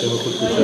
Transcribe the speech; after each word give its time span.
השם 0.00 0.12
איכות 0.12 0.32
קודשה 0.40 0.60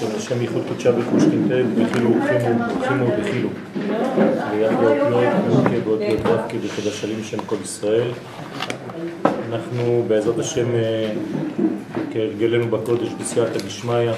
של 0.00 0.16
השם 0.16 0.40
איכות 0.40 0.62
קודשה 0.68 0.90
וחושכינתא 0.98 1.62
בחילו 1.76 2.10
וחימו 2.10 2.64
וחימו 2.80 3.06
בחילו 3.20 3.48
ליד 4.52 4.72
באותיות 4.80 5.34
מ"ק 5.64 5.84
באותיות 5.84 6.20
ו"ק 6.20 6.54
בחדשלים 6.54 7.24
שם 7.24 7.38
כל 7.46 7.56
ישראל. 7.62 8.10
אנחנו 9.48 10.04
בעזרת 10.08 10.38
השם 10.38 10.66
כהרגלנו 12.12 12.68
בקודש 12.70 13.08
בסייעתא 13.20 13.58
דשמיא 13.58 14.12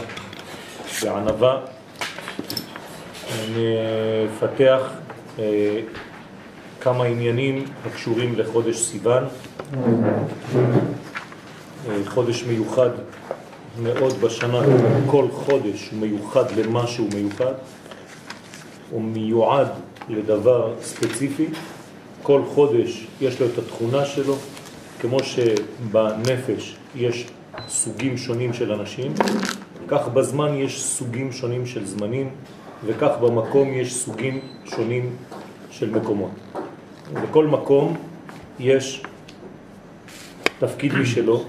בענווה 1.03 1.61
נפתח 3.57 4.93
כמה 6.81 7.05
עניינים 7.05 7.65
הקשורים 7.87 8.39
לחודש 8.39 8.77
סיוון, 8.77 9.25
חודש 12.07 12.45
מיוחד 12.45 12.91
מאוד 13.83 14.21
בשנה, 14.21 14.61
כל 15.07 15.25
חודש 15.33 15.89
הוא 15.91 16.01
מיוחד 16.01 16.45
למשהו 16.51 17.09
מיוחד, 17.15 17.53
הוא 18.91 19.03
מיועד 19.03 19.69
לדבר 20.09 20.75
ספציפי, 20.83 21.47
כל 22.23 22.43
חודש 22.55 23.07
יש 23.21 23.41
לו 23.41 23.47
את 23.47 23.59
התכונה 23.59 24.05
שלו, 24.05 24.37
כמו 25.01 25.19
שבנפש 25.23 26.77
יש 26.95 27.27
סוגים 27.69 28.19
שונים 28.19 28.53
של 28.53 28.73
אנשים, 28.73 29.13
כך 29.89 30.09
בזמן 30.09 30.55
יש 30.55 30.83
סוגים 30.85 31.33
שונים 31.33 31.67
של 31.67 31.87
זמנים, 31.87 32.31
וכך 32.87 33.11
במקום 33.21 33.73
יש 33.73 33.95
סוגים 33.95 34.41
שונים 34.65 35.11
של 35.71 35.91
מקומות. 35.91 36.31
לכל 37.23 37.47
מקום 37.47 37.97
יש 38.59 39.03
תפקיד 40.61 40.95
משלו, 40.95 41.45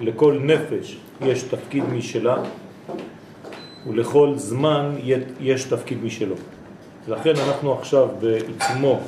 לכל 0.00 0.38
נפש 0.42 0.96
יש 1.20 1.42
תפקיד 1.42 1.84
משלה, 1.84 2.36
ולכל 3.86 4.32
זמן 4.36 4.90
יש 5.40 5.64
תפקיד 5.64 6.04
משלו. 6.04 6.34
לכן 7.08 7.32
אנחנו 7.48 7.72
עכשיו 7.72 8.08
בעיצומו 8.20 9.00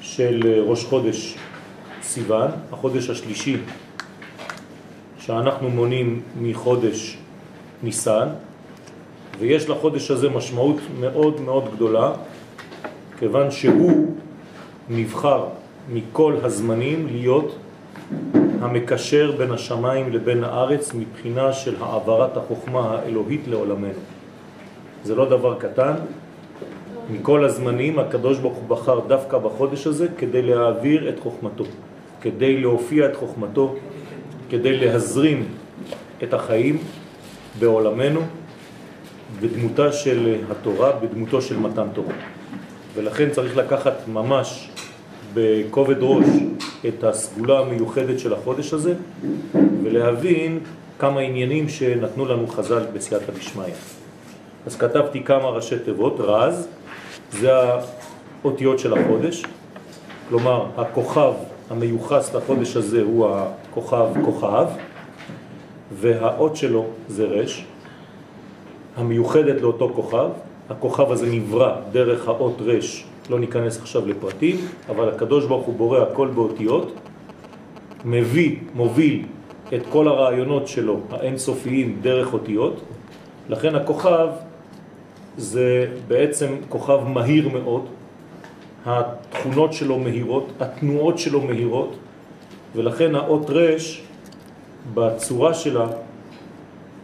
של 0.00 0.62
ראש 0.66 0.84
חודש 0.84 1.36
סיוון, 2.02 2.50
החודש 2.72 3.10
השלישי 3.10 3.56
שאנחנו 5.18 5.70
מונים 5.70 6.22
מחודש 6.40 7.16
ניסן, 7.82 8.28
ויש 9.38 9.68
לחודש 9.68 10.10
הזה 10.10 10.28
משמעות 10.28 10.76
מאוד 11.00 11.40
מאוד 11.40 11.64
גדולה, 11.74 12.12
כיוון 13.18 13.50
שהוא 13.50 14.14
נבחר 14.88 15.44
מכל 15.92 16.36
הזמנים 16.42 17.06
להיות 17.06 17.56
המקשר 18.60 19.32
בין 19.38 19.52
השמיים 19.52 20.12
לבין 20.12 20.44
הארץ 20.44 20.94
מבחינה 20.94 21.52
של 21.52 21.74
העברת 21.80 22.36
החוכמה 22.36 22.80
האלוהית 22.80 23.40
לעולמנו. 23.48 24.00
זה 25.04 25.14
לא 25.14 25.28
דבר 25.28 25.58
קטן. 25.58 25.94
מכל 27.10 27.44
הזמנים 27.44 27.98
הקדוש 27.98 28.38
ברוך 28.38 28.56
הוא 28.56 28.68
בחר 28.68 29.00
דווקא 29.00 29.38
בחודש 29.38 29.86
הזה 29.86 30.06
כדי 30.18 30.42
להעביר 30.42 31.08
את 31.08 31.20
חוכמתו, 31.20 31.64
כדי 32.20 32.60
להופיע 32.60 33.06
את 33.06 33.16
חוכמתו, 33.16 33.74
כדי 34.50 34.76
להזרים 34.76 35.46
את 36.22 36.34
החיים 36.34 36.78
בעולמנו 37.58 38.20
בדמותה 39.40 39.92
של 39.92 40.36
התורה, 40.50 40.92
בדמותו 40.92 41.42
של 41.42 41.58
מתן 41.58 41.86
תורה. 41.92 42.14
ולכן 42.94 43.30
צריך 43.30 43.56
לקחת 43.56 44.08
ממש 44.08 44.70
בכובד 45.34 45.96
ראש 46.00 46.26
את 46.88 47.04
הסגולה 47.04 47.58
המיוחדת 47.58 48.18
של 48.18 48.32
החודש 48.32 48.72
הזה 48.72 48.94
ולהבין 49.82 50.60
כמה 50.98 51.20
עניינים 51.20 51.68
שנתנו 51.68 52.26
לנו 52.26 52.46
חז"ל 52.46 52.82
בסייעתא 52.94 53.32
דשמיא. 53.32 53.74
אז 54.66 54.76
כתבתי 54.76 55.24
כמה 55.24 55.48
ראשי 55.48 55.78
תיבות, 55.78 56.16
רז, 56.18 56.68
זה 57.32 57.50
האותיות 58.42 58.78
של 58.78 58.92
החודש, 58.98 59.42
כלומר 60.28 60.66
הכוכב 60.76 61.32
המיוחס 61.70 62.34
לחודש 62.34 62.76
הזה 62.76 63.02
הוא 63.02 63.28
הכוכב 63.28 64.06
כוכב, 64.24 64.66
והאות 65.92 66.56
שלו 66.56 66.86
זה 67.08 67.24
רש, 67.24 67.64
המיוחדת 68.96 69.60
לאותו 69.60 69.92
כוכב, 69.94 70.28
הכוכב 70.70 71.10
הזה 71.12 71.26
נברא 71.26 71.76
דרך 71.92 72.28
האות 72.28 72.56
רש 72.60 73.04
לא 73.30 73.40
ניכנס 73.40 73.78
עכשיו 73.78 74.06
לפרטים, 74.06 74.56
אבל 74.88 75.08
הקדוש 75.08 75.44
ברוך 75.46 75.66
הוא 75.66 75.74
בורא 75.74 75.98
הכל 75.98 76.28
באותיות, 76.28 76.92
מביא, 78.04 78.56
מוביל 78.74 79.24
את 79.74 79.82
כל 79.88 80.08
הרעיונות 80.08 80.68
שלו, 80.68 81.00
האינסופיים, 81.10 81.98
דרך 82.02 82.32
אותיות. 82.32 82.80
לכן 83.48 83.74
הכוכב 83.74 84.28
זה 85.36 85.86
בעצם 86.08 86.56
כוכב 86.68 87.00
מהיר 87.08 87.48
מאוד, 87.48 87.86
התכונות 88.86 89.72
שלו 89.72 89.98
מהירות, 89.98 90.52
התנועות 90.60 91.18
שלו 91.18 91.40
מהירות, 91.40 91.96
ולכן 92.74 93.14
האות 93.14 93.50
רש 93.50 94.02
בצורה 94.94 95.54
שלה 95.54 95.86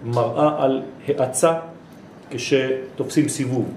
מראה 0.05 0.65
על 0.65 0.83
האצה 1.09 1.55
כשתופסים 2.31 3.29
סיבוב. 3.29 3.69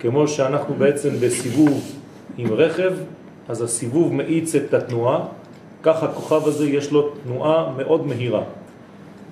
כמו 0.00 0.28
שאנחנו 0.28 0.74
בעצם 0.74 1.08
בסיבוב 1.20 1.96
עם 2.38 2.52
רכב, 2.52 2.92
אז 3.48 3.62
הסיבוב 3.62 4.14
מאיץ 4.14 4.54
את 4.54 4.74
התנועה, 4.74 5.24
כך 5.82 6.02
הכוכב 6.02 6.46
הזה 6.46 6.68
יש 6.68 6.92
לו 6.92 7.10
תנועה 7.24 7.72
מאוד 7.76 8.06
מהירה. 8.06 8.42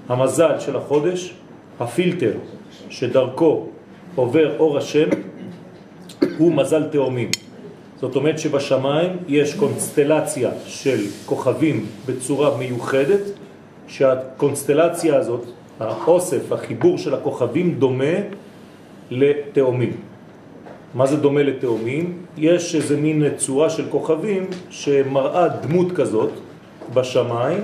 המזל 0.09 0.59
של 0.59 0.77
החודש, 0.77 1.34
הפילטר 1.81 2.32
שדרכו 2.91 3.66
עובר 4.15 4.59
אור 4.59 4.78
השם, 4.78 5.09
הוא 6.38 6.53
מזל 6.53 6.88
תאומים. 6.88 7.31
זאת 8.00 8.16
אומרת 8.16 8.38
שבשמיים 8.38 9.16
יש 9.28 9.54
קונסטלציה 9.54 10.50
של 10.66 10.98
כוכבים 11.27 11.87
בצורה 12.06 12.56
מיוחדת, 12.56 13.22
שהקונסטלציה 13.88 15.16
הזאת, 15.16 15.44
האוסף, 15.81 16.53
החיבור 16.53 16.98
של 16.98 17.15
הכוכבים 17.15 17.75
דומה 17.75 18.15
לתאומים. 19.10 19.93
מה 20.97 21.07
זה 21.07 21.17
דומה 21.17 21.43
לתאומים? 21.43 22.19
יש 22.37 22.75
איזה 22.75 22.97
מין 22.97 23.25
צורה 23.37 23.71
של 23.71 23.84
כוכבים 23.91 24.47
שמראה 24.71 25.49
דמות 25.49 25.93
כזאת 25.93 26.31
בשמיים, 26.95 27.61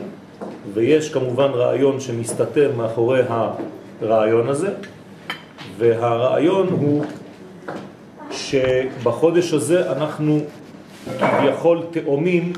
ויש 0.74 1.10
כמובן 1.10 1.50
רעיון 1.50 2.00
שמסתתר 2.00 2.72
מאחורי 2.76 3.20
הרעיון 4.00 4.48
הזה, 4.48 4.68
והרעיון 5.78 6.68
הוא 6.68 7.04
שבחודש 8.30 9.52
הזה 9.52 9.92
אנחנו 9.92 10.40
כביכול 11.18 11.82
תאומים 11.90 12.52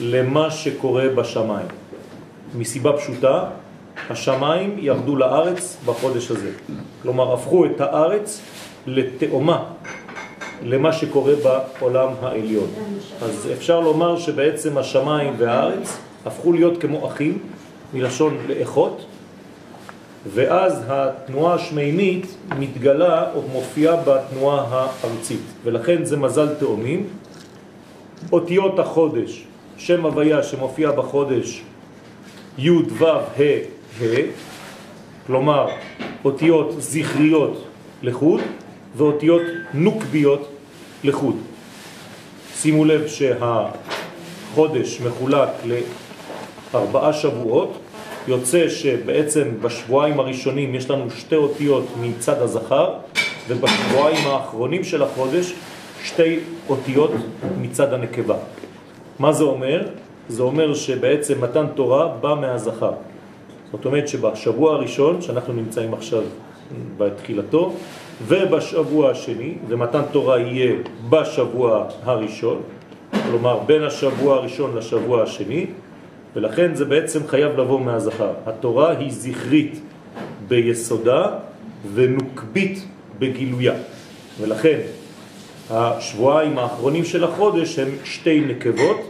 למה 0.00 0.50
שקורה 0.50 1.08
בשמיים. 1.08 1.68
מסיבה 2.54 2.92
פשוטה, 2.92 3.44
השמיים 4.10 4.76
ירדו 4.78 5.16
לארץ 5.16 5.76
בחודש 5.86 6.30
הזה. 6.30 6.50
כלומר, 7.02 7.34
הפכו 7.34 7.66
את 7.66 7.80
הארץ 7.80 8.40
לתאומה 8.86 9.64
למה 10.64 10.92
שקורה 10.92 11.32
בעולם 11.42 12.08
העליון. 12.22 12.68
אז 13.22 13.48
אפשר 13.52 13.80
לומר 13.80 14.18
שבעצם 14.18 14.78
השמיים 14.78 15.34
והארץ 15.38 15.98
הפכו 16.26 16.52
להיות 16.52 16.80
כמו 16.80 17.06
אחים, 17.08 17.38
מלשון 17.94 18.36
לאחות, 18.48 19.04
ואז 20.34 20.84
התנועה 20.88 21.54
השמימית 21.54 22.36
מתגלה 22.58 23.32
או 23.34 23.42
מופיעה 23.52 23.96
בתנועה 23.96 24.66
הארצית, 24.70 25.40
ולכן 25.64 26.04
זה 26.04 26.16
מזל 26.16 26.54
תאומים. 26.54 27.06
אותיות 28.32 28.78
החודש, 28.78 29.44
שם 29.76 30.06
הוויה 30.06 30.42
שמופיע 30.42 30.90
בחודש 30.90 31.62
י' 32.58 32.70
ו' 32.70 33.04
ה' 33.04 33.40
ה', 34.00 34.04
כלומר 35.26 35.68
אותיות 36.24 36.74
זכריות 36.78 37.64
לחוד, 38.02 38.40
ואותיות 38.96 39.42
נוקביות 39.74 40.48
לחוד. 41.04 41.36
שימו 42.54 42.84
לב 42.84 43.06
שהחודש 43.06 45.00
מחולק 45.00 45.48
לארבעה 46.74 47.12
שבועות, 47.12 47.78
יוצא 48.28 48.68
שבעצם 48.68 49.48
בשבועיים 49.62 50.20
הראשונים 50.20 50.74
יש 50.74 50.90
לנו 50.90 51.10
שתי 51.10 51.36
אותיות 51.36 51.86
מצד 52.00 52.42
הזכר, 52.42 52.94
ובשבועיים 53.48 54.26
האחרונים 54.26 54.84
של 54.84 55.02
החודש 55.02 55.52
שתי 56.04 56.38
אותיות 56.68 57.10
מצד 57.60 57.92
הנקבה. 57.92 58.36
מה 59.18 59.32
זה 59.32 59.44
אומר? 59.44 59.86
זה 60.28 60.42
אומר 60.42 60.74
שבעצם 60.74 61.40
מתן 61.40 61.66
תורה 61.74 62.08
בא 62.08 62.34
מהזכר. 62.34 62.92
זאת 63.72 63.84
אומרת 63.84 64.08
שבשבוע 64.08 64.74
הראשון, 64.74 65.22
שאנחנו 65.22 65.52
נמצאים 65.52 65.94
עכשיו 65.94 66.22
בתחילתו, 66.98 67.74
ובשבוע 68.26 69.10
השני, 69.10 69.54
ומתן 69.68 70.02
תורה 70.12 70.38
יהיה 70.38 70.74
בשבוע 71.08 71.86
הראשון, 72.02 72.62
כלומר 73.22 73.58
בין 73.66 73.82
השבוע 73.82 74.36
הראשון 74.36 74.76
לשבוע 74.76 75.22
השני, 75.22 75.66
ולכן 76.36 76.74
זה 76.74 76.84
בעצם 76.84 77.26
חייב 77.26 77.60
לבוא 77.60 77.80
מהזכר. 77.80 78.32
התורה 78.46 78.90
היא 78.98 79.12
זכרית 79.12 79.80
ביסודה 80.48 81.26
ונוקבית 81.94 82.84
בגילויה. 83.18 83.74
ולכן 84.40 84.78
השבועיים 85.70 86.58
האחרונים 86.58 87.04
של 87.04 87.24
החודש 87.24 87.78
הם 87.78 87.88
שתי 88.04 88.40
נקבות, 88.40 89.00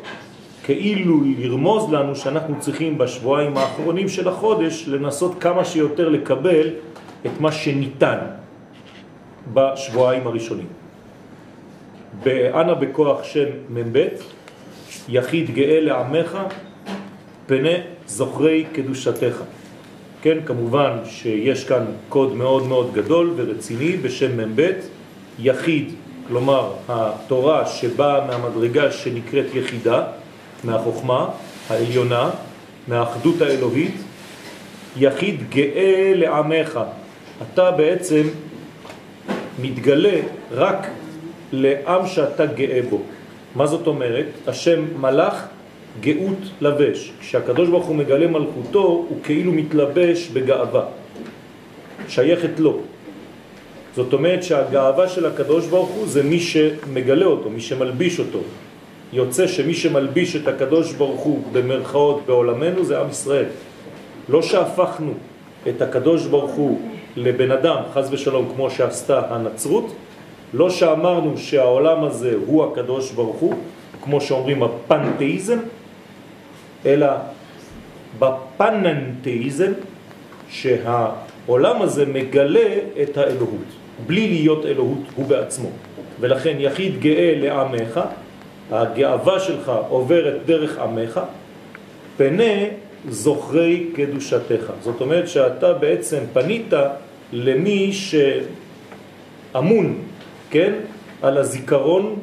כאילו 0.64 1.20
לרמוז 1.38 1.92
לנו 1.92 2.16
שאנחנו 2.16 2.54
צריכים 2.60 2.98
בשבועיים 2.98 3.56
האחרונים 3.56 4.08
של 4.08 4.28
החודש 4.28 4.84
לנסות 4.88 5.34
כמה 5.40 5.64
שיותר 5.64 6.08
לקבל 6.08 6.68
את 7.26 7.40
מה 7.40 7.52
שניתן 7.52 8.18
בשבועיים 9.54 10.26
הראשונים. 10.26 10.66
באנה 12.22 12.74
בכוח 12.74 13.24
שם 13.24 13.46
מ"ב, 13.70 14.06
יחיד 15.08 15.50
גאה 15.54 15.80
לעמך, 15.80 16.38
פני 17.46 17.74
זוכרי 18.06 18.64
קדושתך. 18.72 19.42
כן, 20.22 20.38
כמובן 20.46 20.92
שיש 21.04 21.64
כאן 21.64 21.84
קוד 22.08 22.34
מאוד 22.34 22.66
מאוד 22.66 22.92
גדול 22.94 23.32
ורציני 23.36 23.96
בשם 23.96 24.40
מ"ב, 24.40 24.70
יחיד, 25.38 25.92
כלומר 26.28 26.72
התורה 26.88 27.66
שבאה 27.66 28.26
מהמדרגה 28.26 28.92
שנקראת 28.92 29.54
יחידה, 29.54 30.04
מהחוכמה 30.64 31.28
העליונה, 31.68 32.30
מהאחדות 32.88 33.40
האלוהית, 33.40 33.94
יחיד 34.96 35.50
גאה 35.50 36.12
לעמך. 36.14 36.80
אתה 37.42 37.70
בעצם 37.70 38.22
מתגלה 39.62 40.20
רק 40.52 40.86
לעם 41.52 42.06
שאתה 42.06 42.46
גאה 42.46 42.80
בו. 42.90 43.00
מה 43.54 43.66
זאת 43.66 43.86
אומרת? 43.86 44.26
השם 44.46 44.84
מלאך 45.00 45.46
גאות 46.00 46.38
לבש. 46.60 47.12
כשהקדוש 47.20 47.68
ברוך 47.68 47.86
הוא 47.86 47.96
מגלה 47.96 48.26
מלכותו, 48.26 48.82
הוא 48.82 49.18
כאילו 49.22 49.52
מתלבש 49.52 50.28
בגאווה. 50.28 50.84
שייכת 52.08 52.60
לו. 52.60 52.78
זאת 53.96 54.12
אומרת 54.12 54.42
שהגאווה 54.42 55.08
של 55.08 55.26
הקדוש 55.26 55.66
ברוך 55.66 55.88
הוא 55.88 56.06
זה 56.06 56.22
מי 56.22 56.40
שמגלה 56.40 57.26
אותו, 57.26 57.50
מי 57.50 57.60
שמלביש 57.60 58.20
אותו. 58.20 58.40
יוצא 59.12 59.46
שמי 59.46 59.74
שמלביש 59.74 60.36
את 60.36 60.48
הקדוש 60.48 60.92
ברוך 60.92 61.20
הוא 61.20 61.42
במרכאות 61.52 62.22
בעולמנו 62.26 62.84
זה 62.84 63.00
עם 63.00 63.10
ישראל. 63.10 63.50
לא 64.28 64.42
שהפכנו 64.42 65.12
את 65.68 65.82
הקדוש 65.82 66.26
ברוך 66.26 66.50
הוא 66.50 66.80
לבן 67.20 67.50
אדם, 67.50 67.76
חז 67.94 68.08
ושלום, 68.12 68.52
כמו 68.54 68.70
שעשתה 68.70 69.22
הנצרות, 69.30 69.92
לא 70.54 70.70
שאמרנו 70.70 71.38
שהעולם 71.38 72.04
הזה 72.04 72.34
הוא 72.46 72.64
הקדוש 72.64 73.12
ברוך 73.12 73.36
הוא, 73.36 73.54
כמו 74.02 74.20
שאומרים 74.20 74.62
הפנתאיזם, 74.62 75.58
אלא 76.86 77.06
בפננתאיזם, 78.18 79.72
שהעולם 80.50 81.82
הזה 81.82 82.06
מגלה 82.06 82.68
את 83.02 83.16
האלוהות, 83.16 83.70
בלי 84.06 84.28
להיות 84.28 84.66
אלוהות 84.66 85.04
הוא 85.14 85.26
בעצמו. 85.26 85.68
ולכן 86.20 86.56
יחיד 86.58 87.00
גאה 87.00 87.34
לעמך, 87.36 88.00
הגאווה 88.70 89.40
שלך 89.40 89.72
עוברת 89.88 90.34
דרך 90.46 90.78
עמך, 90.78 91.20
פנה 92.16 92.52
זוכרי 93.08 93.86
קדושתך. 93.94 94.72
זאת 94.82 95.00
אומרת 95.00 95.28
שאתה 95.28 95.72
בעצם 95.72 96.18
פנית 96.32 96.72
למי 97.32 97.92
שאמון, 99.52 99.98
כן, 100.50 100.72
על 101.22 101.38
הזיכרון 101.38 102.16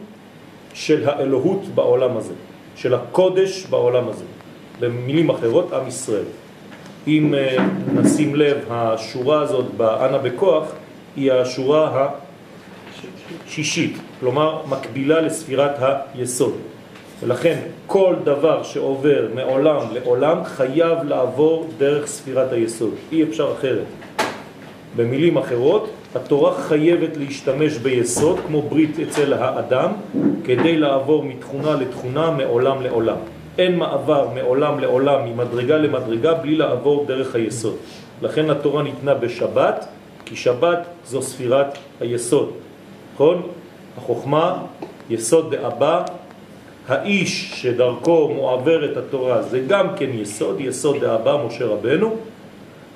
של 0.73 1.09
האלוהות 1.09 1.61
בעולם 1.75 2.17
הזה, 2.17 2.33
של 2.75 2.93
הקודש 2.93 3.65
בעולם 3.69 4.09
הזה. 4.09 4.25
במילים 4.79 5.29
אחרות, 5.29 5.73
עם 5.73 5.87
ישראל. 5.87 6.25
אם 7.07 7.33
אה, 7.33 7.57
נשים 7.93 8.35
לב, 8.35 8.57
השורה 8.69 9.41
הזאת 9.41 9.65
באנה 9.77 10.17
בכוח 10.17 10.71
היא 11.15 11.31
השורה 11.31 12.09
השישית, 13.47 13.97
כלומר 14.19 14.61
מקבילה 14.69 15.21
לספירת 15.21 15.75
היסוד. 16.13 16.53
ולכן 17.19 17.59
כל 17.87 18.15
דבר 18.23 18.63
שעובר 18.63 19.27
מעולם 19.35 19.77
לעולם 19.93 20.43
חייב 20.43 21.03
לעבור 21.03 21.67
דרך 21.77 22.07
ספירת 22.07 22.51
היסוד, 22.51 22.93
אי 23.11 23.23
אפשר 23.23 23.53
אחרת. 23.59 23.85
במילים 24.97 25.37
אחרות, 25.37 25.89
התורה 26.15 26.53
חייבת 26.61 27.17
להשתמש 27.17 27.77
ביסוד 27.77 28.39
כמו 28.47 28.61
ברית 28.61 28.99
אצל 28.99 29.33
האדם 29.33 29.91
כדי 30.43 30.77
לעבור 30.77 31.23
מתכונה 31.23 31.75
לתכונה 31.75 32.31
מעולם 32.31 32.81
לעולם. 32.81 33.17
אין 33.57 33.75
מעבר 33.75 34.27
מעולם 34.35 34.79
לעולם, 34.79 35.25
ממדרגה 35.25 35.77
למדרגה, 35.77 36.33
בלי 36.33 36.55
לעבור 36.55 37.05
דרך 37.05 37.35
היסוד. 37.35 37.75
לכן 38.21 38.49
התורה 38.49 38.83
ניתנה 38.83 39.13
בשבת, 39.13 39.87
כי 40.25 40.35
שבת 40.35 40.87
זו 41.05 41.21
ספירת 41.21 41.77
היסוד. 41.99 42.51
נכון? 43.13 43.41
החוכמה, 43.97 44.63
יסוד 45.09 45.55
דאבא, 45.55 46.03
האיש 46.87 47.51
שדרכו 47.55 48.31
מועברת 48.35 48.97
התורה 48.97 49.41
זה 49.41 49.59
גם 49.67 49.87
כן 49.95 50.09
יסוד, 50.13 50.55
יסוד 50.59 50.97
דאבא 51.01 51.37
משה 51.47 51.65
רבנו, 51.65 52.15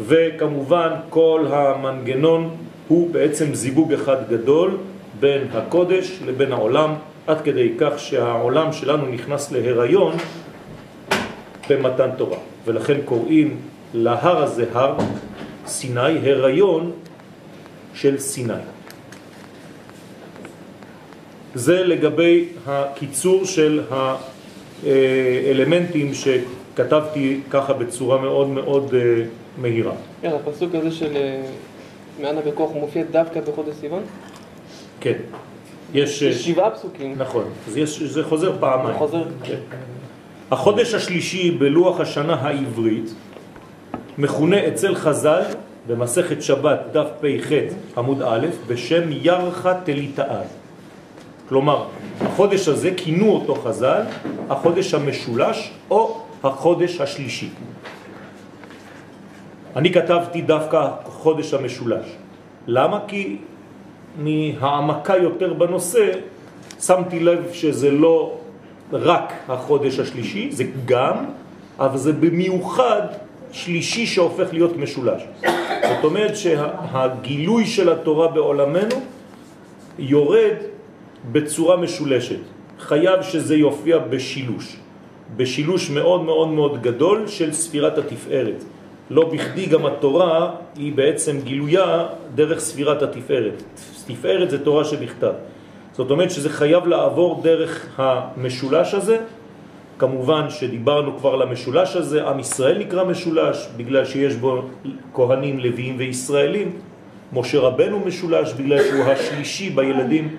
וכמובן 0.08 0.90
כל 1.10 1.46
המנגנון 1.50 2.50
הוא 2.88 3.10
בעצם 3.14 3.54
זיבוג 3.54 3.94
אחד 3.94 4.30
גדול 4.30 4.78
בין 5.20 5.48
הקודש 5.54 6.20
לבין 6.26 6.52
העולם, 6.52 6.94
עד 7.28 7.42
כדי 7.42 7.72
כך 7.80 8.00
שהעולם 8.00 8.74
שלנו 8.74 9.06
נכנס 9.06 9.52
להיריון 9.52 10.14
במתן 11.70 12.10
תורה. 12.18 12.38
ולכן 12.66 12.98
קוראים 13.06 13.58
להר 13.94 14.44
הזה 14.44 14.66
הר 14.74 14.98
סיני, 15.66 16.30
הריון 16.30 16.92
של 17.94 18.18
סיני. 18.18 18.54
זה 21.56 21.84
לגבי 21.84 22.46
הקיצור 22.68 23.46
של 23.46 23.82
האלמנטים 24.84 26.12
שכתבתי 26.14 27.40
ככה 27.50 27.74
בצורה 27.74 28.22
מאוד 28.22 28.50
מאוד 28.50 28.96
אה, 28.96 29.24
מהירה. 29.62 29.94
כן, 30.22 30.32
הפסוק 30.36 30.76
הזה 30.76 30.92
של 30.92 31.16
אה, 31.16 31.42
מענה 32.22 32.42
בכוח 32.42 32.72
מופיע 32.76 33.04
דווקא 33.12 33.42
בחודש 33.42 33.76
סיוון? 33.76 34.04
כן. 35.00 35.18
יש 35.94 36.22
יש 36.22 36.48
שבעה 36.48 36.70
פסוקים. 36.70 37.16
נכון, 37.18 37.44
אז 37.68 37.78
יש, 37.78 38.04
זה 38.04 38.24
חוזר 38.24 38.54
פעמיים. 38.60 38.98
חוזר. 38.98 39.24
כן. 39.44 39.56
החודש 40.52 40.94
השלישי 40.94 41.52
בלוח 41.52 42.00
השנה 42.00 42.34
העברית 42.34 43.14
מכונה 44.18 44.68
אצל 44.68 44.96
חז"ל 44.96 45.42
במסכת 45.88 46.42
שבת 46.42 46.80
דף 46.92 47.08
פ"ח 47.22 47.50
עמוד 47.98 48.22
א' 48.22 48.48
בשם 48.68 49.10
ירחה 49.12 49.74
תליטאה. 49.84 50.42
כלומר, 51.50 51.86
החודש 52.22 52.68
הזה 52.68 52.92
כינו 52.98 53.32
אותו 53.32 53.56
חז"ל 53.56 54.02
החודש 54.50 54.94
המשולש 54.94 55.72
או 55.90 56.24
החודש 56.44 57.02
השלישי. 57.02 57.50
אני 59.76 59.94
כתבתי 59.94 60.42
דווקא 60.42 60.90
חודש 61.04 61.54
המשולש. 61.54 62.06
למה? 62.68 63.00
כי 63.08 63.38
מהעמקה 64.18 65.18
יותר 65.18 65.54
בנושא 65.54 66.12
שמתי 66.82 67.20
לב 67.20 67.50
שזה 67.54 67.92
לא 67.92 68.38
רק 68.92 69.34
החודש 69.48 70.00
השלישי, 70.00 70.52
זה 70.52 70.64
גם, 70.86 71.16
אבל 71.80 71.98
זה 71.98 72.14
במיוחד 72.14 73.02
שלישי 73.52 74.06
שהופך 74.06 74.54
להיות 74.54 74.78
משולש. 74.78 75.22
זאת 75.82 76.04
אומרת 76.04 76.34
שהגילוי 76.36 77.66
של 77.66 77.90
התורה 77.90 78.28
בעולמנו 78.28 78.96
יורד 80.00 80.56
בצורה 81.32 81.78
משולשת. 81.78 82.40
חייב 82.80 83.22
שזה 83.22 83.56
יופיע 83.56 83.98
בשילוש, 83.98 84.76
בשילוש 85.38 85.90
מאוד 85.90 86.24
מאוד 86.24 86.48
מאוד 86.48 86.82
גדול 86.82 87.28
של 87.28 87.54
ספירת 87.54 87.98
התפארת. 87.98 88.64
לא 89.12 89.30
בכדי 89.30 89.66
גם 89.66 89.86
התורה 89.86 90.52
היא 90.76 90.94
בעצם 90.94 91.42
גילויה 91.44 92.06
דרך 92.36 92.60
ספירת 92.60 93.02
התפארת. 93.02 93.64
תפארת 94.08 94.50
זה 94.50 94.64
תורה 94.64 94.84
שבכתב. 94.84 95.34
זאת 95.94 96.12
אומרת 96.12 96.32
שזה 96.32 96.50
חייב 96.50 96.88
לעבור 96.88 97.42
דרך 97.44 98.00
המשולש 98.00 98.94
הזה. 98.94 99.18
כמובן 100.00 100.50
שדיברנו 100.50 101.18
כבר 101.18 101.34
על 101.34 101.42
המשולש 101.42 101.96
הזה, 101.96 102.28
עם 102.30 102.40
ישראל 102.40 102.78
נקרא 102.78 103.04
משולש 103.04 103.68
בגלל 103.78 104.06
שיש 104.06 104.36
בו 104.36 104.62
כהנים, 105.14 105.60
לוויים 105.60 105.96
וישראלים. 105.98 106.72
משה 107.34 107.60
רבנו 107.60 108.00
משולש 108.00 108.54
בגלל 108.54 108.84
שהוא 108.84 109.04
השלישי 109.04 109.70
בילדים 109.70 110.36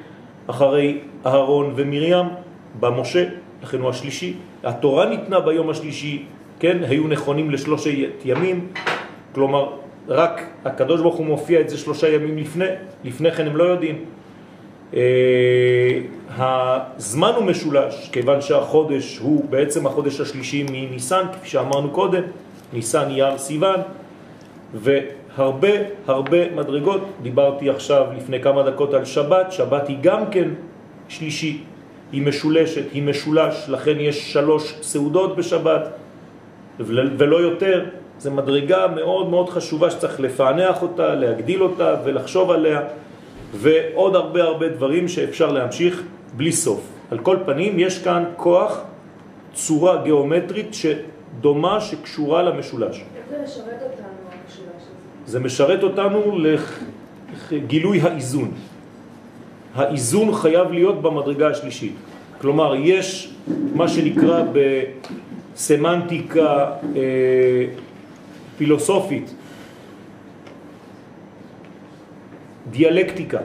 אחרי 0.46 0.98
אהרון 1.26 1.72
ומרים 1.76 2.26
במשה, 2.80 3.24
לכן 3.62 3.80
הוא 3.80 3.90
השלישי. 3.90 4.34
התורה 4.64 5.06
ניתנה 5.06 5.40
ביום 5.40 5.70
השלישי, 5.70 6.24
כן, 6.62 6.78
היו 6.88 7.08
נכונים 7.08 7.50
לשלושת 7.50 7.90
ימים, 8.24 8.66
כלומר 9.34 9.68
רק 10.08 10.42
הקדוש 10.64 11.00
ברוך 11.00 11.16
הוא 11.16 11.26
מופיע 11.26 11.60
את 11.60 11.68
זה 11.68 11.78
שלושה 11.78 12.08
ימים 12.08 12.38
לפני, 12.38 12.64
לפני 13.04 13.32
כן 13.32 13.46
הם 13.46 13.56
לא 13.56 13.64
יודעים. 13.64 14.04
הזמן 16.38 17.32
הוא 17.36 17.44
משולש, 17.44 18.10
כיוון 18.12 18.40
שהחודש 18.40 19.18
הוא 19.18 19.44
בעצם 19.50 19.86
החודש 19.86 20.20
השלישי 20.20 20.66
מניסן, 20.70 21.22
כפי 21.32 21.48
שאמרנו 21.48 21.90
קודם, 21.90 22.22
ניסן, 22.72 23.10
אייר, 23.10 23.38
סיוון, 23.38 23.80
והרבה 24.74 25.68
הרבה 26.06 26.54
מדרגות, 26.54 27.00
דיברתי 27.22 27.70
עכשיו 27.70 28.06
לפני 28.16 28.42
כמה 28.42 28.62
דקות 28.62 28.94
על 28.94 29.04
שבת, 29.04 29.52
שבת 29.52 29.88
היא 29.88 29.96
גם 30.00 30.30
כן 30.30 30.48
שלישי, 31.08 31.62
היא 32.12 32.22
משולשת, 32.22 32.92
היא 32.92 33.02
משולש, 33.02 33.68
לכן 33.68 34.00
יש 34.00 34.32
שלוש 34.32 34.74
סעודות 34.82 35.36
בשבת 35.36 36.01
ולא 36.86 37.36
יותר, 37.36 37.84
זה 38.18 38.30
מדרגה 38.30 38.86
מאוד 38.88 39.30
מאוד 39.30 39.48
חשובה 39.48 39.90
שצריך 39.90 40.20
לפענח 40.20 40.82
אותה, 40.82 41.14
להגדיל 41.14 41.62
אותה 41.62 41.96
ולחשוב 42.04 42.50
עליה 42.50 42.80
ועוד 43.54 44.16
הרבה 44.16 44.42
הרבה 44.42 44.68
דברים 44.68 45.08
שאפשר 45.08 45.52
להמשיך 45.52 46.02
בלי 46.36 46.52
סוף. 46.52 46.88
על 47.10 47.18
כל 47.18 47.36
פנים 47.46 47.78
יש 47.78 47.98
כאן 47.98 48.24
כוח, 48.36 48.80
צורה 49.54 50.02
גיאומטרית 50.02 50.74
שדומה 50.74 51.80
שקשורה 51.80 52.42
למשולש. 52.42 52.96
איך 52.96 53.24
זה 53.30 53.42
משרת 53.44 53.82
אותנו 53.82 54.06
המשולש 54.32 54.68
הזה? 54.76 55.30
זה 55.32 55.40
משרת 55.40 55.82
אותנו 55.82 56.38
לגילוי 57.50 58.00
האיזון. 58.00 58.50
האיזון 59.74 60.34
חייב 60.34 60.72
להיות 60.72 61.02
במדרגה 61.02 61.48
השלישית. 61.48 61.94
כלומר, 62.40 62.74
יש 62.74 63.34
מה 63.74 63.88
שנקרא 63.88 64.42
בסמנטיקה 65.62 66.70
אה, 66.96 67.00
פילוסופית 68.58 69.34
דיאלקטיקה. 72.70 73.38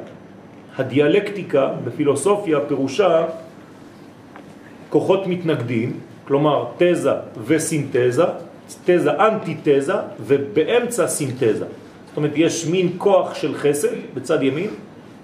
הדיאלקטיקה 0.78 1.74
בפילוסופיה 1.84 2.60
פירושה 2.68 3.26
כוחות 4.90 5.28
מתנגדים, 5.28 6.00
כלומר 6.28 6.66
תזה 6.78 7.12
וסינתזה, 7.46 8.24
תזה 8.86 9.12
אנטי-תזה 9.12 9.96
ובאמצע 10.20 11.08
סינתזה. 11.08 11.66
זאת 12.08 12.18
אומרת, 12.18 12.32
יש 12.36 12.66
מין 12.66 12.92
כוח 12.98 13.34
של 13.34 13.56
חסד 13.56 13.94
בצד 14.14 14.44
ימין, 14.44 14.70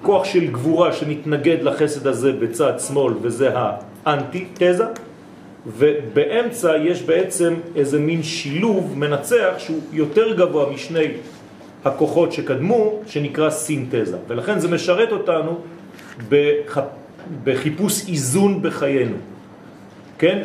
כוח 0.02 0.26
של 0.26 0.48
גבורה 0.52 0.94
שמתנגד 0.94 1.58
לחסד 1.62 2.08
הזה 2.08 2.32
בצד 2.32 2.80
שמאל 2.80 3.14
וזה 3.22 3.50
האנטי-תזה, 4.06 4.86
ובאמצע 5.68 6.78
יש 6.78 7.02
בעצם 7.02 7.54
איזה 7.76 8.00
מין 8.00 8.24
שילוב 8.24 8.94
מנצח 8.98 9.54
שהוא 9.58 9.80
יותר 9.94 10.36
גבוה 10.36 10.70
משני 10.70 11.08
הכוחות 11.86 12.34
שקדמו, 12.34 13.02
שנקרא 13.08 13.50
סינתזה. 13.50 14.18
ולכן 14.28 14.60
זה 14.60 14.68
משרת 14.68 15.12
אותנו 15.12 15.58
בח... 16.30 16.78
בחיפוש 17.44 18.10
איזון 18.10 18.62
בחיינו. 18.62 19.16
כן? 20.18 20.44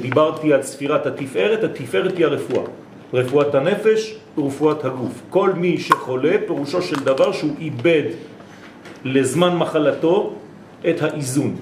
דיברתי 0.00 0.52
על 0.52 0.62
ספירת 0.62 1.06
התפארת, 1.06 1.64
התפארת 1.64 2.16
היא 2.16 2.26
הרפואה. 2.26 2.64
רפואת 3.14 3.54
הנפש 3.54 4.16
ורפואת 4.38 4.84
הגוף. 4.84 5.22
כל 5.30 5.52
מי 5.52 5.78
שחולה, 5.78 6.36
פירושו 6.46 6.82
של 6.82 6.96
דבר 6.96 7.32
שהוא 7.32 7.54
איבד 7.58 8.02
לזמן 9.04 9.56
מחלתו 9.56 10.34
את 10.88 11.02
האיזון. 11.02 11.56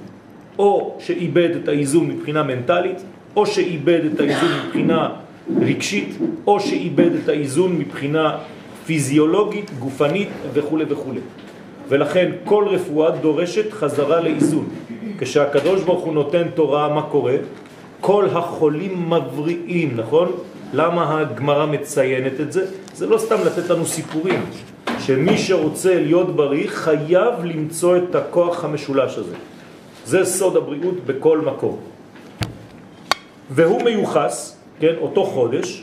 או 0.58 0.96
שאיבד 0.98 1.50
את 1.62 1.68
האיזון 1.68 2.08
מבחינה 2.08 2.42
מנטלית, 2.42 3.02
או 3.36 3.46
שאיבד 3.46 4.00
את 4.14 4.20
האיזון 4.20 4.48
מבחינה 4.66 5.08
רגשית, 5.60 6.18
או 6.46 6.60
שאיבד 6.60 7.14
את 7.14 7.28
האיזון 7.28 7.78
מבחינה 7.78 8.36
פיזיולוגית, 8.86 9.70
גופנית 9.78 10.28
וכו' 10.52 10.78
וכו'. 10.88 11.12
ולכן 11.88 12.30
כל 12.44 12.64
רפואה 12.68 13.10
דורשת 13.10 13.72
חזרה 13.72 14.20
לאיזון. 14.20 14.68
כשהקדוש 15.18 15.82
ברוך 15.82 16.04
הוא 16.04 16.14
נותן 16.14 16.42
תורה, 16.54 16.94
מה 16.94 17.02
קורה? 17.02 17.36
כל 18.00 18.26
החולים 18.32 19.10
מבריאים, 19.10 19.96
נכון? 19.96 20.32
למה 20.72 21.20
הגמרא 21.20 21.66
מציינת 21.66 22.40
את 22.40 22.52
זה? 22.52 22.66
זה 22.94 23.06
לא 23.06 23.18
סתם 23.18 23.36
לתת 23.46 23.70
לנו 23.70 23.86
סיפורים, 23.86 24.40
שמי 24.98 25.38
שרוצה 25.38 25.94
להיות 25.94 26.36
בריא 26.36 26.68
חייב 26.68 27.44
למצוא 27.44 27.96
את 27.96 28.14
הכוח 28.14 28.64
המשולש 28.64 29.18
הזה. 29.18 29.34
זה 30.08 30.24
סוד 30.24 30.56
הבריאות 30.56 31.04
בכל 31.06 31.38
מקום. 31.40 31.80
והוא 33.50 33.82
מיוחס, 33.82 34.56
כן, 34.80 34.94
אותו 35.00 35.24
חודש, 35.24 35.82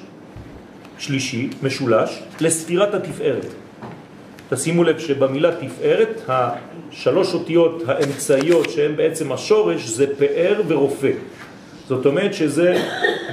שלישי, 0.98 1.50
משולש, 1.64 2.24
לספירת 2.42 2.94
התפארת. 2.94 3.46
תשימו 4.50 4.84
לב 4.84 5.00
שבמילה 5.00 5.52
תפארת, 5.56 6.22
השלוש 6.28 7.34
אותיות 7.34 7.84
האמצעיות 7.88 8.70
שהן 8.70 8.96
בעצם 8.96 9.32
השורש 9.32 9.86
זה 9.86 10.06
פאר 10.18 10.62
ורופא. 10.68 11.12
זאת 11.88 12.06
אומרת 12.06 12.34
שזה 12.34 12.82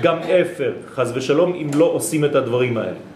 גם 0.02 0.18
אפר, 0.18 0.72
חז 0.94 1.12
ושלום, 1.14 1.54
אם 1.54 1.70
לא 1.74 1.84
עושים 1.84 2.24
את 2.24 2.34
הדברים 2.34 2.76
האלה. 2.76 3.11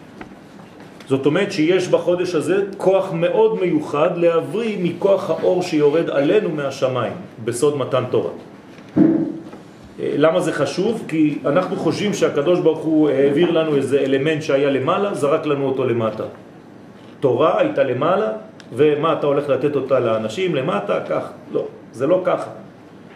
זאת 1.06 1.26
אומרת 1.26 1.52
שיש 1.52 1.88
בחודש 1.88 2.34
הזה 2.34 2.62
כוח 2.76 3.12
מאוד 3.12 3.60
מיוחד 3.60 4.16
להבריא 4.16 4.76
מכוח 4.82 5.30
האור 5.30 5.62
שיורד 5.62 6.10
עלינו 6.10 6.50
מהשמיים 6.50 7.12
בסוד 7.44 7.76
מתן 7.78 8.04
תורה. 8.10 8.30
למה 9.98 10.40
זה 10.40 10.52
חשוב? 10.52 11.04
כי 11.08 11.38
אנחנו 11.46 11.76
חושבים 11.76 12.14
שהקדוש 12.14 12.60
ברוך 12.60 12.78
הוא 12.78 13.10
העביר 13.10 13.50
לנו 13.50 13.76
איזה 13.76 14.00
אלמנט 14.00 14.42
שהיה 14.42 14.70
למעלה, 14.70 15.14
זרק 15.14 15.46
לנו 15.46 15.66
אותו 15.66 15.84
למטה. 15.84 16.24
תורה 17.20 17.60
הייתה 17.60 17.82
למעלה, 17.82 18.28
ומה 18.72 19.12
אתה 19.12 19.26
הולך 19.26 19.48
לתת 19.48 19.76
אותה 19.76 20.00
לאנשים 20.00 20.54
למטה? 20.54 21.00
כך. 21.08 21.30
לא, 21.52 21.64
זה 21.92 22.06
לא 22.06 22.22
ככה. 22.24 22.50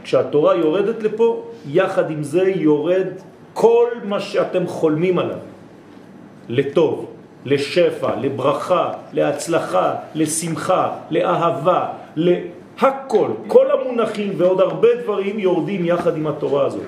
כשהתורה 0.03 0.57
יורדת 0.57 1.03
לפה, 1.03 1.43
יחד 1.69 2.11
עם 2.11 2.23
זה 2.23 2.43
יורד 2.57 3.07
כל 3.55 3.87
מה 4.05 4.21
שאתם 4.21 4.67
חולמים 4.67 5.19
עליו. 5.19 5.39
לטוב, 6.49 7.07
לשפע, 7.45 8.11
לברכה, 8.21 8.91
להצלחה, 9.13 9.95
לשמחה, 10.15 10.89
לאהבה, 11.11 11.87
להכל. 12.17 13.29
כל 13.47 13.67
המונחים 13.71 14.33
ועוד 14.37 14.61
הרבה 14.61 14.89
דברים 15.03 15.39
יורדים 15.39 15.85
יחד 15.85 16.17
עם 16.17 16.27
התורה 16.27 16.67
הזאת. 16.67 16.83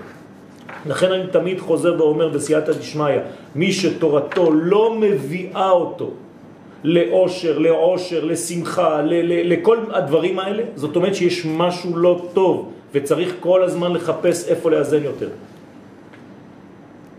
לכן 0.87 1.13
אני 1.13 1.27
תמיד 1.27 1.61
חוזר 1.61 1.95
ואומר 1.99 2.29
בסייעתא 2.29 2.73
דשמיא, 2.73 3.19
מי 3.55 3.73
שתורתו 3.73 4.51
לא 4.53 4.95
מביאה 5.01 5.71
אותו 5.71 6.11
לאושר, 6.85 7.59
לעושר, 7.59 8.25
לשמחה, 8.25 9.03
ל- 9.03 9.15
ל- 9.15 9.53
לכל 9.53 9.79
הדברים 9.93 10.39
האלה, 10.39 10.63
זאת 10.75 10.97
אומרת 10.97 11.15
שיש 11.15 11.47
משהו 11.47 11.97
לא 11.97 12.23
טוב 12.33 12.73
וצריך 12.95 13.35
כל 13.41 13.63
הזמן 13.63 13.93
לחפש 13.93 14.49
איפה 14.49 14.71
לאזן 14.71 15.03
יותר. 15.05 15.29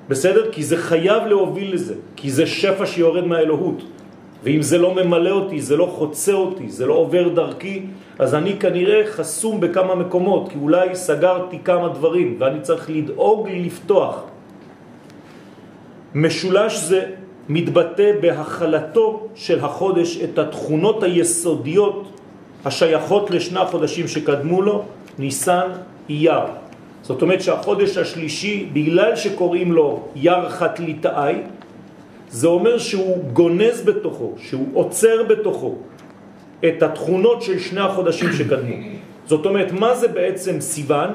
בסדר? 0.09 0.51
כי 0.51 0.63
זה 0.63 0.77
חייב 0.77 1.23
להוביל 1.23 1.73
לזה, 1.73 1.95
כי 2.15 2.31
זה 2.31 2.45
שפע 2.45 2.85
שיורד 2.85 3.25
מהאלוהות. 3.25 3.83
ואם 4.43 4.61
זה 4.61 4.77
לא 4.77 4.95
ממלא 4.95 5.29
אותי, 5.29 5.61
זה 5.61 5.77
לא 5.77 5.85
חוצה 5.85 6.33
אותי, 6.33 6.69
זה 6.69 6.85
לא 6.85 6.93
עובר 6.93 7.29
דרכי, 7.29 7.81
אז 8.19 8.35
אני 8.35 8.59
כנראה 8.59 9.07
חסום 9.07 9.59
בכמה 9.59 9.95
מקומות, 9.95 10.49
כי 10.49 10.57
אולי 10.61 10.95
סגרתי 10.95 11.59
כמה 11.63 11.87
דברים 11.89 12.35
ואני 12.39 12.61
צריך 12.61 12.89
לדאוג 12.89 13.49
לפתוח. 13.49 14.23
משולש 16.15 16.79
זה 16.79 17.01
מתבטא 17.49 18.11
בהחלתו 18.21 19.27
של 19.35 19.59
החודש 19.65 20.19
את 20.23 20.39
התכונות 20.39 21.03
היסודיות 21.03 22.07
השייכות 22.65 23.31
לשני 23.31 23.59
החודשים 23.59 24.07
שקדמו 24.07 24.61
לו, 24.61 24.83
ניסן, 25.19 25.67
אייר. 26.09 26.62
זאת 27.03 27.21
אומרת 27.21 27.41
שהחודש 27.41 27.97
השלישי, 27.97 28.69
בגלל 28.73 29.15
שקוראים 29.15 29.71
לו 29.71 30.07
יר 30.15 30.49
חתליטאי, 30.49 31.35
זה 32.29 32.47
אומר 32.47 32.77
שהוא 32.77 33.23
גונז 33.33 33.81
בתוכו, 33.85 34.33
שהוא 34.37 34.67
עוצר 34.73 35.23
בתוכו 35.23 35.75
את 36.65 36.83
התכונות 36.83 37.41
של 37.41 37.59
שני 37.59 37.81
החודשים 37.81 38.33
שקדמו. 38.33 38.75
זאת 39.25 39.45
אומרת, 39.45 39.71
מה 39.71 39.95
זה 39.95 40.07
בעצם 40.07 40.61
סיוון? 40.61 41.09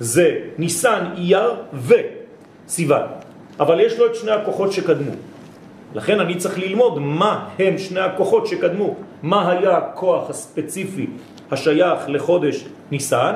זה 0.00 0.58
ניסן, 0.58 1.04
אייר 1.16 1.54
וסיוון. 1.72 3.06
אבל 3.60 3.80
יש 3.80 3.98
לו 3.98 4.06
את 4.06 4.14
שני 4.14 4.30
הכוחות 4.30 4.72
שקדמו. 4.72 5.12
לכן 5.94 6.20
אני 6.20 6.36
צריך 6.36 6.58
ללמוד 6.58 6.98
מה 6.98 7.48
הם 7.58 7.78
שני 7.78 8.00
הכוחות 8.00 8.46
שקדמו. 8.46 8.94
מה 9.22 9.50
היה 9.50 9.76
הכוח 9.76 10.30
הספציפי 10.30 11.06
השייך 11.50 11.98
לחודש 12.08 12.64
ניסן, 12.90 13.34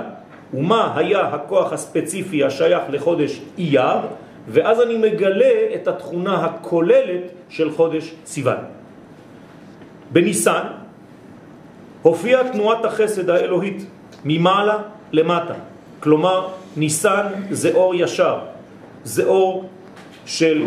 ומה 0.55 0.93
היה 0.97 1.21
הכוח 1.21 1.73
הספציפי 1.73 2.45
השייך 2.45 2.83
לחודש 2.89 3.41
אייר, 3.59 4.01
ואז 4.49 4.81
אני 4.81 4.97
מגלה 4.97 5.55
את 5.75 5.89
התכונה 5.89 6.45
הכוללת 6.45 7.23
של 7.49 7.71
חודש 7.71 8.15
סיוון. 8.27 8.57
בניסן 10.13 10.63
הופיעה 12.03 12.53
תנועת 12.53 12.85
החסד 12.85 13.31
האלוהית 13.31 13.87
ממעלה 14.25 14.77
למטה. 15.13 15.55
כלומר, 16.01 16.49
ניסן 16.77 17.27
זה 17.51 17.75
אור 17.75 17.95
ישר, 17.95 18.39
זה 19.05 19.25
אור 19.25 19.69
של 20.27 20.63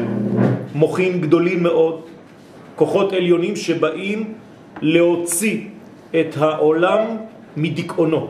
מוחים 0.75 1.21
גדולים 1.21 1.63
מאוד, 1.63 2.01
כוחות 2.75 3.13
עליונים 3.13 3.55
שבאים 3.55 4.33
להוציא 4.81 5.57
את 6.19 6.37
העולם 6.37 7.17
מדיכאונו, 7.57 8.27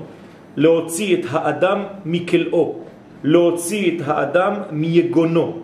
להוציא 0.57 1.15
את 1.15 1.25
האדם 1.31 1.83
מכלאו, 2.05 2.75
להוציא 3.23 3.97
את 3.97 4.01
האדם 4.05 4.53
מיגונו. 4.71 5.57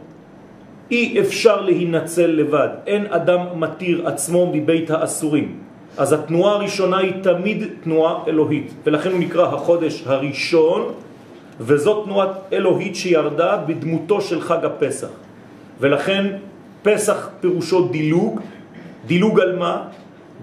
אי 0.92 1.20
אפשר 1.20 1.62
להינצל 1.62 2.28
לבד, 2.28 2.70
אין 2.88 3.06
אדם 3.10 3.40
מתיר 3.56 4.08
עצמו 4.08 4.52
מבית 4.54 4.92
האסורים. 4.92 5.56
אז 5.98 6.14
התנועה 6.14 6.54
הראשונה 6.54 6.98
היא 6.98 7.14
תמיד 7.24 7.64
תנועה 7.84 8.24
אלוהית, 8.28 8.74
ולכן 8.86 9.12
הוא 9.12 9.20
נקרא 9.20 9.46
החודש 9.56 10.04
הראשון, 10.06 10.92
וזאת 11.60 12.06
תנועה 12.06 12.28
אלוהית 12.54 12.96
שירדה 12.96 13.58
בדמותו 13.58 14.22
של 14.22 14.42
חג 14.42 14.66
הפסח. 14.66 15.10
ולכן 15.80 16.26
פסח 16.84 17.30
פירושו 17.42 17.88
דילוג, 17.88 18.40
דילוג 19.08 19.40
על 19.40 19.56
מה? 19.56 19.84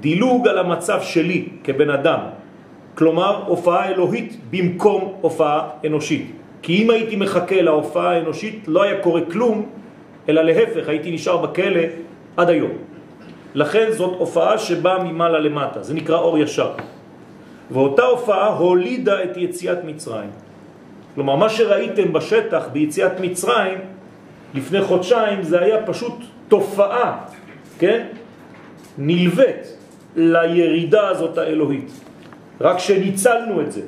דילוג 0.01 0.49
על 0.49 0.59
המצב 0.59 1.01
שלי 1.03 1.49
כבן 1.65 1.91
אדם, 1.91 2.21
כלומר 2.95 3.43
הופעה 3.47 3.89
אלוהית 3.89 4.37
במקום 4.51 5.13
הופעה 5.21 5.69
אנושית. 5.87 6.31
כי 6.63 6.83
אם 6.83 6.91
הייתי 6.91 7.17
מחכה 7.17 7.63
להופעה 7.63 8.11
האנושית 8.11 8.65
לא 8.69 8.83
היה 8.83 9.03
קורה 9.03 9.21
כלום, 9.33 9.67
אלא 10.29 10.43
להפך, 10.43 10.89
הייתי 10.89 11.11
נשאר 11.11 11.37
בכלא 11.37 11.81
עד 12.37 12.51
היום. 12.51 12.71
לכן 13.55 13.93
זאת 13.93 14.15
הופעה 14.19 14.59
שבאה 14.59 15.05
ממעלה 15.05 15.39
למטה, 15.39 15.83
זה 15.83 15.95
נקרא 15.95 16.19
אור 16.19 16.39
ישר. 16.39 16.71
ואותה 17.71 18.03
הופעה 18.03 18.47
הולידה 18.49 19.25
את 19.25 19.37
יציאת 19.37 19.85
מצרים. 19.85 20.31
כלומר, 21.15 21.37
מה 21.37 21.49
שראיתם 21.49 22.13
בשטח 22.13 22.69
ביציאת 22.73 23.21
מצרים 23.21 23.79
לפני 24.55 24.83
חודשיים 24.83 25.43
זה 25.43 25.61
היה 25.61 25.87
פשוט 25.87 26.15
תופעה, 26.49 27.19
כן? 27.79 28.07
נלווית 28.99 29.77
לירידה 30.17 31.09
הזאת 31.09 31.39
האלוהית. 31.39 32.04
רק 32.61 32.79
שניצלנו 32.79 33.61
את 33.61 33.73
זה, 33.73 33.81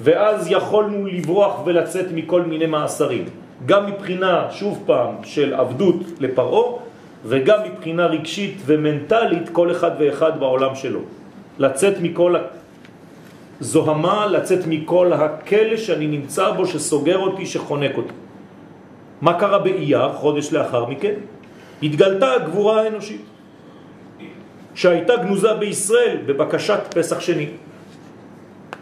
ואז 0.00 0.50
יכולנו 0.50 1.06
לברוח 1.06 1.62
ולצאת 1.64 2.06
מכל 2.14 2.42
מיני 2.42 2.66
מאסרים. 2.66 3.24
גם 3.66 3.86
מבחינה, 3.86 4.46
שוב 4.50 4.82
פעם, 4.86 5.14
של 5.24 5.54
עבדות 5.54 5.96
לפרעה, 6.20 6.72
וגם 7.24 7.58
מבחינה 7.64 8.06
רגשית 8.06 8.56
ומנטלית 8.66 9.48
כל 9.48 9.70
אחד 9.70 9.90
ואחד 9.98 10.40
בעולם 10.40 10.74
שלו. 10.74 11.00
לצאת 11.58 11.94
מכל 12.00 12.34
הזוהמה, 13.60 14.26
לצאת 14.26 14.66
מכל 14.66 15.12
הכלא 15.12 15.76
שאני 15.76 16.06
נמצא 16.06 16.50
בו, 16.50 16.66
שסוגר 16.66 17.18
אותי, 17.18 17.46
שחונק 17.46 17.96
אותי. 17.96 18.14
מה 19.20 19.34
קרה 19.34 19.58
באייר, 19.58 20.12
חודש 20.12 20.52
לאחר 20.52 20.84
מכן? 20.84 21.14
התגלתה 21.82 22.32
הגבורה 22.32 22.82
האנושית, 22.82 23.24
שהייתה 24.74 25.16
גנוזה 25.16 25.54
בישראל 25.54 26.16
בבקשת 26.26 26.80
פסח 26.94 27.20
שני. 27.20 27.48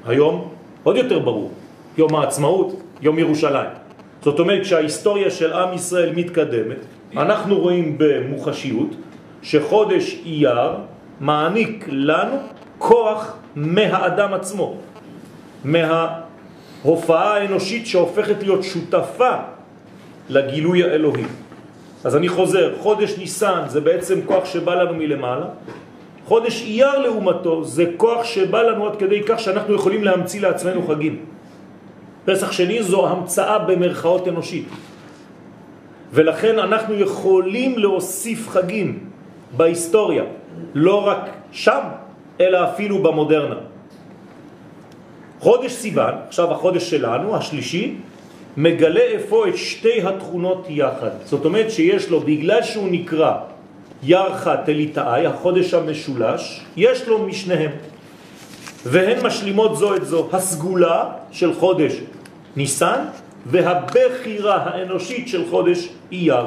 היום 0.07 0.49
עוד 0.83 0.97
יותר 0.97 1.19
ברור, 1.19 1.51
יום 1.99 2.15
העצמאות, 2.15 2.83
יום 3.01 3.19
ירושלים. 3.19 3.71
זאת 4.23 4.39
אומרת 4.39 4.65
שההיסטוריה 4.65 5.31
של 5.31 5.53
עם 5.53 5.75
ישראל 5.75 6.13
מתקדמת, 6.17 6.77
אנחנו 7.17 7.59
רואים 7.59 7.99
במוחשיות 7.99 8.89
שחודש 9.43 10.21
אייר 10.25 10.73
מעניק 11.21 11.85
לנו 11.89 12.37
כוח 12.79 13.37
מהאדם 13.57 14.35
עצמו, 14.35 14.77
מההופעה 15.65 17.37
האנושית 17.37 17.87
שהופכת 17.87 18.43
להיות 18.43 18.63
שותפה 18.63 19.35
לגילוי 20.29 20.85
האלוהי. 20.85 21.25
אז 22.05 22.17
אני 22.17 22.29
חוזר, 22.29 22.75
חודש 22.79 23.19
ניסן 23.19 23.63
זה 23.67 23.81
בעצם 23.81 24.21
כוח 24.27 24.45
שבא 24.45 24.75
לנו 24.75 24.95
מלמעלה, 24.95 25.47
חודש 26.25 26.63
אייר 26.63 26.99
לעומתו 26.99 27.65
זה 27.65 27.85
כוח 27.97 28.25
שבא 28.25 28.63
לנו 28.63 28.87
עד 28.87 28.97
כדי 28.97 29.23
כך 29.27 29.41
שאנחנו 29.41 29.75
יכולים 29.75 30.05
להמציא 30.05 30.41
לעצמנו 30.41 30.87
חגים. 30.87 31.17
פסח 32.25 32.53
שני 32.53 32.83
זו 32.83 33.07
המצאה 33.07 33.59
במרכאות 33.59 34.29
אנושית. 34.29 34.69
ולכן 36.13 36.59
אנחנו 36.59 36.95
יכולים 36.95 37.79
להוסיף 37.79 38.49
חגים 38.49 38.99
בהיסטוריה, 39.57 40.25
לא 40.75 41.07
רק 41.07 41.31
שם, 41.53 41.81
אלא 42.41 42.59
אפילו 42.65 43.03
במודרנה. 43.03 43.57
חודש 45.41 45.73
סיוון, 45.73 46.15
עכשיו 46.29 46.53
החודש 46.53 46.91
שלנו, 46.91 47.37
השלישי, 47.37 47.95
מגלה 48.57 49.01
איפה 49.01 49.49
את 49.49 49.57
שתי 49.57 50.03
התכונות 50.03 50.67
יחד. 50.71 51.11
זאת 51.25 51.45
אומרת 51.45 51.71
שיש 51.71 52.11
לו, 52.11 52.21
בגלל 52.21 52.63
שהוא 52.63 52.89
נקרא 52.91 53.54
ירחה 54.03 54.57
תליטאי, 54.57 55.27
החודש 55.27 55.75
המשולש, 55.75 56.61
יש 56.77 57.09
לו 57.09 57.19
משניהם. 57.19 57.71
והן 58.87 59.27
משלימות 59.27 59.77
זו 59.77 59.97
את 59.97 60.07
זו, 60.07 60.29
הסגולה 60.33 61.05
של 61.33 61.55
חודש 61.55 61.93
ניסן 62.57 63.05
והבחירה 63.47 64.57
האנושית 64.57 65.29
של 65.29 65.51
חודש 65.51 65.89
אייר. 66.13 66.47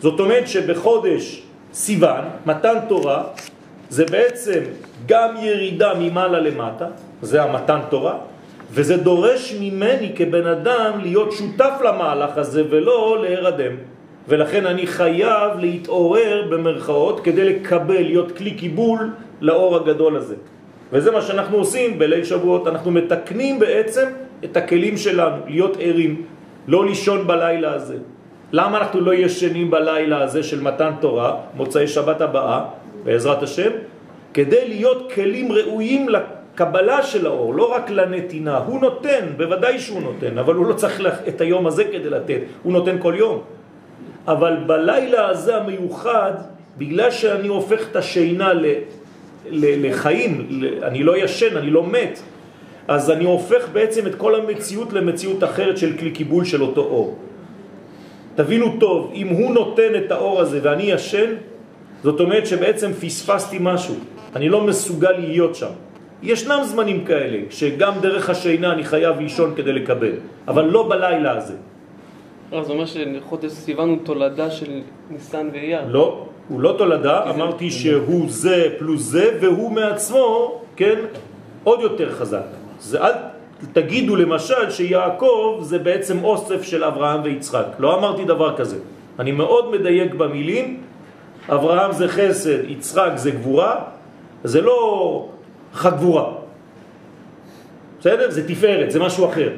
זאת 0.00 0.20
אומרת 0.20 0.48
שבחודש 0.48 1.42
סיוון, 1.72 2.24
מתן 2.46 2.74
תורה, 2.88 3.22
זה 3.90 4.04
בעצם 4.04 4.60
גם 5.06 5.34
ירידה 5.40 5.94
ממעלה 5.94 6.40
למטה, 6.40 6.86
זה 7.22 7.42
המתן 7.42 7.78
תורה, 7.88 8.14
וזה 8.70 8.96
דורש 8.96 9.54
ממני 9.60 10.12
כבן 10.16 10.46
אדם 10.46 11.00
להיות 11.00 11.32
שותף 11.32 11.72
למהלך 11.84 12.38
הזה 12.38 12.62
ולא 12.70 13.18
להירדם. 13.22 13.72
ולכן 14.28 14.66
אני 14.66 14.86
חייב 14.86 15.58
להתעורר 15.58 16.46
במרכאות 16.50 17.20
כדי 17.20 17.44
לקבל, 17.44 18.02
להיות 18.02 18.36
כלי 18.36 18.50
קיבול 18.50 19.10
לאור 19.40 19.76
הגדול 19.76 20.16
הזה. 20.16 20.34
וזה 20.92 21.10
מה 21.10 21.22
שאנחנו 21.22 21.56
עושים 21.56 21.98
בליל 21.98 22.24
שבועות, 22.24 22.66
אנחנו 22.66 22.90
מתקנים 22.90 23.58
בעצם 23.58 24.06
את 24.44 24.56
הכלים 24.56 24.96
שלנו, 24.96 25.36
להיות 25.48 25.76
ערים, 25.80 26.22
לא 26.68 26.86
לישון 26.86 27.26
בלילה 27.26 27.74
הזה. 27.74 27.96
למה 28.52 28.78
אנחנו 28.78 29.00
לא 29.00 29.14
ישנים 29.14 29.70
בלילה 29.70 30.22
הזה 30.22 30.42
של 30.42 30.60
מתן 30.60 30.92
תורה, 31.00 31.36
מוצאי 31.54 31.88
שבת 31.88 32.20
הבאה, 32.20 32.64
בעזרת 33.04 33.42
השם? 33.42 33.70
כדי 34.34 34.68
להיות 34.68 35.12
כלים 35.12 35.52
ראויים 35.52 36.08
לקבלה 36.08 37.02
של 37.02 37.26
האור, 37.26 37.54
לא 37.54 37.74
רק 37.74 37.90
לנתינה. 37.90 38.58
הוא 38.58 38.80
נותן, 38.80 39.24
בוודאי 39.36 39.78
שהוא 39.78 40.00
נותן, 40.02 40.38
אבל 40.38 40.54
הוא 40.54 40.66
לא 40.66 40.72
צריך 40.72 41.02
את 41.28 41.40
היום 41.40 41.66
הזה 41.66 41.84
כדי 41.84 42.10
לתת, 42.10 42.40
הוא 42.62 42.72
נותן 42.72 42.96
כל 42.98 43.14
יום. 43.16 43.57
אבל 44.28 44.56
בלילה 44.66 45.28
הזה 45.28 45.56
המיוחד, 45.56 46.32
בגלל 46.78 47.10
שאני 47.10 47.48
הופך 47.48 47.90
את 47.90 47.96
השינה 47.96 48.52
ל, 48.52 48.66
ל, 49.50 49.88
לחיים, 49.88 50.46
ל, 50.50 50.84
אני 50.84 51.02
לא 51.02 51.16
ישן, 51.16 51.56
אני 51.56 51.70
לא 51.70 51.82
מת, 51.82 52.20
אז 52.88 53.10
אני 53.10 53.24
הופך 53.24 53.68
בעצם 53.72 54.06
את 54.06 54.14
כל 54.14 54.34
המציאות 54.34 54.92
למציאות 54.92 55.44
אחרת 55.44 55.78
של 55.78 55.96
כלי 55.96 56.10
קיבול 56.10 56.44
של 56.44 56.62
אותו 56.62 56.80
אור. 56.80 57.18
תבינו 58.34 58.76
טוב, 58.80 59.12
אם 59.14 59.28
הוא 59.28 59.54
נותן 59.54 59.92
את 59.96 60.12
האור 60.12 60.40
הזה 60.40 60.60
ואני 60.62 60.82
ישן, 60.82 61.34
זאת 62.02 62.20
אומרת 62.20 62.46
שבעצם 62.46 62.92
פספסתי 62.92 63.58
משהו, 63.60 63.94
אני 64.36 64.48
לא 64.48 64.60
מסוגל 64.60 65.12
להיות 65.18 65.54
שם. 65.54 65.72
ישנם 66.22 66.60
זמנים 66.64 67.04
כאלה, 67.04 67.38
שגם 67.50 67.92
דרך 68.00 68.30
השינה 68.30 68.72
אני 68.72 68.84
חייב 68.84 69.20
לישון 69.20 69.52
כדי 69.56 69.72
לקבל, 69.72 70.12
אבל 70.48 70.64
לא 70.64 70.88
בלילה 70.88 71.32
הזה. 71.36 71.54
לא, 72.52 72.64
זה 72.64 72.72
אומר 72.72 72.84
שחודש 72.86 73.52
סיוון 73.52 73.88
הוא 73.88 73.98
תולדה 74.04 74.50
של 74.50 74.80
ניסן 75.10 75.48
ואייר. 75.52 75.80
לא, 75.88 76.26
הוא 76.48 76.60
לא 76.60 76.74
תולדה, 76.78 77.30
אמרתי 77.30 77.70
שהוא 77.70 78.24
זה 78.28 78.74
פלוס 78.78 79.02
זה, 79.02 79.38
והוא 79.40 79.72
מעצמו, 79.72 80.60
כן, 80.76 80.98
עוד 81.64 81.80
יותר 81.80 82.12
חזק. 82.12 82.44
זה 82.80 83.00
אל 83.00 83.12
תגידו 83.72 84.16
למשל 84.16 84.70
שיעקב 84.70 85.58
זה 85.62 85.78
בעצם 85.78 86.24
אוסף 86.24 86.62
של 86.62 86.84
אברהם 86.84 87.20
ויצחק. 87.24 87.66
לא 87.78 87.98
אמרתי 87.98 88.24
דבר 88.24 88.56
כזה. 88.56 88.78
אני 89.18 89.32
מאוד 89.32 89.70
מדייק 89.70 90.14
במילים, 90.14 90.82
אברהם 91.48 91.92
זה 91.92 92.08
חסד, 92.08 92.70
יצחק 92.70 93.10
זה 93.14 93.30
גבורה, 93.30 93.84
זה 94.44 94.60
לא 94.60 95.28
חגבורה. 95.72 96.32
בסדר? 98.00 98.30
זה 98.30 98.48
תפארת, 98.48 98.90
זה 98.90 99.00
משהו 99.00 99.26
אחר. 99.26 99.50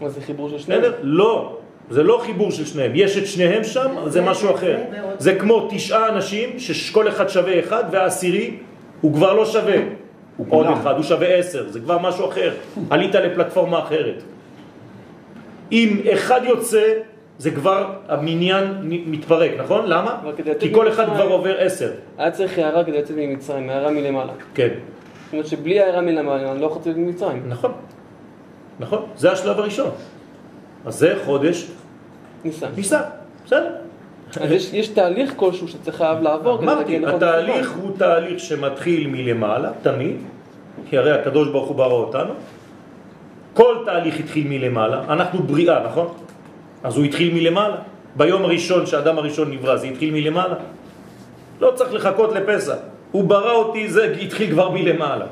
מה 0.00 0.08
זה 0.08 0.20
חיבור 0.20 0.48
של 0.48 0.58
שניהם? 0.58 0.82
לא, 1.02 1.56
זה 1.90 2.02
לא 2.02 2.20
חיבור 2.24 2.50
של 2.50 2.64
שניהם. 2.64 2.92
יש 2.94 3.18
את 3.18 3.26
שניהם 3.26 3.64
שם, 3.64 3.90
זה 4.06 4.20
משהו 4.20 4.54
אחר. 4.54 4.76
זה 5.18 5.34
כמו 5.34 5.68
תשעה 5.70 6.08
אנשים 6.08 6.58
שכל 6.58 7.08
אחד 7.08 7.28
שווה 7.28 7.60
אחד, 7.60 7.84
והעשירי 7.90 8.56
הוא 9.00 9.14
כבר 9.14 9.34
לא 9.34 9.46
שווה. 9.46 9.76
עוד 10.48 10.66
אחד, 10.66 10.94
הוא 10.94 11.02
שווה 11.02 11.34
עשר, 11.34 11.68
זה 11.68 11.80
כבר 11.80 11.98
משהו 11.98 12.28
אחר. 12.28 12.54
עלית 12.90 13.14
לפלטפורמה 13.14 13.78
אחרת. 13.78 14.22
אם 15.72 16.00
אחד 16.12 16.40
יוצא, 16.44 16.92
זה 17.38 17.50
כבר 17.50 17.92
המניין 18.08 18.78
מתפרק, 18.82 19.50
נכון? 19.58 19.86
למה? 19.86 20.20
כי 20.60 20.74
כל 20.74 20.88
אחד 20.88 21.06
כבר 21.14 21.28
עובר 21.28 21.60
עשר. 21.60 21.90
היה 22.18 22.30
צריך 22.30 22.58
הערה 22.58 22.84
כדי 22.84 22.98
לצאת 22.98 23.16
ממצרים, 23.16 23.70
הערה 23.70 23.90
מלמעלה. 23.90 24.32
כן. 24.54 24.68
זאת 25.24 25.32
אומרת 25.32 25.46
שבלי 25.46 25.80
הערה 25.80 26.00
מלמעלה 26.00 26.52
אני 26.52 26.60
לא 26.60 26.66
יכול 26.66 26.80
לצאת 26.80 26.96
ממצרים. 26.96 27.42
נכון, 27.48 27.72
נכון, 28.80 29.02
זה 29.16 29.32
השלב 29.32 29.58
הראשון. 29.58 29.90
אז 30.86 30.94
זה 30.98 31.18
חודש 31.24 31.66
ניסן. 32.44 32.68
ניסן, 32.76 33.00
בסדר. 33.44 33.70
אז 34.40 34.50
יש, 34.50 34.72
יש 34.72 34.88
תהליך 34.88 35.32
כלשהו 35.36 35.68
שצריך 35.68 35.96
חייב 35.96 36.22
לעבור 36.22 36.58
אמרתי, 36.58 37.06
התהליך. 37.06 37.72
הוא 37.82 37.90
תהליך 37.98 38.40
שמתחיל 38.40 39.06
מלמעלה, 39.06 39.70
תמיד, 39.82 40.16
כי 40.88 40.98
הרי 40.98 41.12
הקדוש 41.12 41.48
ברוך 41.48 41.68
הוא 41.68 41.76
ברא 41.76 41.92
אותנו, 41.92 42.32
כל 43.54 43.76
תהליך 43.84 44.20
התחיל 44.20 44.46
מלמעלה, 44.48 45.02
אנחנו 45.08 45.42
בריאה, 45.42 45.86
נכון? 45.86 46.14
אז 46.84 46.96
הוא 46.96 47.04
התחיל 47.04 47.34
מלמעלה. 47.34 47.76
ביום 48.16 48.44
הראשון 48.44 48.86
שהאדם 48.86 49.18
הראשון 49.18 49.50
נברא, 49.50 49.76
זה 49.76 49.86
התחיל 49.86 50.10
מלמעלה. 50.10 50.54
לא 51.60 51.72
צריך 51.74 51.94
לחכות 51.94 52.32
לפסח. 52.32 52.76
הוא 53.12 53.24
ברא 53.24 53.52
אותי, 53.52 53.88
זה 53.88 54.14
התחיל 54.22 54.50
כבר 54.50 54.70
מלמעלה. 54.70 55.26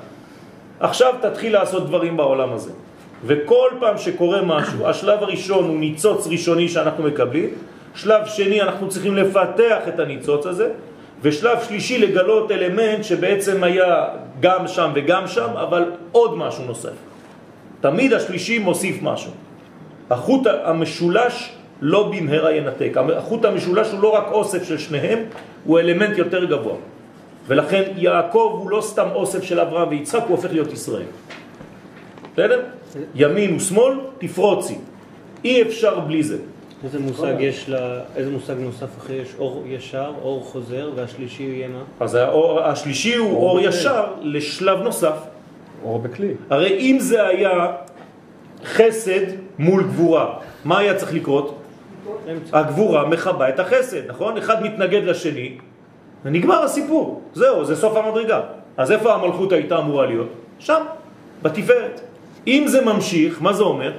עכשיו 0.80 1.14
תתחיל 1.22 1.52
לעשות 1.52 1.86
דברים 1.86 2.16
בעולם 2.16 2.52
הזה. 2.52 2.70
וכל 3.24 3.70
פעם 3.80 3.98
שקורה 3.98 4.42
משהו, 4.42 4.86
השלב 4.86 5.22
הראשון 5.22 5.64
הוא 5.64 5.78
ניצוץ 5.78 6.26
ראשוני 6.26 6.68
שאנחנו 6.68 7.04
מקבלים, 7.04 7.50
שלב 7.94 8.26
שני 8.26 8.62
אנחנו 8.62 8.88
צריכים 8.88 9.16
לפתח 9.16 9.78
את 9.88 9.98
הניצוץ 10.00 10.46
הזה, 10.46 10.70
ושלב 11.22 11.58
שלישי 11.68 11.98
לגלות 11.98 12.50
אלמנט 12.50 13.04
שבעצם 13.04 13.64
היה 13.64 14.04
גם 14.40 14.68
שם 14.68 14.90
וגם 14.94 15.26
שם, 15.26 15.50
אבל 15.54 15.84
עוד 16.12 16.38
משהו 16.38 16.64
נוסף. 16.64 16.96
תמיד 17.80 18.12
השלישי 18.12 18.58
מוסיף 18.58 19.02
משהו. 19.02 19.30
החוט 20.10 20.46
המשולש 20.64 21.52
לא 21.80 22.12
במהרה 22.12 22.52
ינתק. 22.52 22.92
החוט 23.16 23.44
המשולש 23.44 23.92
הוא 23.92 24.02
לא 24.02 24.08
רק 24.08 24.26
אוסף 24.32 24.68
של 24.68 24.78
שניהם, 24.78 25.18
הוא 25.64 25.78
אלמנט 25.78 26.18
יותר 26.18 26.44
גבוה. 26.44 26.74
ולכן 27.46 27.82
יעקב 27.96 28.58
הוא 28.58 28.70
לא 28.70 28.80
סתם 28.80 29.08
אוסף 29.14 29.42
של 29.42 29.60
אברהם 29.60 29.88
ויצחק, 29.88 30.22
הוא 30.22 30.36
הופך 30.36 30.52
להיות 30.52 30.72
ישראל. 30.72 31.06
בסדר? 32.32 32.60
ימין 33.14 33.56
ושמאל, 33.56 33.94
תפרוצי. 34.18 34.78
אי 35.44 35.62
אפשר 35.62 36.00
בלי 36.00 36.22
זה. 36.22 36.38
איזה 36.84 36.98
מושג 36.98 37.34
יש 37.38 37.68
לה, 37.68 38.00
איזה 38.16 38.30
מושג 38.30 38.54
נוסף 38.58 38.98
אחרי 38.98 39.16
יש 39.16 39.28
אור 39.38 39.64
ישר, 39.66 40.12
אור 40.22 40.44
חוזר, 40.44 40.90
והשלישי 40.94 41.42
יהיה 41.42 41.68
מה? 41.68 41.82
אז 42.00 42.14
האור, 42.14 42.60
השלישי 42.60 43.16
הוא 43.16 43.30
אור, 43.30 43.50
אור 43.50 43.60
ישר 43.60 44.04
לשלב 44.20 44.82
נוסף. 44.82 45.16
אור 45.84 45.98
בכלי. 45.98 46.34
הרי 46.50 46.78
אם 46.78 46.96
זה 47.00 47.26
היה 47.26 47.72
חסד 48.64 49.26
מול 49.58 49.82
גבורה, 49.82 50.34
מה 50.64 50.78
היה 50.78 50.94
צריך 50.94 51.14
לקרות? 51.14 51.58
הגבורה 52.52 53.08
מחבה 53.08 53.48
את 53.48 53.60
החסד, 53.60 54.10
נכון? 54.10 54.36
אחד 54.36 54.62
מתנגד 54.62 55.04
לשני, 55.04 55.58
ונגמר 56.24 56.62
הסיפור. 56.62 57.22
זהו, 57.34 57.64
זה 57.64 57.76
סוף 57.76 57.96
המדרגה. 57.96 58.40
אז 58.76 58.92
איפה 58.92 59.14
המלכות 59.14 59.52
הייתה 59.52 59.78
אמורה 59.78 60.06
להיות? 60.06 60.28
שם, 60.58 60.82
בתפארת. 61.42 62.00
אם 62.46 62.64
זה 62.66 62.84
ממשיך, 62.84 63.42
מה 63.42 63.52
זה 63.52 63.62
אומר? 63.62 63.92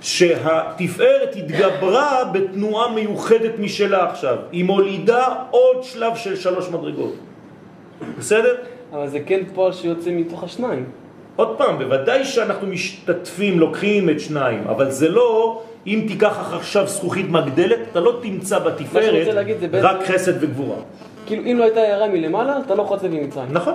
שהתפארת 0.00 1.36
התגברה 1.36 2.24
בתנועה 2.32 2.94
מיוחדת 2.94 3.58
משלה 3.58 4.10
עכשיו. 4.10 4.36
היא 4.52 4.64
מולידה 4.64 5.24
עוד 5.50 5.82
שלב 5.82 6.16
של 6.16 6.36
שלוש 6.36 6.68
מדרגות. 6.68 7.14
בסדר? 8.18 8.54
אבל 8.92 9.08
זה 9.08 9.20
כן 9.26 9.40
פועל 9.54 9.72
שיוצא 9.72 10.10
מתוך 10.10 10.44
השניים. 10.44 10.84
עוד 11.36 11.58
פעם, 11.58 11.78
בוודאי 11.78 12.24
שאנחנו 12.24 12.66
משתתפים, 12.66 13.58
לוקחים 13.58 14.10
את 14.10 14.20
שניים, 14.20 14.62
אבל 14.68 14.90
זה 14.90 15.08
לא, 15.08 15.62
אם 15.86 16.04
תיקח 16.08 16.54
עכשיו 16.54 16.86
זכוכית 16.86 17.30
מגדלת, 17.30 17.78
אתה 17.92 18.00
לא 18.00 18.18
תמצא 18.22 18.58
בתפארת 18.58 19.46
רק 19.72 20.06
חסד 20.06 20.42
וגבורה. 20.42 20.76
כאילו, 21.26 21.42
אם 21.42 21.56
לא 21.58 21.64
הייתה 21.64 21.80
הערה 21.80 22.08
מלמעלה, 22.08 22.58
אתה 22.66 22.74
לא 22.74 22.82
יכול 22.82 22.96
לצאת 22.96 23.10
ממצרים. 23.10 23.48
נכון, 23.52 23.74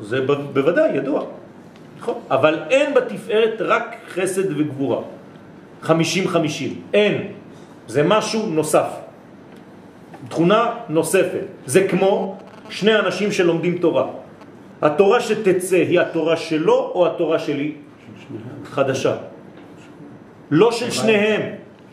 זה 0.00 0.20
בוודאי 0.52 0.96
ידוע. 0.96 1.24
נכון, 2.04 2.20
אבל 2.30 2.58
אין 2.70 2.94
בתפארת 2.94 3.60
רק 3.60 3.96
חסד 4.08 4.60
וגבורה. 4.60 5.00
חמישים 5.82 6.28
חמישים, 6.28 6.80
אין. 6.94 7.32
זה 7.88 8.02
משהו 8.02 8.46
נוסף. 8.46 8.88
תכונה 10.28 10.70
נוספת. 10.88 11.48
זה 11.66 11.88
כמו 11.88 12.36
שני 12.68 12.94
אנשים 12.98 13.32
שלומדים 13.32 13.78
תורה. 13.78 14.06
התורה 14.82 15.20
שתצא 15.20 15.76
היא 15.76 16.00
התורה 16.00 16.36
שלו 16.36 16.92
או 16.94 17.06
התורה 17.06 17.38
שלי? 17.38 17.72
חדשה. 18.64 19.16
לא 20.50 20.72
של 20.72 20.90
שניהם. 20.90 21.42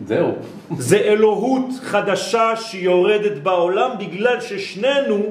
זהו. 0.05 0.31
זה 0.77 0.97
אלוהות 0.97 1.65
חדשה 1.81 2.55
שיורדת 2.55 3.37
בעולם 3.43 3.89
בגלל 3.99 4.41
ששנינו 4.41 5.23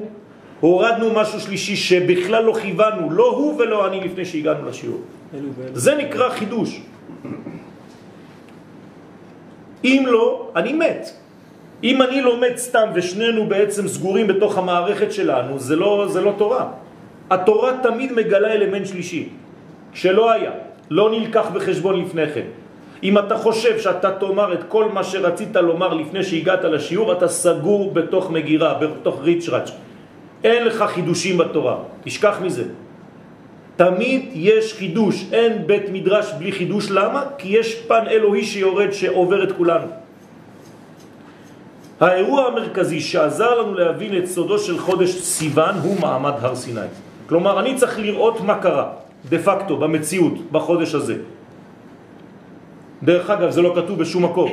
הורדנו 0.61 1.13
משהו 1.13 1.39
שלישי 1.39 1.75
שבכלל 1.75 2.43
לא 2.43 2.53
כיוונו, 2.53 3.11
לא 3.11 3.31
הוא 3.31 3.61
ולא 3.61 3.87
אני 3.87 3.99
לפני 3.99 4.25
שהגענו 4.25 4.69
לשיעור. 4.69 5.01
זה 5.73 5.95
נקרא 5.95 6.29
חידוש. 6.29 6.81
אם 9.83 10.03
לא, 10.07 10.51
אני 10.55 10.73
מת. 10.73 11.09
אם 11.83 12.01
אני 12.01 12.21
לומד 12.21 12.53
סתם 12.55 12.87
ושנינו 12.93 13.47
בעצם 13.47 13.87
סגורים 13.87 14.27
בתוך 14.27 14.57
המערכת 14.57 15.11
שלנו, 15.11 15.59
זה 15.59 15.75
לא, 15.75 16.05
זה 16.09 16.21
לא 16.21 16.33
תורה. 16.37 16.65
התורה 17.29 17.71
תמיד 17.83 18.11
מגלה 18.13 18.53
אלמנט 18.53 18.85
שלישי, 18.85 19.29
שלא 19.93 20.31
היה, 20.31 20.51
לא 20.89 21.11
נלקח 21.11 21.49
בחשבון 21.53 22.01
לפני 22.01 22.27
כן. 22.27 22.47
אם 23.03 23.17
אתה 23.17 23.37
חושב 23.37 23.79
שאתה 23.79 24.11
תאמר 24.11 24.53
את 24.53 24.63
כל 24.67 24.93
מה 24.93 25.03
שרצית 25.03 25.55
לומר 25.55 25.93
לפני 25.93 26.23
שהגעת 26.23 26.63
לשיעור, 26.63 27.11
אתה 27.11 27.27
סגור 27.27 27.91
בתוך 27.93 28.29
מגירה, 28.29 28.73
בתוך 28.73 29.21
ריצ'ראץ'. 29.21 29.71
אין 30.43 30.65
לך 30.65 30.83
חידושים 30.87 31.37
בתורה, 31.37 31.77
תשכח 32.03 32.37
מזה. 32.41 32.63
תמיד 33.75 34.29
יש 34.33 34.73
חידוש, 34.73 35.25
אין 35.31 35.67
בית 35.67 35.89
מדרש 35.91 36.31
בלי 36.37 36.51
חידוש, 36.51 36.91
למה? 36.91 37.23
כי 37.37 37.47
יש 37.57 37.75
פן 37.87 38.07
אלוהי 38.07 38.43
שיורד 38.43 38.91
שעובר 38.91 39.43
את 39.43 39.51
כולנו. 39.57 39.87
האירוע 41.99 42.45
המרכזי 42.47 42.99
שעזר 42.99 43.61
לנו 43.61 43.73
להבין 43.73 44.17
את 44.17 44.25
סודו 44.25 44.59
של 44.59 44.77
חודש 44.77 45.09
סיוון 45.09 45.75
הוא 45.75 45.99
מעמד 46.01 46.33
הר 46.41 46.55
סיני. 46.55 46.89
כלומר, 47.29 47.59
אני 47.59 47.75
צריך 47.75 47.99
לראות 47.99 48.41
מה 48.41 48.57
קרה, 48.61 48.89
דה 49.29 49.39
פקטו, 49.39 49.77
במציאות, 49.77 50.33
בחודש 50.51 50.95
הזה. 50.95 51.15
דרך 53.03 53.29
אגב, 53.29 53.49
זה 53.49 53.61
לא 53.61 53.73
כתוב 53.75 53.99
בשום 53.99 54.25
מקום. 54.25 54.49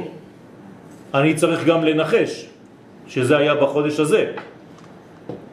אני 1.15 1.35
צריך 1.35 1.65
גם 1.65 1.85
לנחש 1.85 2.47
שזה 3.09 3.37
היה 3.37 3.55
בחודש 3.55 4.01
הזה. 4.01 4.33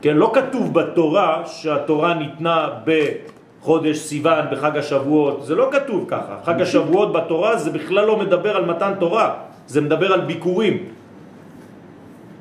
כן, 0.05 0.17
לא 0.17 0.31
כתוב 0.33 0.73
בתורה 0.73 1.43
שהתורה 1.45 2.13
ניתנה 2.13 2.69
בחודש 2.85 3.97
סיוון, 3.97 4.45
בחג 4.51 4.77
השבועות, 4.77 5.45
זה 5.45 5.55
לא 5.55 5.69
כתוב 5.71 6.05
ככה. 6.07 6.35
חג 6.43 6.61
השבועות 6.61 7.13
בתורה 7.13 7.57
זה 7.57 7.69
בכלל 7.69 8.05
לא 8.05 8.19
מדבר 8.19 8.57
על 8.57 8.65
מתן 8.65 8.93
תורה, 8.99 9.33
זה 9.67 9.81
מדבר 9.81 10.13
על 10.13 10.21
ביקורים. 10.21 10.77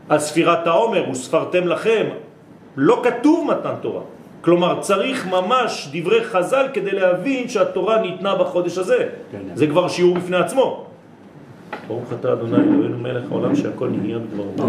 על 0.08 0.18
ספירת 0.18 0.66
העומר, 0.66 1.10
וספרתם 1.10 1.68
לכם, 1.68 2.04
לא 2.76 3.02
כתוב 3.04 3.48
מתן 3.48 3.74
תורה. 3.80 4.02
כלומר, 4.40 4.80
צריך 4.80 5.26
ממש 5.26 5.88
דברי 5.92 6.24
חז"ל 6.24 6.66
כדי 6.72 6.92
להבין 6.92 7.48
שהתורה 7.48 8.00
ניתנה 8.00 8.34
בחודש 8.34 8.78
הזה. 8.78 9.08
כן. 9.32 9.38
זה 9.54 9.66
כבר 9.66 9.88
שיעור 9.88 10.14
בפני 10.14 10.36
עצמו. 10.36 10.86
ברוך 11.88 12.12
אתה 12.20 12.32
אדוני 12.32 12.56
אלוהינו 12.56 12.98
מלך 12.98 13.24
העולם 13.30 13.56
שהכל 13.56 13.88
נהיה 13.88 14.18
בדברו. 14.18 14.68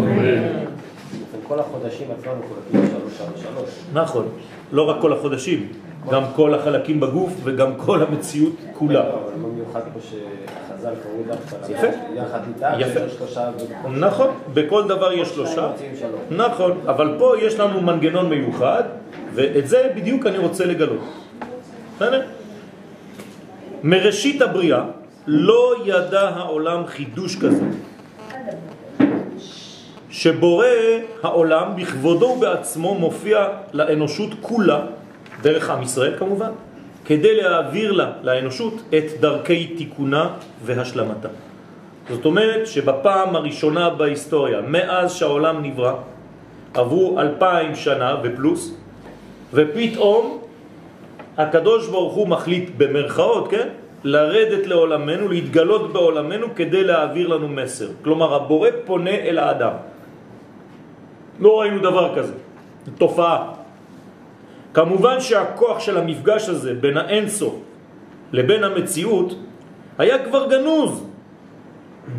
כל 1.48 1.60
החודשים 1.60 2.06
עצמם 2.18 2.32
מחולקים 2.44 2.90
שלוש 2.90 3.12
שלוש 3.18 3.42
שלוש. 3.42 3.70
נכון, 3.92 4.28
לא 4.72 4.88
רק 4.90 4.96
כל 5.00 5.12
החודשים, 5.12 5.68
גם 6.10 6.22
כל 6.36 6.54
החלקים 6.54 7.00
בגוף 7.00 7.32
וגם 7.44 7.74
כל 7.76 8.02
המציאות 8.02 8.52
כולה. 8.72 9.00
אבל 9.00 9.32
במיוחד 9.42 9.80
פה 9.80 10.00
שחז"ל 10.00 10.92
קראו 11.02 11.22
דווקא. 11.26 11.86
יחד 12.14 12.40
איתה, 12.48 13.08
שלושה. 13.18 13.50
נכון, 13.98 14.28
בכל 14.54 14.88
דבר 14.88 15.12
יש 15.12 15.28
שלושה. 15.28 15.70
נכון, 16.30 16.80
אבל 16.86 17.14
פה 17.18 17.34
יש 17.42 17.60
לנו 17.60 17.80
מנגנון 17.80 18.28
מיוחד, 18.28 18.82
ואת 19.34 19.68
זה 19.68 19.90
בדיוק 19.96 20.26
אני 20.26 20.38
רוצה 20.38 20.64
לגלות. 20.64 21.00
בסדר? 21.96 22.22
מראשית 23.82 24.42
הבריאה 24.42 24.84
לא 25.26 25.74
ידע 25.84 26.28
העולם 26.28 26.86
חידוש 26.86 27.36
כזה. 27.36 27.64
שבורא 30.16 30.66
העולם 31.22 31.76
בכבודו 31.76 32.26
ובעצמו 32.26 32.94
מופיע 32.94 33.48
לאנושות 33.72 34.30
כולה, 34.40 34.80
דרך 35.42 35.70
עם 35.70 35.82
ישראל 35.82 36.14
כמובן, 36.18 36.50
כדי 37.04 37.36
להעביר 37.36 37.92
לה, 37.92 38.10
לאנושות, 38.22 38.74
את 38.88 39.20
דרכי 39.20 39.66
תיקונה 39.66 40.30
והשלמתה. 40.64 41.28
זאת 42.08 42.24
אומרת 42.24 42.66
שבפעם 42.66 43.36
הראשונה 43.36 43.90
בהיסטוריה, 43.90 44.60
מאז 44.60 45.14
שהעולם 45.14 45.62
נברא, 45.62 45.92
עברו 46.74 47.20
אלפיים 47.20 47.74
שנה 47.74 48.16
ופלוס, 48.22 48.74
ופתאום 49.52 50.38
הקדוש 51.36 51.88
ברוך 51.88 52.14
הוא 52.14 52.28
מחליט 52.28 52.70
במרכאות, 52.76 53.50
כן? 53.50 53.68
לרדת 54.04 54.66
לעולמנו, 54.66 55.28
להתגלות 55.28 55.92
בעולמנו 55.92 56.46
כדי 56.54 56.84
להעביר 56.84 57.28
לנו 57.28 57.48
מסר. 57.48 57.88
כלומר, 58.04 58.34
הבורא 58.34 58.68
פונה 58.84 59.10
אל 59.10 59.38
האדם. 59.38 59.95
לא 61.40 61.60
ראינו 61.60 61.78
דבר 61.78 62.16
כזה, 62.16 62.32
תופעה. 62.98 63.52
כמובן 64.74 65.20
שהכוח 65.20 65.80
של 65.80 65.98
המפגש 65.98 66.48
הזה 66.48 66.74
בין 66.74 66.96
האינסוף 66.96 67.54
לבין 68.32 68.64
המציאות 68.64 69.34
היה 69.98 70.18
כבר 70.24 70.48
גנוז 70.50 71.04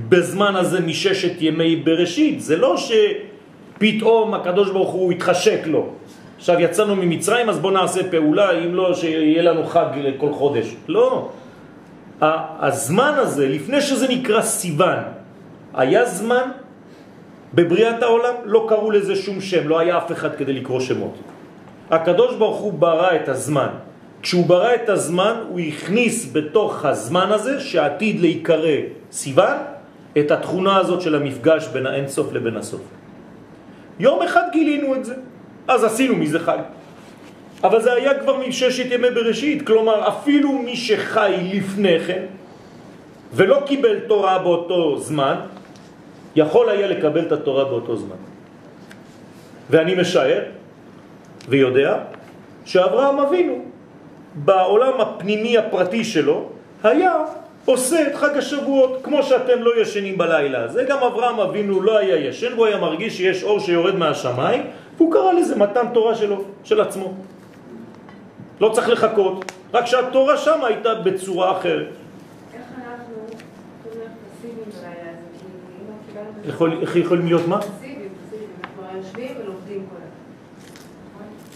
בזמן 0.09 0.55
הזה 0.55 0.81
מששת 0.81 1.41
ימי 1.41 1.75
בראשית. 1.75 2.41
זה 2.41 2.57
לא 2.57 2.75
שפתאום 2.77 4.33
הקדוש 4.33 4.69
ברוך 4.69 4.91
הוא 4.91 5.11
התחשק 5.11 5.59
לו. 5.65 5.89
עכשיו 6.37 6.59
יצאנו 6.59 6.95
ממצרים 6.95 7.49
אז 7.49 7.59
בוא 7.59 7.71
נעשה 7.71 8.09
פעולה, 8.11 8.51
אם 8.51 8.75
לא 8.75 8.93
שיהיה 8.93 9.41
לנו 9.41 9.65
חג 9.65 9.87
לכל 9.95 10.33
חודש. 10.33 10.75
לא. 10.87 11.29
הזמן 12.21 13.13
הזה, 13.17 13.47
לפני 13.47 13.81
שזה 13.81 14.07
נקרא 14.07 14.41
סיוון, 14.41 14.99
היה 15.73 16.05
זמן 16.05 16.49
בבריאת 17.53 18.03
העולם, 18.03 18.33
לא 18.45 18.65
קראו 18.69 18.91
לזה 18.91 19.15
שום 19.15 19.41
שם, 19.41 19.67
לא 19.67 19.79
היה 19.79 19.97
אף 19.97 20.11
אחד 20.11 20.35
כדי 20.35 20.53
לקרוא 20.53 20.79
שמות. 20.79 21.15
הקדוש 21.89 22.35
ברוך 22.35 22.57
הוא 22.57 22.73
ברא 22.73 23.15
את 23.15 23.29
הזמן. 23.29 23.69
כשהוא 24.21 24.45
ברא 24.45 24.75
את 24.75 24.89
הזמן, 24.89 25.33
הוא 25.49 25.59
הכניס 25.59 26.33
בתוך 26.33 26.85
הזמן 26.85 27.31
הזה, 27.31 27.59
שעתיד 27.59 28.19
להיקרא 28.19 28.75
סיוון, 29.11 29.57
את 30.17 30.31
התכונה 30.31 30.77
הזאת 30.77 31.01
של 31.01 31.15
המפגש 31.15 31.67
בין 31.67 31.85
האינסוף 31.85 32.33
לבין 32.33 32.57
הסוף. 32.57 32.81
יום 33.99 34.21
אחד 34.21 34.43
גילינו 34.51 34.95
את 34.95 35.05
זה, 35.05 35.15
אז 35.67 35.83
עשינו 35.83 36.15
מזה 36.15 36.39
חג. 36.39 36.57
אבל 37.63 37.81
זה 37.81 37.93
היה 37.93 38.19
כבר 38.19 38.37
מששת 38.37 38.91
ימי 38.91 39.09
בראשית, 39.09 39.67
כלומר 39.67 40.07
אפילו 40.07 40.51
מי 40.51 40.75
שחי 40.75 41.33
לפני 41.53 41.99
כן 41.99 42.23
ולא 43.33 43.63
קיבל 43.65 43.99
תורה 44.07 44.39
באותו 44.39 44.99
זמן, 44.99 45.35
יכול 46.37 46.69
היה 46.69 46.87
לקבל 46.87 47.21
את 47.27 47.31
התורה 47.31 47.65
באותו 47.65 47.95
זמן. 47.95 48.15
ואני 49.69 49.95
משער 49.95 50.41
ויודע 51.49 51.97
שאברהם 52.65 53.19
אבינו 53.19 53.65
בעולם 54.35 55.01
הפנימי 55.01 55.57
הפרטי 55.57 56.03
שלו 56.03 56.49
היה 56.83 57.13
עושה 57.65 58.07
את 58.07 58.15
חג 58.15 58.37
השבועות 58.37 58.99
כמו 59.03 59.23
שאתם 59.23 59.59
לא 59.63 59.81
ישנים 59.81 60.17
בלילה. 60.17 60.67
זה 60.67 60.83
גם 60.83 60.97
אברהם 60.97 61.39
אבינו 61.39 61.81
לא 61.81 61.97
היה 61.97 62.15
ישן, 62.29 62.51
הוא 62.53 62.65
היה 62.65 62.77
מרגיש 62.77 63.17
שיש 63.17 63.43
אור 63.43 63.59
שיורד 63.59 63.95
מהשמיים 63.95 64.61
והוא 64.97 65.13
קרא 65.13 65.31
לזה 65.33 65.55
מתן 65.55 65.85
תורה 65.93 66.15
שלו, 66.15 66.43
של 66.63 66.81
עצמו. 66.81 67.13
לא 68.61 68.69
צריך 68.69 68.89
לחכות, 68.89 69.51
רק 69.73 69.85
שהתורה 69.85 70.37
שם 70.37 70.63
הייתה 70.63 70.95
בצורה 70.95 71.57
אחרת. 71.57 71.87
איך 72.53 72.61
אנחנו 72.77 73.13
יכולים 73.13 73.99
להיות 73.99 74.11
פסיביים 74.37 74.69
בלילה 74.73 75.09
הזה? 75.09 75.27
כי 75.39 75.45
אם 75.45 75.87
לא 75.89 75.93
קיבלנו... 76.07 76.29
את 76.29 76.35
זה- 76.35 76.36
יכול, 76.36 76.36
איך 76.47 76.95
יכולים 76.95 77.25
להיות 77.25 77.47
מה? 77.47 77.57
הזמן. 77.57 77.77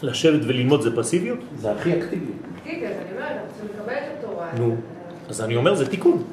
לשבת 0.10 0.42
וללמוד 0.48 0.82
זה 0.82 0.96
פסיביות? 0.96 1.40
זה 1.58 1.72
הכי 1.72 2.00
אקטיבי. 2.00 2.32
אקטיבי, 2.58 2.88
אז 2.88 2.96
אני 2.96 3.12
אומרת, 3.12 3.32
אנחנו 3.32 3.48
צריכים 3.58 3.80
לקבל 3.80 3.94
את 3.94 4.18
התורה. 4.20 4.50
נו. 4.58 4.76
אז 5.30 5.42
אני 5.42 5.56
אומר 5.56 5.76
זה 5.76 5.90
תיקון 5.90 6.24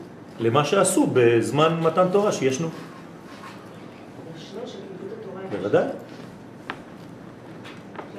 למה 0.40 0.64
שעשו 0.64 1.06
בזמן 1.12 1.80
מתן 1.82 2.06
תורה 2.12 2.32
שישנו. 2.32 2.68
ישנו 4.36 4.60
שקיבלו 4.66 4.86
את 5.08 5.12
התורה. 5.20 5.42
בוודאי, 5.50 5.84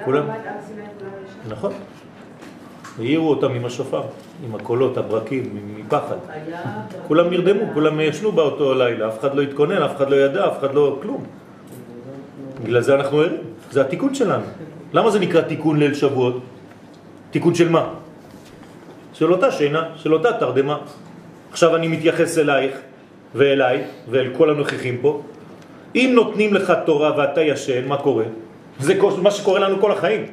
כולם. 0.06 0.28
נכון. 1.50 1.74
העירו 3.00 3.30
אותם 3.30 3.52
עם 3.52 3.66
השופר, 3.66 4.02
עם 4.46 4.56
הקולות, 4.56 4.98
הברקים, 4.98 5.44
מפחד. 5.78 6.16
כולם 7.08 7.30
נרדמו, 7.30 7.64
כולם 7.74 8.00
ישנו 8.00 8.32
באותו 8.32 8.74
לילה, 8.74 9.08
אף 9.08 9.20
אחד 9.20 9.36
לא 9.36 9.42
התכונן, 9.42 9.82
אף 9.82 9.96
אחד 9.96 10.10
לא 10.10 10.16
ידע, 10.16 10.48
אף 10.48 10.60
אחד 10.60 10.74
לא 10.74 11.00
כלום. 11.02 11.24
בגלל 12.64 12.82
זה 12.82 12.96
אנחנו 12.96 13.20
ערים, 13.20 13.42
זה 13.72 13.82
התיקון 13.82 14.16
שלנו. 14.16 14.44
למה 14.94 15.12
זה 15.12 15.20
נקרא 15.20 15.42
תיקון 15.42 15.80
ליל 15.80 15.94
שבועות? 15.94 16.40
תיקון 17.32 17.56
של 17.56 17.70
מה? 17.70 17.90
של 19.14 19.32
אותה 19.32 19.52
שינה, 19.52 19.84
של 19.96 20.14
אותה 20.14 20.34
תרדמה. 20.34 20.78
עכשיו 21.52 21.76
אני 21.76 21.88
מתייחס 21.88 22.38
אלייך 22.38 22.78
ואליי 23.36 23.84
ואל 24.10 24.28
כל 24.38 24.50
הנוכחים 24.50 24.98
פה. 25.02 25.22
אם 25.96 26.12
נותנים 26.16 26.54
לך 26.54 26.74
תורה 26.86 27.18
ואתה 27.18 27.42
ישן, 27.42 27.88
מה 27.88 27.98
קורה? 27.98 28.26
זה 28.80 28.94
מה 29.22 29.32
שקורה 29.32 29.60
לנו 29.60 29.82
כל 29.82 29.92
החיים. 29.92 30.26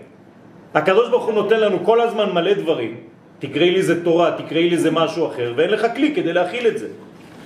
הקדוש 0.76 1.08
ברוך 1.08 1.24
הוא 1.24 1.34
נותן 1.34 1.60
לנו 1.60 1.84
כל 1.84 2.00
הזמן 2.00 2.32
מלא 2.32 2.52
דברים. 2.52 2.96
תקראי 3.38 3.70
לי 3.70 3.82
זה 3.82 4.04
תורה, 4.04 4.36
תקראי 4.36 4.70
לי 4.70 4.78
זה 4.78 4.90
משהו 4.90 5.26
אחר, 5.26 5.52
ואין 5.56 5.70
לך 5.70 5.86
כלי 5.96 6.14
כדי 6.14 6.32
להכיל 6.32 6.66
את 6.66 6.78
זה. 6.78 6.88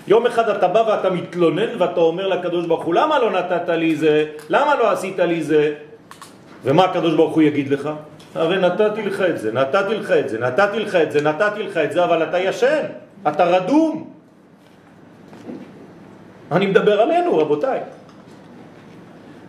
יום 0.06 0.26
אחד 0.26 0.48
אתה 0.48 0.68
בא 0.68 0.82
ואתה 0.88 1.10
מתלונן 1.10 1.70
ואתה 1.78 2.00
אומר 2.00 2.26
לקדוש 2.26 2.66
ברוך 2.66 2.84
הוא, 2.84 2.94
למה 2.94 3.18
לא 3.18 3.30
נתת 3.30 3.68
לי 3.68 3.96
זה? 3.96 4.24
למה 4.48 4.74
לא 4.74 4.90
עשית 4.90 5.18
לי 5.18 5.42
זה? 5.42 5.74
ומה 6.64 6.84
הקדוש 6.84 7.14
ברוך 7.14 7.34
הוא 7.34 7.42
יגיד 7.42 7.70
לך? 7.70 7.90
הרי 8.34 8.58
נתתי 8.58 9.02
לך 9.02 9.20
את 9.20 9.38
זה, 9.38 9.52
נתתי 9.52 9.94
לך 9.94 10.10
את 10.10 10.28
זה, 10.28 10.38
נתתי 10.38 10.78
לך 10.78 10.94
את 10.96 11.12
זה, 11.12 11.20
נתתי 11.22 11.62
לך 11.62 11.76
את 11.76 11.92
זה, 11.92 12.04
אבל 12.04 12.22
אתה 12.22 12.38
ישן, 12.38 12.84
אתה 13.28 13.44
רדום. 13.44 14.10
אני 16.52 16.66
מדבר 16.66 17.00
עלינו, 17.00 17.38
רבותיי. 17.38 17.80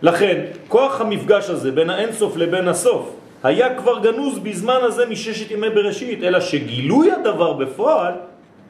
לכן, 0.02 0.36
כוח 0.68 1.00
המפגש 1.00 1.50
הזה 1.50 1.72
בין 1.72 1.90
האינסוף 1.90 2.36
לבין 2.36 2.68
הסוף 2.68 3.21
היה 3.42 3.74
כבר 3.78 3.98
גנוז 3.98 4.38
בזמן 4.38 4.78
הזה 4.82 5.06
מששת 5.06 5.50
ימי 5.50 5.70
בראשית, 5.70 6.22
אלא 6.22 6.40
שגילוי 6.40 7.12
הדבר 7.12 7.52
בפועל 7.52 8.14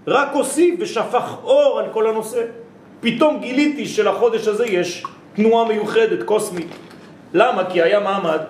רק 0.06 0.28
הוסיף 0.32 0.74
ושפך 0.80 1.36
אור 1.44 1.80
על 1.80 1.92
כל 1.92 2.06
הנושא. 2.06 2.44
פתאום 3.00 3.40
גיליתי 3.40 3.86
שלחודש 3.86 4.48
הזה 4.48 4.66
יש 4.66 5.04
תנועה 5.34 5.68
מיוחדת, 5.68 6.22
קוסמית. 6.22 6.68
למה? 7.34 7.70
כי 7.70 7.82
היה 7.82 8.00
מעמד. 8.00 8.40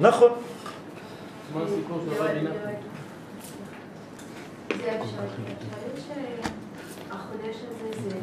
נכון. 0.00 0.30
שהחודש 7.08 7.56
הזה 7.68 8.02
זה 8.02 8.16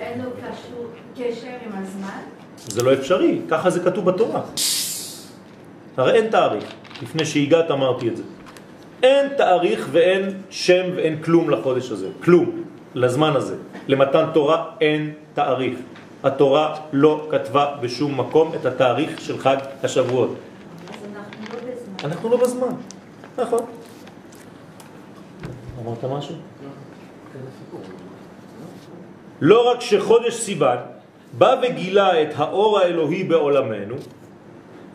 אין 0.00 0.20
לו 0.20 0.30
קשור, 0.30 0.86
קשר 1.16 1.56
עם 1.66 1.72
הזמן? 1.74 2.35
זה 2.58 2.82
לא 2.82 2.92
אפשרי, 2.92 3.40
ככה 3.48 3.70
זה 3.70 3.80
כתוב 3.80 4.04
בתורה. 4.04 4.40
הרי 5.96 6.12
אין 6.12 6.30
תאריך, 6.30 6.64
לפני 7.02 7.24
שהגעת 7.24 7.70
אמרתי 7.70 8.08
את 8.08 8.16
זה. 8.16 8.22
אין 9.02 9.28
תאריך 9.36 9.88
ואין 9.92 10.42
שם 10.50 10.84
ואין 10.96 11.22
כלום 11.22 11.50
לחודש 11.50 11.90
הזה, 11.90 12.08
כלום, 12.24 12.62
לזמן 12.94 13.36
הזה. 13.36 13.56
למתן 13.88 14.24
תורה 14.34 14.64
אין 14.80 15.12
תאריך. 15.34 15.78
התורה 16.24 16.74
לא 16.92 17.28
כתבה 17.30 17.76
בשום 17.80 18.20
מקום 18.20 18.52
את 18.54 18.66
התאריך 18.66 19.20
של 19.20 19.38
חג 19.38 19.56
השבועות. 19.82 20.34
אז 20.88 20.96
אנחנו 21.14 21.48
לא 21.52 21.56
בזמן. 21.72 22.04
אנחנו 22.04 22.28
לא 22.30 22.36
בזמן, 22.36 22.74
נכון. 23.38 23.60
אמרת 25.84 26.04
משהו? 26.04 26.34
לא 29.40 29.70
רק 29.70 29.80
שחודש 29.80 30.34
סיוון 30.34 30.78
בא 31.38 31.56
וגילה 31.62 32.22
את 32.22 32.28
האור 32.36 32.78
האלוהי 32.78 33.24
בעולמנו, 33.24 33.94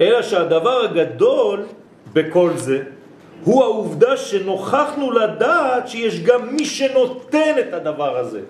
אלא 0.01 0.21
שהדבר 0.21 0.81
הגדול 0.81 1.65
בכל 2.13 2.51
זה 2.55 2.83
הוא 3.43 3.63
העובדה 3.63 4.17
שנוכחנו 4.17 5.11
לדעת 5.11 5.87
שיש 5.87 6.19
גם 6.19 6.55
מי 6.55 6.65
שנותן 6.65 7.53
את 7.59 7.73
הדבר 7.73 8.17
הזה. 8.17 8.41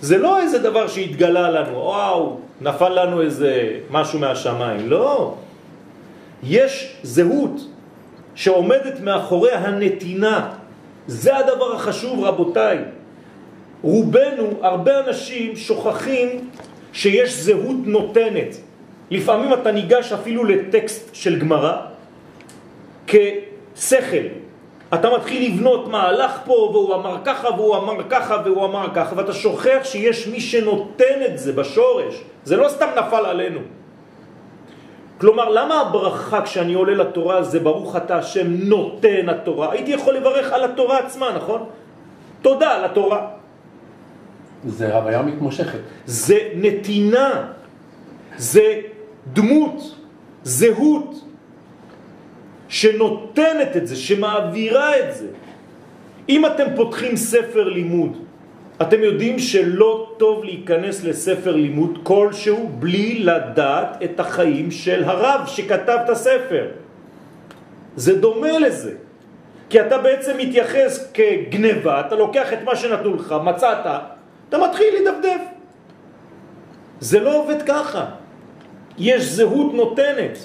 זה 0.00 0.18
לא 0.18 0.40
איזה 0.40 0.58
דבר 0.58 0.86
שהתגלה 0.88 1.50
לנו, 1.50 1.78
וואו, 1.78 2.38
נפל 2.60 3.04
לנו 3.04 3.22
איזה 3.22 3.80
משהו 3.90 4.18
מהשמיים, 4.18 4.90
לא. 4.90 5.34
יש 6.42 6.96
זהות 7.02 7.60
שעומדת 8.34 9.00
מאחורי 9.00 9.52
הנתינה. 9.52 10.50
זה 11.06 11.36
הדבר 11.36 11.74
החשוב, 11.74 12.24
רבותיי. 12.24 12.78
רובנו, 13.82 14.50
הרבה 14.62 15.00
אנשים 15.00 15.56
שוכחים 15.56 16.50
שיש 16.94 17.32
זהות 17.34 17.76
נותנת. 17.84 18.56
לפעמים 19.10 19.52
אתה 19.52 19.72
ניגש 19.72 20.12
אפילו 20.12 20.44
לטקסט 20.44 21.14
של 21.14 21.38
גמרא 21.38 21.76
כשכל. 23.06 24.26
אתה 24.94 25.10
מתחיל 25.16 25.52
לבנות 25.52 25.88
מהלך 25.88 26.40
פה 26.44 26.52
והוא 26.52 26.94
אמר 26.94 27.16
ככה 27.24 27.48
והוא 27.50 27.76
אמר 27.76 27.96
ככה 28.10 28.36
והוא 28.44 28.64
אמר 28.64 28.86
ככה 28.94 29.16
ואתה 29.16 29.32
שוכח 29.32 29.80
שיש 29.82 30.26
מי 30.26 30.40
שנותן 30.40 31.22
את 31.26 31.38
זה 31.38 31.52
בשורש. 31.52 32.14
זה 32.44 32.56
לא 32.56 32.68
סתם 32.68 32.88
נפל 32.96 33.26
עלינו. 33.26 33.60
כלומר, 35.18 35.48
למה 35.48 35.80
הברכה 35.80 36.42
כשאני 36.42 36.74
עולה 36.74 36.94
לתורה 36.94 37.42
זה 37.42 37.60
ברוך 37.60 37.96
אתה 37.96 38.16
השם 38.16 38.46
נותן 38.48 39.28
התורה? 39.28 39.72
הייתי 39.72 39.90
יכול 39.90 40.14
לברך 40.14 40.52
על 40.52 40.64
התורה 40.64 40.98
עצמה, 40.98 41.32
נכון? 41.36 41.64
תודה 42.42 42.70
על 42.70 42.84
התורה. 42.84 43.33
זה 44.66 44.94
הוויה 44.94 45.22
מתמשכת. 45.22 45.78
זה 46.06 46.38
נתינה, 46.54 47.46
זה 48.36 48.80
דמות, 49.32 49.96
זהות, 50.42 51.24
שנותנת 52.68 53.76
את 53.76 53.86
זה, 53.86 53.96
שמעבירה 53.96 54.98
את 54.98 55.14
זה. 55.14 55.26
אם 56.28 56.46
אתם 56.46 56.64
פותחים 56.76 57.16
ספר 57.16 57.68
לימוד, 57.68 58.18
אתם 58.82 59.00
יודעים 59.02 59.38
שלא 59.38 60.14
טוב 60.16 60.44
להיכנס 60.44 61.04
לספר 61.04 61.56
לימוד 61.56 61.98
כלשהו 62.02 62.70
בלי 62.78 63.18
לדעת 63.18 64.02
את 64.04 64.20
החיים 64.20 64.70
של 64.70 65.04
הרב 65.04 65.46
שכתב 65.46 65.98
את 66.04 66.10
הספר. 66.10 66.66
זה 67.96 68.18
דומה 68.18 68.58
לזה. 68.58 68.92
כי 69.70 69.80
אתה 69.80 69.98
בעצם 69.98 70.38
מתייחס 70.38 71.10
כגנבה, 71.14 72.00
אתה 72.00 72.14
לוקח 72.14 72.52
את 72.52 72.58
מה 72.64 72.76
שנתנו 72.76 73.14
לך, 73.14 73.34
מצאת, 73.44 73.86
אתה 74.54 74.62
מתחיל 74.62 74.94
לדפדף. 75.00 75.40
זה 77.00 77.20
לא 77.20 77.42
עובד 77.42 77.62
ככה. 77.66 78.04
יש 78.98 79.24
זהות 79.24 79.74
נותנת. 79.74 80.38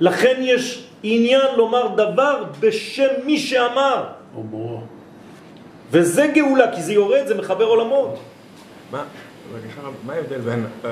לכן 0.00 0.36
יש 0.40 0.88
עניין 1.02 1.54
לומר 1.56 1.88
דבר 1.96 2.44
בשם 2.60 3.12
מי 3.24 3.38
שאמר. 3.38 4.04
אומרו. 4.36 4.80
וזה 5.90 6.26
גאולה, 6.34 6.74
כי 6.74 6.82
זה 6.82 6.92
יורד, 6.92 7.26
זה 7.26 7.34
מחבר 7.34 7.64
עולמות. 7.64 8.18
מה, 8.90 9.04
מה 10.06 10.12
ההבדל 10.12 10.38
בין, 10.38 10.66
אה, 10.84 10.90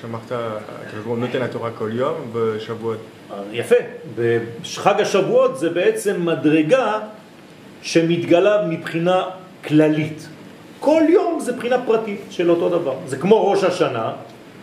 שאמרת, 0.00 0.32
נותן 1.06 1.42
התורה 1.42 1.70
כל 1.70 1.90
יום 1.92 2.14
בשבועות? 2.32 2.98
יפה. 3.52 3.74
בחג 4.16 5.00
השבועות 5.00 5.58
זה 5.58 5.70
בעצם 5.70 6.26
מדרגה 6.26 6.98
שמתגלה 7.82 8.66
מבחינה 8.66 9.24
כללית. 9.64 10.28
כל 10.84 11.02
יום 11.08 11.40
זה 11.40 11.52
בחינה 11.52 11.78
פרטית 11.86 12.20
של 12.30 12.50
אותו 12.50 12.68
דבר. 12.68 12.94
זה 13.06 13.16
כמו 13.16 13.50
ראש 13.50 13.64
השנה, 13.64 14.12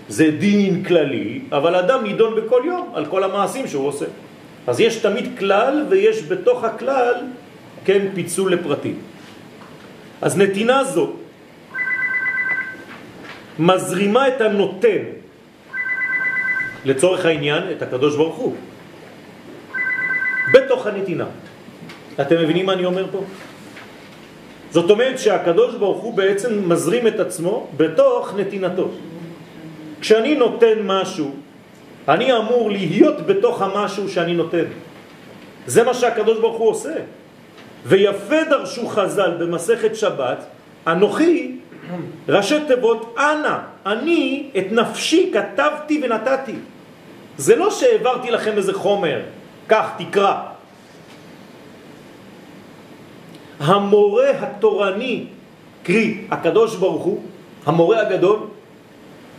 זה 0.09 0.31
דין 0.39 0.83
כללי, 0.83 1.41
אבל 1.51 1.75
אדם 1.75 2.03
נידון 2.03 2.35
בכל 2.35 2.61
יום 2.65 2.91
על 2.93 3.05
כל 3.05 3.23
המעשים 3.23 3.67
שהוא 3.67 3.87
עושה. 3.87 4.05
אז 4.67 4.79
יש 4.79 5.01
תמיד 5.01 5.39
כלל 5.39 5.85
ויש 5.89 6.23
בתוך 6.29 6.63
הכלל, 6.63 7.15
כן, 7.85 8.13
פיצול 8.13 8.53
לפרטים. 8.53 8.97
אז 10.21 10.37
נתינה 10.37 10.83
זו 10.83 11.17
מזרימה 13.59 14.27
את 14.27 14.41
הנותן, 14.41 15.03
לצורך 16.85 17.25
העניין, 17.25 17.63
את 17.71 17.81
הקדוש 17.81 18.15
ברוך 18.15 18.35
הוא, 18.35 18.55
בתוך 20.53 20.87
הנתינה. 20.87 21.25
אתם 22.21 22.35
מבינים 22.45 22.65
מה 22.65 22.73
אני 22.73 22.85
אומר 22.85 23.05
פה? 23.11 23.21
זאת 24.71 24.89
אומרת 24.89 25.19
שהקדוש 25.19 25.75
ברוך 25.75 26.01
הוא 26.01 26.13
בעצם 26.13 26.69
מזרים 26.69 27.07
את 27.07 27.19
עצמו 27.19 27.67
בתוך 27.77 28.33
נתינתו. 28.37 28.89
כשאני 30.01 30.35
נותן 30.35 30.79
משהו, 30.83 31.31
אני 32.07 32.33
אמור 32.37 32.71
להיות 32.71 33.25
בתוך 33.27 33.61
המשהו 33.61 34.09
שאני 34.09 34.33
נותן. 34.33 34.65
זה 35.67 35.83
מה 35.83 35.93
שהקדוש 35.93 36.39
ברוך 36.39 36.57
הוא 36.57 36.69
עושה. 36.69 36.95
ויפה 37.85 38.43
דרשו 38.49 38.87
חז"ל 38.87 39.31
במסכת 39.39 39.95
שבת, 39.95 40.45
אנוכי, 40.87 41.57
ראשי 42.29 42.59
תיבות, 42.67 43.15
אנא, 43.17 43.57
אני 43.85 44.49
את 44.57 44.71
נפשי 44.71 45.31
כתבתי 45.33 46.01
ונתתי. 46.03 46.55
זה 47.37 47.55
לא 47.55 47.71
שהעברתי 47.71 48.31
לכם 48.31 48.57
איזה 48.57 48.73
חומר, 48.73 49.19
כך 49.69 49.89
תקרא. 49.97 50.50
המורה 53.61 54.29
התורני, 54.39 55.25
קרי 55.83 56.17
הקדוש 56.31 56.75
ברוך 56.75 57.03
הוא, 57.03 57.19
המורה 57.65 58.01
הגדול, 58.01 58.39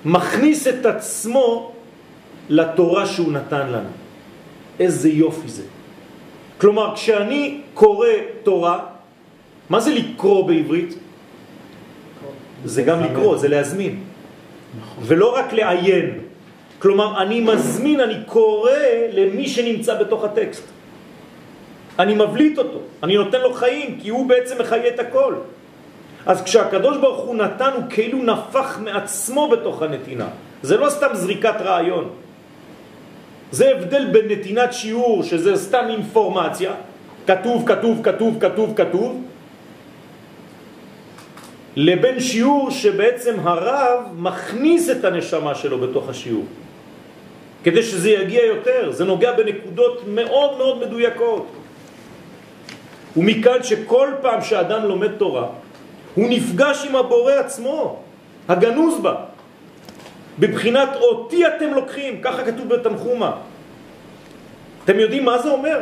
מכניס 0.05 0.67
את 0.67 0.87
עצמו 0.87 1.73
לתורה 2.49 3.07
שהוא 3.07 3.33
נתן 3.33 3.67
לנו. 3.69 3.91
איזה 4.81 5.09
יופי 5.09 5.49
זה. 5.49 5.63
כלומר, 6.59 6.95
כשאני 6.95 7.61
קורא 7.75 8.07
תורה, 8.43 8.79
מה 9.71 9.81
זה 9.81 9.95
לקרוא 9.95 10.47
בעברית? 10.47 10.95
זה 12.65 12.83
גם 12.83 13.03
לקרוא, 13.03 13.37
זה 13.37 13.49
להזמין. 13.49 13.99
ולא 15.03 15.35
רק 15.35 15.53
לעיין. 15.53 16.19
כלומר, 16.79 17.23
אני 17.23 17.41
מזמין, 17.41 18.01
אני 18.01 18.15
קורא 18.27 18.71
למי 19.13 19.49
שנמצא 19.49 19.99
בתוך 20.03 20.25
הטקסט. 20.25 20.63
אני 21.99 22.15
מבליט 22.15 22.59
אותו, 22.59 22.79
אני 23.03 23.17
נותן 23.17 23.41
לו 23.41 23.53
חיים, 23.53 23.99
כי 24.03 24.09
הוא 24.09 24.29
בעצם 24.29 24.59
מחיה 24.61 24.89
את 24.89 25.01
הכל. 25.01 25.35
אז 26.27 26.43
כשהקדוש 26.43 26.99
ברוך 26.99 27.21
הוא 27.21 27.37
נתן, 27.37 27.71
הוא 27.75 27.85
כאילו 27.91 28.19
נפח 28.19 28.79
מעצמו 28.79 29.49
בתוך 29.49 29.83
הנתינה. 29.83 30.29
זה 30.63 30.77
לא 30.77 30.91
סתם 30.91 31.09
זריקת 31.13 31.55
רעיון. 31.61 32.09
זה 33.51 33.71
הבדל 33.71 34.07
בין 34.13 34.29
נתינת 34.29 34.73
שיעור, 34.73 35.23
שזה 35.23 35.57
סתם 35.57 35.85
אינפורמציה, 35.89 36.73
כתוב, 37.27 37.67
כתוב, 37.67 38.01
כתוב, 38.03 38.37
כתוב, 38.41 38.73
כתוב, 38.77 39.23
לבין 41.77 42.21
שיעור 42.21 42.71
שבעצם 42.71 43.35
הרב 43.43 44.01
מכניס 44.17 44.91
את 44.91 45.05
הנשמה 45.05 45.55
שלו 45.55 45.79
בתוך 45.79 46.09
השיעור. 46.09 46.45
כדי 47.65 47.83
שזה 47.83 48.11
יגיע 48.11 48.45
יותר, 48.45 48.93
זה 48.93 49.05
נוגע 49.05 49.33
בנקודות 49.33 50.03
מאוד 50.09 50.57
מאוד 50.59 50.87
מדויקות. 50.87 51.47
ומכאן 53.17 53.63
שכל 53.63 54.09
פעם 54.23 54.43
שאדם 54.43 54.85
לומד 54.85 55.13
תורה, 55.19 55.47
הוא 56.15 56.27
נפגש 56.31 56.87
עם 56.89 56.97
הבורא 56.97 57.33
עצמו, 57.33 57.99
הגנוז 58.49 59.01
בה. 59.01 59.15
בבחינת 60.39 60.89
אותי 60.97 61.47
אתם 61.47 61.75
לוקחים, 61.75 62.21
ככה 62.23 62.45
כתוב 62.45 62.69
בתנחומה. 62.69 63.33
אתם 64.85 65.01
יודעים 65.01 65.25
מה 65.25 65.39
זה 65.39 65.51
אומר? 65.51 65.81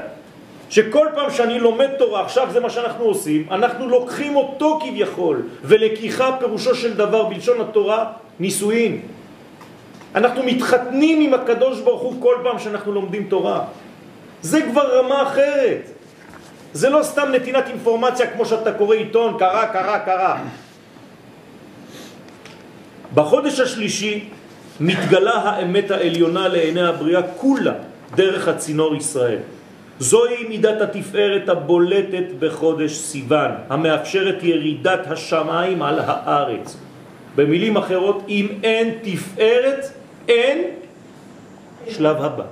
שכל 0.71 1.07
פעם 1.14 1.31
שאני 1.31 1.59
לומד 1.59 1.90
תורה, 1.99 2.25
עכשיו 2.25 2.49
זה 2.53 2.61
מה 2.61 2.71
שאנחנו 2.71 3.05
עושים, 3.05 3.47
אנחנו 3.51 3.88
לוקחים 3.88 4.37
אותו 4.37 4.79
כביכול, 4.83 5.43
ולקיחה 5.64 6.37
פירושו 6.38 6.75
של 6.75 6.95
דבר 6.95 7.25
בלשון 7.25 7.61
התורה 7.61 8.12
נישואין. 8.40 9.01
אנחנו 10.14 10.43
מתחתנים 10.43 11.21
עם 11.21 11.35
הקדוש 11.35 11.81
ברוך 11.81 12.03
הוא 12.03 12.23
כל 12.23 12.37
פעם 12.43 12.59
שאנחנו 12.59 12.93
לומדים 12.93 13.27
תורה. 13.29 13.64
זה 14.43 14.62
כבר 14.62 14.99
רמה 14.99 15.23
אחרת. 15.23 15.90
זה 16.73 16.91
לא 16.91 17.03
סתם 17.03 17.29
נתינת 17.33 17.67
אינפורמציה 17.69 18.27
כמו 18.27 18.47
שאתה 18.47 18.73
קורא 18.73 18.97
עיתון, 18.97 19.37
קרה, 19.39 19.67
קרה, 19.67 19.99
קרה. 19.99 20.39
בחודש 23.15 23.61
השלישי 23.61 24.29
מתגלה 24.81 25.35
האמת 25.35 25.91
העליונה 25.91 26.49
לעיני 26.49 26.83
הבריאה 26.83 27.23
כולה 27.23 27.73
דרך 28.15 28.49
הצינור 28.49 28.97
ישראל. 28.97 29.39
זוהי 29.99 30.49
מידת 30.49 30.81
התפארת 30.81 31.49
הבולטת 31.49 32.25
בחודש 32.39 32.93
סיוון, 32.93 33.51
המאפשרת 33.69 34.43
ירידת 34.43 35.01
השמיים 35.07 35.83
על 35.83 35.99
הארץ. 35.99 36.77
במילים 37.37 37.77
אחרות, 37.77 38.25
אם 38.29 38.47
אין 38.63 38.95
תפארת, 39.03 39.85
אין 40.29 40.65
שלב 41.89 42.17
הבא. 42.17 42.45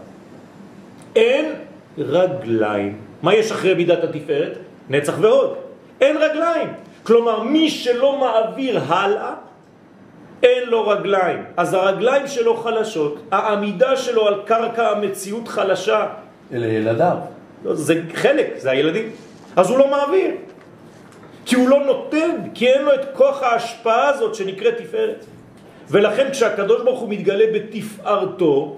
אין 1.16 1.52
רגליים. 1.98 3.07
מה 3.22 3.34
יש 3.34 3.52
אחרי 3.52 3.74
מידת 3.74 4.04
התפארת? 4.04 4.58
נצח 4.90 5.14
ועוד. 5.20 5.54
אין 6.00 6.16
רגליים. 6.16 6.68
כלומר, 7.02 7.42
מי 7.42 7.70
שלא 7.70 8.18
מעביר 8.18 8.80
הלאה, 8.88 9.34
אין 10.42 10.68
לו 10.68 10.88
רגליים. 10.88 11.44
אז 11.56 11.74
הרגליים 11.74 12.26
שלו 12.26 12.56
חלשות, 12.56 13.18
העמידה 13.30 13.96
שלו 13.96 14.26
על 14.26 14.34
קרקע 14.44 14.90
המציאות 14.90 15.48
חלשה. 15.48 16.06
אלה 16.52 16.66
ילדיו. 16.66 17.16
לא, 17.64 17.74
זה 17.74 18.02
חלק, 18.14 18.46
זה 18.56 18.70
הילדים. 18.70 19.10
אז 19.56 19.70
הוא 19.70 19.78
לא 19.78 19.90
מעביר. 19.90 20.30
כי 21.46 21.56
הוא 21.56 21.68
לא 21.68 21.84
נותן, 21.84 22.30
כי 22.54 22.68
אין 22.68 22.82
לו 22.82 22.94
את 22.94 23.00
כוח 23.12 23.42
ההשפעה 23.42 24.08
הזאת 24.08 24.34
שנקראת 24.34 24.74
תפארת. 24.76 25.24
ולכן 25.90 26.30
כשהקדוש 26.30 26.82
ברוך 26.82 27.00
הוא 27.00 27.08
מתגלה 27.08 27.44
בתפארתו, 27.54 28.76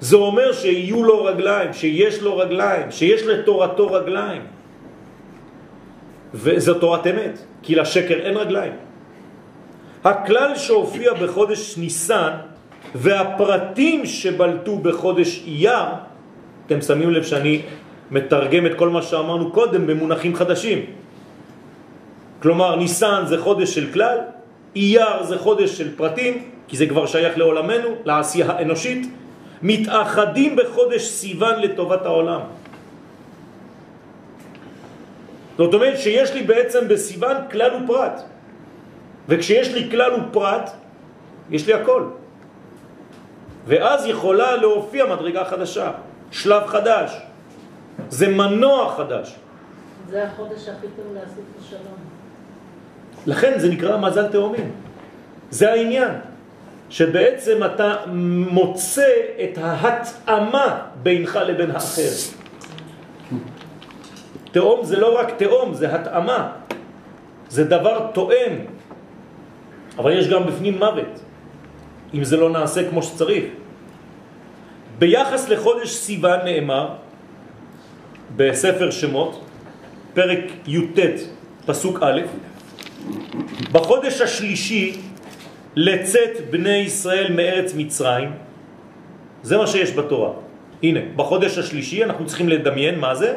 זה 0.00 0.16
אומר 0.16 0.52
שיהיו 0.52 1.04
לו 1.04 1.24
רגליים, 1.24 1.72
שיש 1.72 2.22
לו 2.22 2.36
רגליים, 2.36 2.90
שיש 2.90 3.22
לתורתו 3.22 3.86
רגליים. 3.92 4.42
וזו 6.34 6.74
תורת 6.74 7.06
אמת, 7.06 7.38
כי 7.62 7.74
לשקר 7.74 8.14
אין 8.14 8.36
רגליים. 8.36 8.72
הכלל 10.04 10.56
שהופיע 10.56 11.12
בחודש 11.14 11.78
ניסן 11.78 12.32
והפרטים 12.94 14.06
שבלטו 14.06 14.78
בחודש 14.78 15.42
אייר, 15.46 15.88
אתם 16.66 16.80
שמים 16.80 17.10
לב 17.10 17.22
שאני 17.22 17.62
מתרגם 18.10 18.66
את 18.66 18.74
כל 18.74 18.88
מה 18.88 19.02
שאמרנו 19.02 19.52
קודם 19.52 19.86
במונחים 19.86 20.34
חדשים. 20.36 20.78
כלומר, 22.42 22.76
ניסן 22.76 23.22
זה 23.26 23.38
חודש 23.38 23.74
של 23.74 23.92
כלל, 23.92 24.18
אייר 24.76 25.22
זה 25.22 25.38
חודש 25.38 25.78
של 25.78 25.96
פרטים, 25.96 26.34
כי 26.68 26.76
זה 26.76 26.86
כבר 26.86 27.06
שייך 27.06 27.38
לעולמנו, 27.38 27.88
לעשייה 28.04 28.46
האנושית, 28.52 29.08
מתאחדים 29.62 30.56
בחודש 30.56 31.02
סיוון 31.02 31.60
לטובת 31.60 32.02
העולם. 32.06 32.40
זאת 35.58 35.74
אומרת 35.74 35.98
שיש 35.98 36.32
לי 36.32 36.42
בעצם 36.42 36.88
בסיוון 36.88 37.36
כלל 37.50 37.70
ופרט. 37.84 38.22
וכשיש 39.28 39.74
לי 39.74 39.90
כלל 39.90 40.12
ופרט, 40.14 40.70
יש 41.50 41.66
לי 41.66 41.74
הכל. 41.74 42.02
ואז 43.66 44.06
יכולה 44.06 44.56
להופיע 44.56 45.06
מדרגה 45.06 45.44
חדשה, 45.44 45.92
שלב 46.30 46.66
חדש. 46.66 47.10
זה 48.08 48.28
מנוע 48.28 48.94
חדש. 48.96 49.34
זה 50.10 50.24
החודש 50.24 50.68
הכי 50.68 50.86
טוב 50.96 51.14
לעשות 51.14 51.44
השלום. 51.60 51.98
לכן 53.26 53.58
זה 53.58 53.68
נקרא 53.68 53.96
מזל 53.96 54.26
תאומים. 54.28 54.72
זה 55.50 55.72
העניין. 55.72 56.10
שבעצם 56.90 57.64
אתה 57.64 57.94
מוצא 58.50 59.12
את 59.42 59.58
ההתאמה 59.58 60.80
בינך 61.02 61.38
לבין 61.46 61.70
האחר. 61.70 62.10
תאום 64.52 64.84
זה 64.84 64.96
לא 64.96 65.18
רק 65.20 65.30
תאום, 65.36 65.74
זה 65.74 65.94
התאמה. 65.94 66.52
זה 67.48 67.64
דבר 67.64 68.10
תואם. 68.14 68.52
אבל 69.98 70.18
יש 70.18 70.28
גם 70.28 70.46
בפנים 70.46 70.78
מוות. 70.78 71.20
אם 72.14 72.24
זה 72.24 72.36
לא 72.36 72.50
נעשה 72.50 72.90
כמו 72.90 73.02
שצריך. 73.02 73.44
ביחס 74.98 75.48
לחודש 75.48 75.94
סיוון 75.94 76.40
נאמר 76.44 76.94
בספר 78.36 78.90
שמות, 78.90 79.44
פרק 80.14 80.44
י"ט, 80.66 80.98
פסוק 81.66 82.02
א', 82.02 82.20
בחודש 83.72 84.20
השלישי 84.20 85.00
לצאת 85.78 86.50
בני 86.50 86.76
ישראל 86.90 87.32
מארץ 87.32 87.74
מצרים, 87.74 88.30
זה 89.42 89.56
מה 89.56 89.66
שיש 89.66 89.94
בתורה. 89.94 90.30
הנה, 90.82 91.00
בחודש 91.16 91.58
השלישי 91.58 92.04
אנחנו 92.04 92.26
צריכים 92.26 92.48
לדמיין 92.48 92.98
מה 92.98 93.14
זה, 93.14 93.36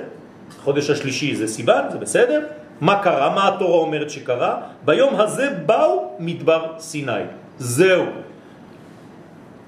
חודש 0.65 0.89
השלישי 0.89 1.35
זה 1.35 1.47
סיוון, 1.47 1.83
זה 1.91 1.97
בסדר, 1.97 2.41
מה 2.81 3.03
קרה, 3.03 3.29
מה 3.35 3.47
התורה 3.47 3.77
אומרת 3.77 4.09
שקרה, 4.09 4.61
ביום 4.85 5.21
הזה 5.21 5.49
באו 5.65 6.17
מדבר 6.19 6.73
סיני, 6.81 7.29
זהו. 7.57 8.05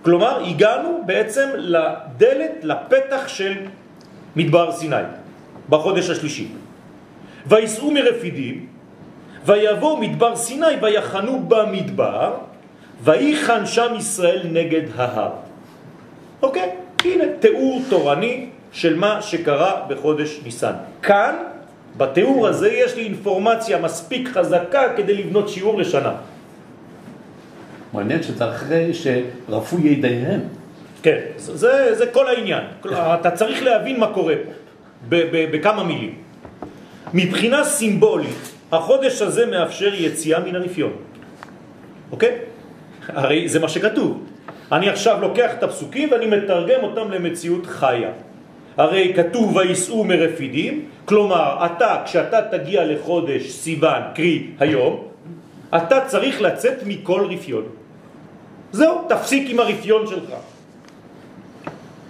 כלומר, 0.01 0.41
הגענו 0.45 1.03
בעצם 1.05 1.49
לדלת, 1.55 2.63
לפתח 2.63 3.28
של 3.28 3.53
מדבר 4.36 4.71
סיני, 4.71 5.05
בחודש 5.69 6.09
השלישי. 6.09 6.47
ויסעו 7.45 7.91
מרפידים, 7.91 8.65
ויבוא 9.45 9.99
מדבר 9.99 10.36
סיני 10.36 10.82
ויחנו 10.82 11.45
במדבר, 11.47 12.53
ויחן 13.04 13.66
שם 13.66 13.93
ישראל 13.97 14.41
נגד 14.51 14.82
ההר. 14.95 15.32
אוקיי, 16.41 16.70
הנה 17.06 17.24
תיאור 17.39 17.82
תורני 17.89 18.49
של 18.72 18.95
מה 18.95 19.22
שקרה 19.22 19.86
בחודש 19.89 20.39
ניסן. 20.43 20.74
כאן, 21.01 21.36
בתיאור 21.97 22.47
הזה, 22.47 22.72
יש 22.72 22.95
לי 22.95 23.04
אינפורמציה 23.04 23.78
מספיק 23.80 24.30
חזקה 24.30 24.84
כדי 24.97 25.14
לבנות 25.14 25.49
שיעור 25.49 25.80
לשנה. 25.80 26.14
מעניין 27.93 28.24
שזה 28.24 28.49
אחרי 28.49 28.91
שרפו 28.93 29.80
ידיהם. 29.80 30.39
כן, 31.04 31.20
זה, 31.38 31.95
זה 31.95 32.06
כל 32.08 32.28
העניין. 32.28 32.64
אתה 33.20 33.32
צריך 33.32 33.64
להבין 33.64 33.99
מה 33.99 34.08
קורה 34.14 34.36
פה, 34.36 34.51
בכמה 35.30 35.84
מילים. 35.84 36.16
מבחינה 37.14 37.64
סימבולית, 37.64 38.51
החודש 38.72 39.22
הזה 39.22 39.45
מאפשר 39.45 39.93
יציאה 39.93 40.39
מן 40.39 40.56
הרפיון. 40.56 40.93
אוקיי? 42.12 42.53
הרי 43.08 43.49
זה 43.49 43.60
מה 43.60 43.70
שכתוב. 43.70 44.24
אני 44.72 44.89
עכשיו 44.89 45.22
לוקח 45.22 45.51
את 45.54 45.64
הפסוקים 45.64 46.12
ואני 46.12 46.26
מתרגם 46.26 46.84
אותם 46.84 47.12
למציאות 47.12 47.66
חיה. 47.66 48.12
הרי 48.78 49.14
כתוב 49.16 49.56
ויסעו 49.56 50.04
מרפידים, 50.04 50.86
כלומר 51.06 51.66
אתה, 51.66 52.01
כשאתה 52.06 52.41
תגיע 52.41 52.86
לחודש 52.86 53.49
סיוון, 53.51 54.01
קרי 54.16 54.47
היום, 54.60 55.08
אתה 55.76 56.01
צריך 56.06 56.41
לצאת 56.41 56.78
מכל 56.86 57.28
רפיון. 57.30 57.64
זהו, 58.72 59.06
תפסיק 59.10 59.49
עם 59.49 59.60
הרפיון 59.60 60.08
שלך. 60.08 60.30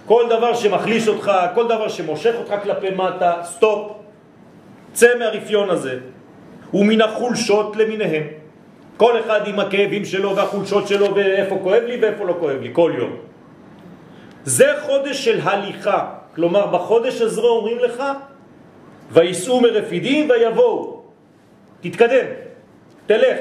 כל 0.06 0.24
דבר 0.30 0.54
שמחליש 0.54 1.08
אותך, 1.08 1.32
כל 1.54 1.64
דבר 1.68 1.88
שמושך 1.88 2.32
אותך 2.38 2.54
כלפי 2.62 2.90
מטה, 2.90 3.32
סטופ. 3.44 3.92
צא 4.92 5.08
מהרפיון 5.18 5.70
הזה. 5.70 5.98
ומן 6.74 7.00
החולשות 7.00 7.76
למיניהם. 7.76 8.43
כל 8.96 9.20
אחד 9.20 9.48
עם 9.48 9.60
הכאבים 9.60 10.04
שלו 10.04 10.36
והחולשות 10.36 10.88
שלו 10.88 11.14
ואיפה 11.14 11.58
כואב 11.62 11.82
לי 11.82 11.96
ואיפה 12.02 12.24
לא 12.24 12.36
כואב 12.40 12.60
לי, 12.60 12.70
כל 12.72 12.92
יום. 12.98 13.16
זה 14.44 14.72
חודש 14.80 15.24
של 15.24 15.40
הליכה, 15.42 16.10
כלומר 16.34 16.66
בחודש 16.66 17.20
הזה 17.20 17.40
אומרים 17.40 17.78
לך 17.78 18.02
ויסעו 19.10 19.60
מרפידים 19.60 20.30
ויבואו, 20.30 21.02
תתקדם, 21.80 22.26
תלך, 23.06 23.38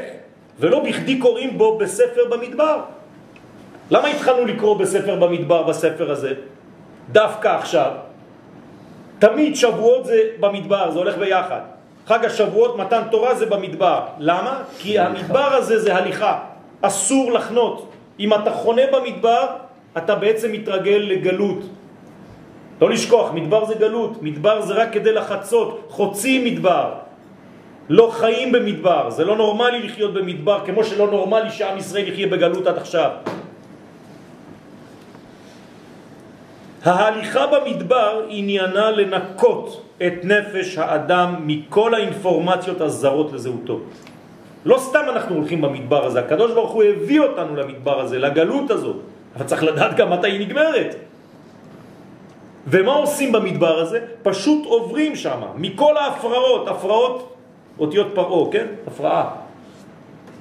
ולא 0.59 0.79
בכדי 0.79 1.19
קוראים 1.19 1.57
בו 1.57 1.77
בספר 1.77 2.25
במדבר. 2.29 2.81
למה 3.91 4.07
התחלנו 4.07 4.45
לקרוא 4.45 4.77
בספר 4.77 5.15
במדבר 5.15 5.63
בספר 5.63 6.11
הזה? 6.11 6.33
דווקא 7.11 7.47
עכשיו. 7.47 7.91
תמיד 9.19 9.55
שבועות 9.55 10.05
זה 10.05 10.19
במדבר, 10.39 10.91
זה 10.91 10.99
הולך 10.99 11.17
ביחד. 11.17 11.72
חג 12.07 12.25
השבועות, 12.25 12.77
מתן 12.77 13.01
תורה 13.11 13.35
זה 13.35 13.45
במדבר. 13.45 13.99
למה? 14.19 14.63
כי 14.79 14.99
המדבר 14.99 15.53
הזה 15.53 15.79
זה 15.79 15.95
הליכה. 15.95 16.39
אסור 16.81 17.31
לחנות. 17.31 17.89
אם 18.19 18.33
אתה 18.33 18.51
חונה 18.51 18.81
במדבר, 18.91 19.45
אתה 19.97 20.15
בעצם 20.15 20.51
מתרגל 20.51 21.01
לגלות. 21.07 21.59
לא 22.81 22.89
לשכוח, 22.89 23.31
מדבר 23.31 23.65
זה 23.65 23.75
גלות. 23.75 24.21
מדבר 24.21 24.61
זה 24.61 24.73
רק 24.73 24.93
כדי 24.93 25.13
לחצות. 25.13 25.87
חוצים 25.89 26.45
מדבר. 26.45 26.89
לא 27.89 28.09
חיים 28.11 28.51
במדבר. 28.51 29.09
זה 29.09 29.25
לא 29.25 29.35
נורמלי 29.35 29.83
לחיות 29.83 30.13
במדבר, 30.13 30.65
כמו 30.65 30.83
שלא 30.83 31.07
נורמלי 31.11 31.51
שעם 31.51 31.77
ישראל 31.77 32.07
יחיה 32.07 32.27
בגלות 32.27 32.67
עד 32.67 32.77
עכשיו. 32.77 33.09
ההליכה 36.83 37.47
במדבר 37.47 38.25
עניינה 38.29 38.91
לנקות 38.91 39.81
את 39.97 40.13
נפש 40.23 40.77
האדם 40.77 41.35
מכל 41.45 41.93
האינפורמציות 41.93 42.81
הזרות 42.81 43.33
לזהותו. 43.33 43.79
לא 44.65 44.77
סתם 44.77 45.03
אנחנו 45.09 45.35
הולכים 45.35 45.61
במדבר 45.61 46.05
הזה, 46.05 46.19
הקדוש 46.19 46.51
ברוך 46.51 46.71
הוא 46.71 46.83
הביא 46.83 47.19
אותנו 47.19 47.55
למדבר 47.55 47.99
הזה, 47.99 48.19
לגלות 48.19 48.71
הזאת, 48.71 48.95
אבל 49.35 49.45
צריך 49.45 49.63
לדעת 49.63 49.95
גם 49.95 50.09
מתי 50.09 50.27
היא 50.27 50.39
נגמרת. 50.47 50.95
ומה 52.67 52.93
עושים 52.93 53.31
במדבר 53.31 53.79
הזה? 53.79 53.99
פשוט 54.23 54.65
עוברים 54.65 55.15
שם, 55.15 55.41
מכל 55.55 55.97
ההפרעות, 55.97 56.67
הפרעות, 56.67 57.35
אותיות 57.79 58.07
פרעה, 58.13 58.51
כן? 58.51 58.67
הפרעה. 58.87 59.29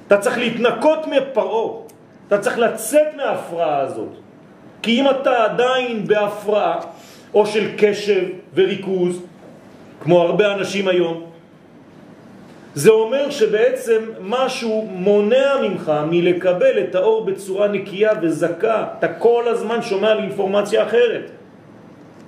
אתה 0.07 0.17
צריך 0.17 0.37
להתנקות 0.37 0.99
מפרעה, 1.07 1.73
אתה 2.27 2.37
צריך 2.37 2.57
לצאת 2.59 3.07
מההפרעה 3.17 3.79
הזאת. 3.79 4.22
כי 4.83 5.01
אם 5.01 5.09
אתה 5.09 5.43
עדיין 5.43 6.07
בהפרעה, 6.07 6.79
או 7.33 7.45
של 7.45 7.67
קשב 7.77 8.23
וריכוז, 8.55 9.21
כמו 9.99 10.21
הרבה 10.21 10.53
אנשים 10.53 10.87
היום, 10.87 11.23
זה 12.75 12.91
אומר 12.91 13.29
שבעצם 13.29 14.01
משהו 14.21 14.87
מונע 14.91 15.55
ממך 15.61 15.91
מלקבל 16.09 16.79
את 16.79 16.95
האור 16.95 17.25
בצורה 17.25 17.67
נקייה 17.67 18.11
וזקה. 18.21 18.85
אתה 18.99 19.13
כל 19.13 19.47
הזמן 19.47 19.81
שומע 19.81 20.11
על 20.11 20.17
אינפורמציה 20.17 20.83
אחרת. 20.83 21.31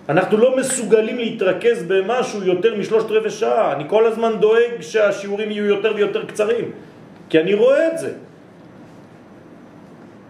אנחנו 0.10 0.38
לא 0.38 0.58
מסוגלים 0.58 1.18
להתרכז 1.18 1.84
במשהו 1.84 2.44
יותר 2.44 2.76
משלושת 2.76 3.12
רבעי 3.12 3.32
שעה. 3.32 3.74
אני 3.74 3.84
כל 3.88 4.06
הזמן 4.06 4.32
דואג 4.40 4.82
שהשיעורים 4.82 5.52
יהיו 5.52 5.66
יותר 5.66 5.92
ויותר 5.96 6.26
קצרים, 6.26 6.72
כי 7.30 7.40
אני 7.40 7.54
רואה 7.54 7.88
את 7.88 7.98
זה. 7.98 8.12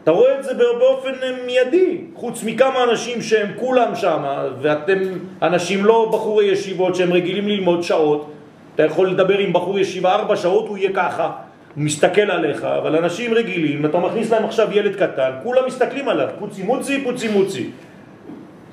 אתה 0.05 0.13
רואה 0.13 0.39
את 0.39 0.43
זה 0.43 0.53
באופן 0.53 1.11
מיידי, 1.45 1.97
חוץ 2.15 2.43
מכמה 2.43 2.83
אנשים 2.83 3.21
שהם 3.21 3.47
כולם 3.55 3.95
שם, 3.95 4.23
ואתם 4.61 4.99
אנשים 5.41 5.85
לא 5.85 6.09
בחורי 6.13 6.45
ישיבות 6.45 6.95
שהם 6.95 7.13
רגילים 7.13 7.47
ללמוד 7.47 7.83
שעות, 7.83 8.31
אתה 8.75 8.83
יכול 8.83 9.09
לדבר 9.09 9.37
עם 9.37 9.53
בחור 9.53 9.79
ישיבה 9.79 10.15
ארבע 10.15 10.35
שעות, 10.35 10.67
הוא 10.67 10.77
יהיה 10.77 10.89
ככה, 10.93 11.31
הוא 11.75 11.83
מסתכל 11.83 12.31
עליך, 12.31 12.63
אבל 12.63 12.95
אנשים 12.95 13.33
רגילים, 13.33 13.85
אתה 13.85 13.97
מכניס 13.97 14.31
להם 14.31 14.45
עכשיו 14.45 14.67
ילד 14.71 14.95
קטן, 14.95 15.31
כולם 15.43 15.65
מסתכלים 15.67 16.09
עליו, 16.09 16.27
פוצי 16.39 16.63
מוצי, 16.63 17.03
פוצי 17.03 17.27
מוצי. 17.27 17.69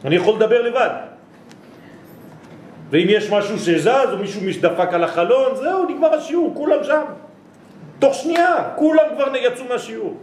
אני 0.05 0.17
יכול 0.17 0.35
לדבר 0.35 0.63
לבד. 0.63 0.91
ואם 2.91 3.07
יש 3.09 3.31
משהו 3.31 3.59
שזז, 3.59 4.09
או 4.13 4.19
מישהו 4.19 4.41
משדפק 4.45 4.95
על 4.95 5.05
החלון, 5.05 5.55
זהו, 5.55 5.89
נגמר 5.89 6.15
השיעור, 6.15 6.53
כולם 6.55 6.85
שם. 6.85 7.03
תוך 7.99 8.15
שנייה, 8.15 8.57
כולם 8.77 9.05
כבר 9.15 9.37
יצאו 9.37 9.65
מהשיעור. 9.69 10.17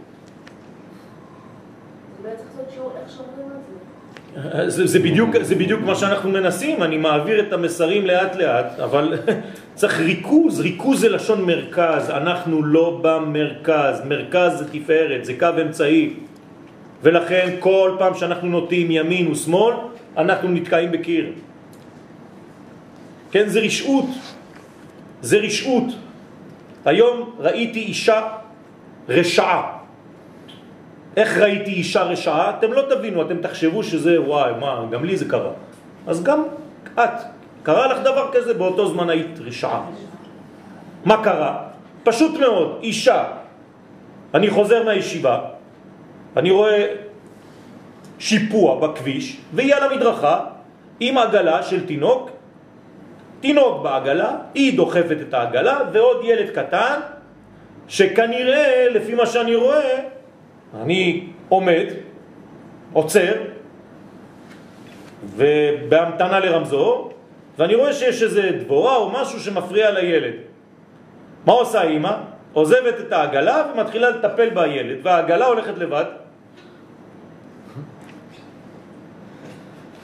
זה, 4.66 4.86
זה, 4.86 4.98
בדיוק, 4.98 5.30
זה 5.42 5.54
בדיוק 5.54 5.80
מה 5.80 5.94
שאנחנו 5.94 6.30
מנסים, 6.30 6.82
אני 6.82 6.96
מעביר 6.96 7.40
את 7.40 7.52
המסרים 7.52 8.06
לאט 8.06 8.36
לאט, 8.36 8.80
אבל 8.80 9.18
צריך 9.74 10.00
ריכוז, 10.00 10.60
ריכוז 10.60 11.00
זה 11.00 11.08
לשון 11.08 11.46
מרכז, 11.46 12.10
אנחנו 12.10 12.62
לא 12.62 13.00
במרכז, 13.02 14.02
מרכז 14.04 14.58
זה 14.58 14.64
תפארת, 14.72 15.24
זה 15.24 15.34
קו 15.38 15.48
אמצעי, 15.62 16.14
ולכן 17.02 17.56
כל 17.58 17.96
פעם 17.98 18.14
שאנחנו 18.14 18.48
נוטים 18.48 18.90
ימין 18.90 19.30
ושמאל, 19.30 19.74
אנחנו 20.16 20.48
נתקעים 20.48 20.92
בקיר. 20.92 21.32
כן, 23.30 23.48
זה 23.48 23.60
רשעות, 23.60 24.06
זה 25.22 25.38
רשעות. 25.38 25.84
היום 26.84 27.30
ראיתי 27.38 27.80
אישה 27.80 28.22
רשעה, 29.08 29.79
איך 31.16 31.38
ראיתי 31.38 31.70
אישה 31.70 32.02
רשעה? 32.02 32.50
אתם 32.58 32.72
לא 32.72 32.82
תבינו, 32.90 33.22
אתם 33.22 33.38
תחשבו 33.38 33.82
שזה 33.82 34.20
וואי, 34.20 34.52
מה, 34.60 34.84
גם 34.90 35.04
לי 35.04 35.16
זה 35.16 35.24
קרה. 35.24 35.50
אז 36.06 36.22
גם 36.22 36.42
את, 36.94 37.10
קרה 37.62 37.86
לך 37.86 37.98
דבר 37.98 38.28
כזה, 38.32 38.54
באותו 38.54 38.88
זמן 38.88 39.10
היית 39.10 39.38
רשעה. 39.40 39.82
מה 41.04 41.24
קרה? 41.24 41.62
פשוט 42.04 42.40
מאוד, 42.40 42.78
אישה, 42.82 43.24
אני 44.34 44.50
חוזר 44.50 44.84
מהישיבה, 44.84 45.40
אני 46.36 46.50
רואה 46.50 46.86
שיפוע 48.18 48.80
בכביש, 48.80 49.36
והיא 49.54 49.74
על 49.74 49.82
המדרכה 49.92 50.40
עם 51.00 51.18
עגלה 51.18 51.62
של 51.62 51.86
תינוק, 51.86 52.30
תינוק 53.40 53.82
בעגלה, 53.82 54.36
היא 54.54 54.76
דוחפת 54.76 55.16
את 55.28 55.34
העגלה, 55.34 55.78
ועוד 55.92 56.24
ילד 56.24 56.50
קטן, 56.50 57.00
שכנראה, 57.88 58.86
לפי 58.90 59.14
מה 59.14 59.26
שאני 59.26 59.54
רואה, 59.54 59.98
אני 60.74 61.26
עומד, 61.48 61.86
עוצר, 62.92 63.32
ובהמתנה 65.36 66.40
לרמזור, 66.40 67.12
ואני 67.58 67.74
רואה 67.74 67.92
שיש 67.92 68.22
איזה 68.22 68.50
דבורה 68.64 68.96
או 68.96 69.10
משהו 69.10 69.40
שמפריע 69.40 69.90
לילד. 69.90 70.34
מה 71.46 71.52
עושה 71.52 71.80
האמא? 71.80 72.16
עוזבת 72.52 73.00
את 73.00 73.12
העגלה 73.12 73.64
ומתחילה 73.74 74.10
לטפל 74.10 74.50
בילד, 74.50 74.98
והעגלה 75.02 75.46
הולכת 75.46 75.78
לבד. 75.78 76.04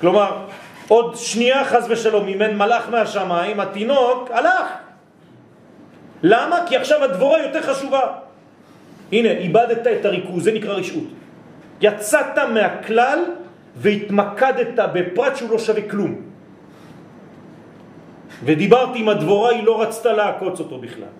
כלומר, 0.01 0.47
עוד 0.89 1.17
שנייה 1.17 1.65
חז 1.65 1.87
ושלום, 1.89 2.29
אם 2.29 2.43
אין 2.43 2.59
מלאך 2.59 2.89
מהשמיים, 2.91 3.61
התינוק 3.61 4.31
הלך. 4.31 4.67
למה? 6.23 6.59
כי 6.69 6.77
עכשיו 6.77 7.05
הדבורה 7.05 7.43
יותר 7.43 7.63
חשובה. 7.63 8.26
הנה, 9.13 9.31
איבדת 9.31 9.87
את 9.87 10.05
הריכוז, 10.05 10.45
זה 10.45 10.53
נקרא 10.53 10.75
רשעות. 10.75 11.09
יצאת 11.81 12.39
מהכלל 12.55 13.19
והתמקדת 13.77 14.79
בפרט 14.95 15.37
שהוא 15.37 15.51
לא 15.51 15.59
שווה 15.59 15.83
כלום. 15.83 16.15
ודיברתי 18.45 18.99
עם 18.99 19.09
הדבורה, 19.09 19.51
היא 19.51 19.65
לא 19.65 19.83
רצתה 19.83 20.13
לעקוץ 20.13 20.61
אותו 20.61 20.79
בכלל. 20.79 21.15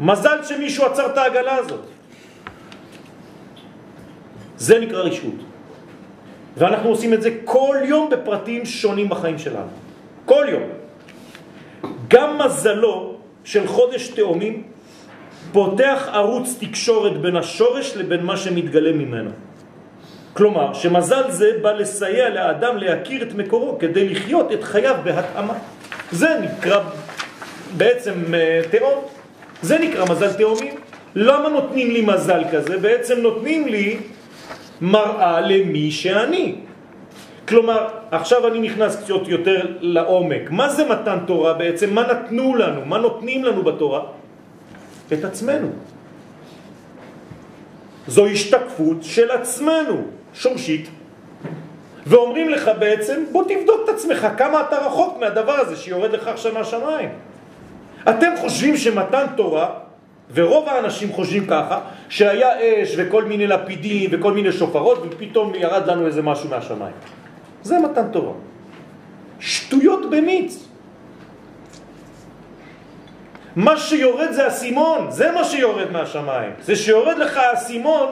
מזל 0.00 0.38
שמישהו 0.44 0.84
עצר 0.84 1.06
את 1.06 1.16
העגלה 1.18 1.54
הזאת. 1.56 1.84
זה 4.56 4.80
נקרא 4.80 5.00
רשעות. 5.02 5.34
ואנחנו 6.56 6.88
עושים 6.88 7.14
את 7.14 7.22
זה 7.22 7.30
כל 7.44 7.76
יום 7.84 8.10
בפרטים 8.10 8.66
שונים 8.66 9.08
בחיים 9.08 9.38
שלנו. 9.38 9.70
כל 10.24 10.46
יום. 10.48 10.62
גם 12.08 12.38
מזלו 12.38 13.17
של 13.48 13.66
חודש 13.66 14.08
תאומים 14.08 14.62
פותח 15.52 16.08
ערוץ 16.12 16.56
תקשורת 16.60 17.20
בין 17.20 17.36
השורש 17.36 17.96
לבין 17.96 18.22
מה 18.22 18.36
שמתגלה 18.36 18.92
ממנו. 18.92 19.30
כלומר, 20.32 20.74
שמזל 20.74 21.30
זה 21.30 21.50
בא 21.62 21.72
לסייע 21.72 22.28
לאדם 22.28 22.76
להכיר 22.76 23.22
את 23.22 23.34
מקורו 23.34 23.78
כדי 23.78 24.08
לחיות 24.08 24.52
את 24.52 24.64
חייו 24.64 24.96
בהתאמה. 25.04 25.54
זה 26.12 26.28
נקרא 26.44 26.80
בעצם 27.76 28.34
אה, 28.34 28.60
תאום. 28.70 29.04
זה 29.62 29.78
נקרא 29.78 30.04
מזל 30.10 30.32
תאומים. 30.32 30.74
למה 31.14 31.48
נותנים 31.48 31.90
לי 31.90 32.00
מזל 32.00 32.42
כזה? 32.52 32.78
בעצם 32.78 33.16
נותנים 33.20 33.68
לי 33.68 33.96
מראה 34.80 35.40
למי 35.40 35.90
שאני. 35.90 36.67
כלומר, 37.48 37.88
עכשיו 38.10 38.46
אני 38.48 38.60
נכנס 38.60 38.96
קצת 38.96 39.28
יותר 39.28 39.66
לעומק. 39.80 40.50
מה 40.50 40.68
זה 40.68 40.84
מתן 40.88 41.18
תורה 41.26 41.54
בעצם? 41.54 41.94
מה 41.94 42.02
נתנו 42.02 42.54
לנו? 42.54 42.84
מה 42.84 42.98
נותנים 42.98 43.44
לנו 43.44 43.62
בתורה? 43.62 44.02
את 45.12 45.24
עצמנו. 45.24 45.68
זו 48.06 48.26
השתקפות 48.26 48.96
של 49.02 49.30
עצמנו, 49.30 50.02
שורשית. 50.34 50.88
ואומרים 52.06 52.48
לך 52.48 52.70
בעצם, 52.78 53.24
בוא 53.32 53.44
תבדוק 53.44 53.80
את 53.84 53.88
עצמך, 53.88 54.26
כמה 54.36 54.60
אתה 54.60 54.76
רחוק 54.86 55.18
מהדבר 55.20 55.52
הזה 55.52 55.76
שיורד 55.76 56.12
לך 56.12 56.28
עכשיו 56.28 56.52
מהשמיים. 56.54 57.08
אתם 58.08 58.30
חושבים 58.40 58.76
שמתן 58.76 59.26
תורה, 59.36 59.68
ורוב 60.34 60.68
האנשים 60.68 61.12
חושבים 61.12 61.46
ככה, 61.46 61.80
שהיה 62.08 62.48
אש 62.82 62.94
וכל 62.96 63.24
מיני 63.24 63.46
לפידים 63.46 64.10
וכל 64.12 64.32
מיני 64.32 64.52
שופרות, 64.52 65.02
ופתאום 65.06 65.54
ירד 65.54 65.86
לנו 65.86 66.06
איזה 66.06 66.22
משהו 66.22 66.48
מהשמיים. 66.48 66.94
זה 67.68 67.78
מתן 67.78 68.08
תורה. 68.12 68.32
שטויות 69.40 70.10
במיץ. 70.10 70.64
מה 73.56 73.76
שיורד 73.76 74.32
זה 74.32 74.46
הסימון, 74.46 75.10
זה 75.10 75.32
מה 75.32 75.44
שיורד 75.44 75.90
מהשמיים. 75.92 76.52
זה 76.62 76.76
שיורד 76.76 77.18
לך 77.18 77.40
הסימון, 77.52 78.08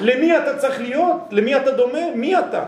למי 0.00 0.36
אתה 0.36 0.58
צריך 0.58 0.80
להיות? 0.80 1.16
למי 1.30 1.56
אתה 1.56 1.70
דומה? 1.70 2.10
מי 2.14 2.38
אתה? 2.38 2.64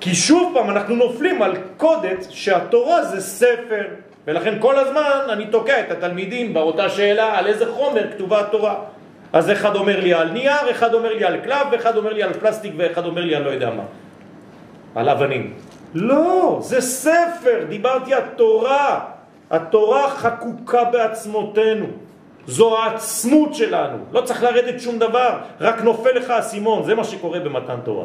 כי 0.00 0.14
שוב 0.14 0.52
פעם 0.54 0.70
אנחנו 0.70 0.96
נופלים 0.96 1.42
על 1.42 1.56
קודץ 1.76 2.26
שהתורה 2.30 3.04
זה 3.04 3.20
ספר, 3.20 3.84
ולכן 4.26 4.54
כל 4.60 4.78
הזמן 4.78 5.20
אני 5.28 5.46
תוקע 5.46 5.80
את 5.80 5.90
התלמידים 5.90 6.54
באותה 6.54 6.88
שאלה 6.88 7.38
על 7.38 7.46
איזה 7.46 7.66
חומר 7.72 8.12
כתובה 8.14 8.40
התורה. 8.40 8.74
אז 9.32 9.50
אחד 9.50 9.76
אומר 9.76 10.00
לי 10.00 10.14
על 10.14 10.28
נייר, 10.28 10.70
אחד 10.70 10.94
אומר 10.94 11.12
לי 11.14 11.24
על 11.24 11.36
קלף, 11.36 11.66
ואחד 11.72 11.96
אומר 11.96 12.12
לי 12.12 12.22
על 12.22 12.32
פלסטיק, 12.32 12.72
ואחד 12.76 13.04
אומר 13.04 13.24
לי 13.24 13.34
על 13.34 13.42
לא 13.42 13.50
יודע 13.50 13.70
מה. 13.70 13.82
על 14.94 15.08
אבנים. 15.08 15.52
לא, 15.94 16.58
זה 16.62 16.80
ספר, 16.80 17.64
דיברתי 17.68 18.14
על 18.14 18.22
תורה. 18.36 19.00
התורה 19.50 20.10
חקוקה 20.10 20.84
בעצמותינו. 20.84 21.86
זו 22.46 22.78
העצמות 22.78 23.54
שלנו. 23.54 23.98
לא 24.12 24.20
צריך 24.20 24.42
לרדת 24.42 24.80
שום 24.80 24.98
דבר, 24.98 25.38
רק 25.60 25.82
נופל 25.82 26.10
לך 26.10 26.30
הסימון. 26.30 26.82
זה 26.84 26.94
מה 26.94 27.04
שקורה 27.04 27.40
במתן 27.40 27.76
תורה. 27.84 28.04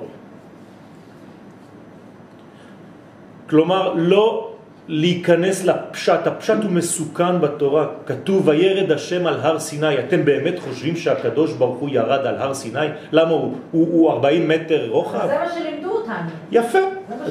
כלומר, 3.49 3.93
לא 3.97 4.53
להיכנס 4.89 5.65
לפשט. 5.65 6.27
הפשט 6.27 6.63
הוא 6.63 6.71
מסוכן 6.71 7.41
בתורה. 7.41 7.87
כתוב, 8.05 8.47
וירד 8.47 8.91
השם 8.91 9.27
על 9.27 9.39
הר 9.41 9.59
סיני. 9.59 9.99
אתם 9.99 10.25
באמת 10.25 10.59
חושבים 10.59 10.95
שהקדוש 10.95 11.53
ברוך 11.53 11.77
הוא 11.77 11.89
ירד 11.91 12.25
על 12.25 12.35
הר 12.35 12.53
סיני? 12.53 12.87
למה 13.11 13.31
הוא, 13.31 13.55
הוא, 13.71 13.87
הוא 13.91 14.11
40 14.11 14.47
מטר 14.47 14.87
רוחב? 14.89 15.27
זה 15.27 15.37
מה 15.37 15.53
שלימדו 15.53 15.89
אותנו. 15.89 16.29
יפה. 16.51 16.79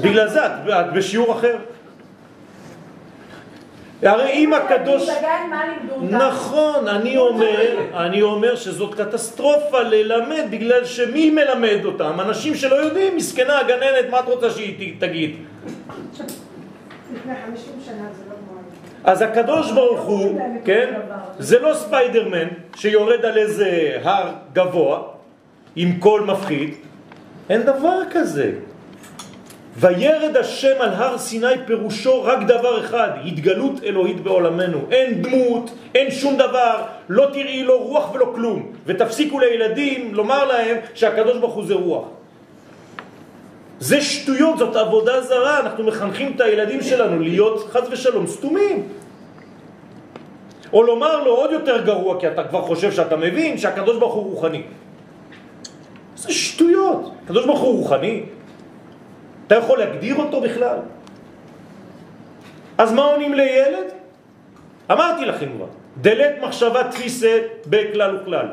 בגלל 0.03 0.29
זה 0.29 0.47
את, 0.47 0.51
את 0.69 0.93
בשיעור 0.95 1.33
אחר. 1.33 1.57
הרי 4.03 4.33
אם 4.33 4.53
הקדוש... 4.55 5.09
נכון, 6.11 6.89
אני 6.89 7.17
אומר, 7.17 7.77
אני 7.95 8.23
אומר 8.23 8.57
שזאת 8.57 8.95
קטסטרופה 8.95 9.81
ללמד 9.83 10.45
בגלל 10.51 10.85
שמי 10.85 11.31
מלמד 11.31 11.85
אותם? 11.85 12.21
אנשים 12.21 12.55
שלא 12.55 12.75
יודעים, 12.75 13.17
מסכנה 13.17 13.59
הגננת, 13.59 14.11
מה 14.11 14.21
את 14.21 14.25
רוצה 14.25 14.51
שהיא 14.51 14.95
תגיד? 14.99 15.37
אז 19.05 19.23
הקדוש 19.23 19.73
ברוך 19.73 20.01
הוא, 20.01 20.41
כן, 20.65 20.95
זה 21.39 21.59
לא 21.59 21.75
ספיידרמן 21.75 22.49
שיורד 22.77 23.25
על 23.25 23.39
איזה 23.39 23.99
הר 24.03 24.33
גבוה 24.53 25.03
עם 25.77 26.01
קול 26.01 26.21
מפחיד, 26.21 26.75
אין 27.51 27.63
דבר 27.63 28.01
כזה. 28.11 28.53
וירד 29.77 30.37
השם 30.37 30.81
על 30.81 30.89
הר 30.89 31.19
סיני 31.19 31.47
פירושו 31.67 32.23
רק 32.25 32.39
דבר 32.47 32.81
אחד, 32.81 33.09
התגלות 33.25 33.85
אלוהית 33.85 34.21
בעולמנו. 34.21 34.79
אין 34.91 35.23
דמות, 35.23 35.71
אין 35.95 36.11
שום 36.11 36.37
דבר, 36.37 36.83
לא 37.09 37.29
תראי 37.33 37.63
לא 37.63 37.83
רוח 37.83 38.15
ולא 38.15 38.33
כלום. 38.35 38.73
ותפסיקו 38.87 39.41
לילדים 39.41 40.15
לומר 40.15 40.45
להם 40.45 40.77
שהקדוש 40.95 41.39
ברוך 41.39 41.55
הוא 41.55 41.67
זה 41.67 41.75
רוח. 41.75 42.05
זה 43.81 44.01
שטויות, 44.01 44.59
זאת 44.59 44.77
עבודה 44.77 45.23
זרה, 45.23 45.61
אנחנו 45.61 45.85
מחנכים 45.85 46.33
את 46.37 46.41
הילדים 46.41 46.83
שלנו 46.83 47.21
להיות 47.21 47.69
חס 47.71 47.83
ושלום 47.91 48.27
סתומים. 48.27 48.89
או 50.73 50.83
לומר 50.83 51.25
לו 51.25 51.31
עוד 51.31 51.51
יותר 51.53 51.85
גרוע, 51.85 52.21
כי 52.21 52.29
אתה 52.29 52.45
כבר 52.45 52.63
חושב 52.63 52.93
שאתה 52.93 53.17
מבין 53.17 53.59
שהקדוש 53.59 53.97
ברוך 53.97 54.15
הוא 54.15 54.25
רוחני. 54.35 54.63
זה 56.17 56.33
שטויות. 56.33 57.13
הקדוש 57.25 57.47
ברוך 57.47 57.61
הוא 57.61 57.79
רוחני. 57.79 58.23
אתה 59.47 59.55
יכול 59.55 59.79
להגדיר 59.79 60.17
אותו 60.17 60.41
בכלל? 60.41 60.79
אז 62.79 62.93
מה 62.93 63.03
עונים 63.03 63.35
לילד? 63.35 63.87
אמרתי 64.91 65.25
לכם 65.25 65.49
כבר, 65.57 65.67
דלת 66.01 66.35
מחשבה 66.43 66.91
תפיסה 66.91 67.39
בכלל 67.67 68.17
וכלל. 68.17 68.47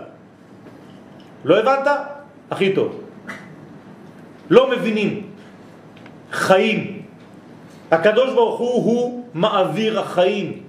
לא 1.45 1.59
הבנת? 1.59 1.88
הכי 2.51 2.73
טוב. 2.73 3.05
לא 4.50 4.72
מבינים. 4.72 5.22
חיים. 6.32 7.02
הקדוש 7.91 8.34
ברוך 8.34 8.60
הוא 8.60 8.84
הוא 8.84 9.26
מעביר 9.34 10.00
החיים, 10.00 10.62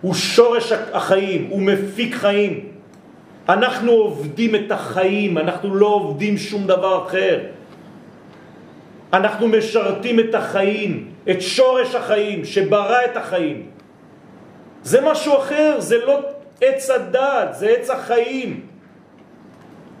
הוא 0.00 0.14
שורש 0.14 0.72
החיים, 0.72 1.46
הוא 1.50 1.62
מפיק 1.62 2.14
חיים. 2.14 2.68
אנחנו 3.48 3.92
עובדים 3.92 4.54
את 4.54 4.70
החיים, 4.70 5.38
אנחנו 5.38 5.74
לא 5.74 5.86
עובדים 5.86 6.38
שום 6.38 6.66
דבר 6.66 7.06
אחר. 7.06 7.38
אנחנו 9.12 9.48
משרתים 9.48 10.20
את 10.20 10.34
החיים, 10.34 11.08
את 11.30 11.40
שורש 11.42 11.94
החיים, 11.94 12.44
שברא 12.44 13.04
את 13.04 13.16
החיים. 13.16 13.66
זה 14.82 15.00
משהו 15.00 15.38
אחר, 15.38 15.76
זה 15.78 15.96
לא 16.06 16.20
עץ 16.60 16.90
הדעת, 16.90 17.54
זה 17.54 17.68
עץ 17.68 17.90
החיים. 17.90 18.60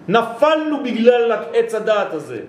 נפלנו 0.08 0.82
בגלל 0.82 1.32
עץ 1.54 1.74
הדעת 1.74 2.12
הזה. 2.12 2.40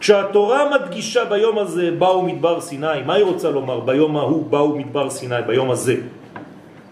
כשהתורה 0.00 0.70
מדגישה 0.70 1.24
ביום 1.24 1.58
הזה 1.58 1.90
באו 1.98 2.22
מדבר 2.22 2.60
סיני, 2.60 3.02
מה 3.06 3.14
היא 3.14 3.24
רוצה 3.24 3.50
לומר 3.50 3.80
ביום 3.80 4.16
ההוא 4.16 4.46
באו 4.46 4.76
מדבר 4.76 5.10
סיני, 5.10 5.42
ביום 5.46 5.70
הזה? 5.70 5.96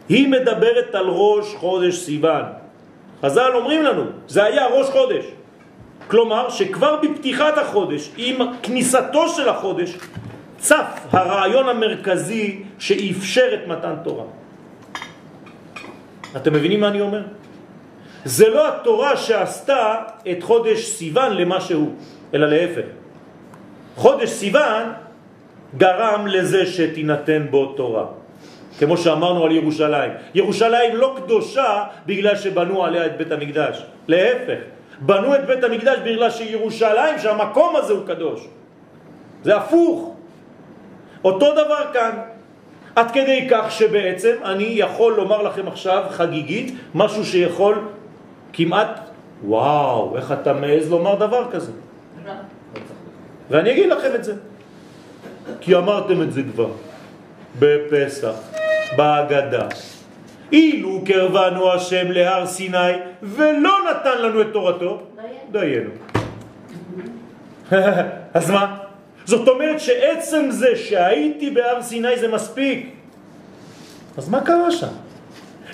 היא 0.08 0.28
מדברת 0.28 0.94
על 0.94 1.06
ראש 1.08 1.54
חודש 1.54 1.94
סיוון. 1.96 2.42
חז"ל 3.22 3.50
אומרים 3.54 3.82
לנו, 3.82 4.02
זה 4.28 4.44
היה 4.44 4.66
ראש 4.66 4.90
חודש. 4.90 5.24
כלומר 6.08 6.50
שכבר 6.50 6.96
בפתיחת 7.02 7.58
החודש, 7.58 8.10
עם 8.16 8.36
כניסתו 8.62 9.28
של 9.28 9.48
החודש, 9.48 9.96
צף 10.58 11.06
הרעיון 11.12 11.68
המרכזי 11.68 12.62
שאפשר 12.78 13.48
את 13.54 13.68
מתן 13.68 13.94
תורה. 14.04 14.24
אתם 16.36 16.52
מבינים 16.52 16.80
מה 16.80 16.88
אני 16.88 17.00
אומר? 17.00 17.22
זה 18.24 18.48
לא 18.48 18.68
התורה 18.68 19.16
שעשתה 19.16 19.94
את 20.30 20.42
חודש 20.42 20.84
סיוון 20.84 21.32
למה 21.36 21.60
שהוא, 21.60 21.90
אלא 22.34 22.46
להפך. 22.46 22.86
חודש 23.96 24.30
סיוון 24.30 24.92
גרם 25.76 26.26
לזה 26.26 26.66
שתינתן 26.66 27.46
בו 27.50 27.66
תורה. 27.66 28.06
כמו 28.78 28.96
שאמרנו 28.96 29.44
על 29.44 29.52
ירושלים. 29.52 30.10
ירושלים 30.34 30.96
לא 30.96 31.16
קדושה 31.16 31.84
בגלל 32.06 32.36
שבנו 32.36 32.84
עליה 32.84 33.06
את 33.06 33.16
בית 33.16 33.32
המקדש. 33.32 33.82
להפך, 34.08 34.58
בנו 35.00 35.34
את 35.34 35.46
בית 35.46 35.64
המקדש 35.64 35.98
בגלל 35.98 36.30
שירושלים, 36.30 37.18
שהמקום 37.18 37.76
הזה 37.76 37.92
הוא 37.92 38.06
קדוש. 38.06 38.48
זה 39.42 39.56
הפוך. 39.56 40.14
אותו 41.24 41.52
דבר 41.52 41.92
כאן. 41.92 42.18
עד 42.96 43.10
כדי 43.10 43.46
כך 43.50 43.70
שבעצם 43.70 44.34
אני 44.44 44.64
יכול 44.64 45.12
לומר 45.16 45.42
לכם 45.42 45.68
עכשיו 45.68 46.02
חגיגית 46.10 46.74
משהו 46.94 47.24
שיכול 47.24 47.88
כמעט, 48.52 49.00
וואו, 49.44 50.16
איך 50.16 50.32
אתה 50.32 50.52
מעז 50.52 50.90
לומר 50.90 51.14
דבר 51.14 51.50
כזה? 51.50 51.72
ואני 53.50 53.72
אגיד 53.72 53.88
לכם 53.88 54.14
את 54.14 54.24
זה. 54.24 54.34
כי 55.60 55.74
אמרתם 55.74 56.22
את 56.22 56.32
זה 56.32 56.42
כבר 56.52 56.70
בפסח, 57.58 58.34
בהגדה. 58.96 59.66
אילו 60.52 61.02
קרבנו 61.06 61.72
השם 61.72 62.10
להר 62.10 62.46
סיני 62.46 62.92
ולא 63.22 63.72
נתן 63.90 64.22
לנו 64.22 64.40
את 64.40 64.46
תורתו, 64.52 65.02
דיינו. 65.50 65.90
אז 68.34 68.50
מה? 68.50 68.76
זאת 69.24 69.48
אומרת 69.48 69.80
שעצם 69.80 70.46
זה 70.50 70.76
שהייתי 70.76 71.50
בהר 71.50 71.82
סיני 71.82 72.18
זה 72.18 72.28
מספיק. 72.28 72.90
אז 74.16 74.28
מה 74.28 74.40
קרה 74.40 74.70
שם? 74.70 74.92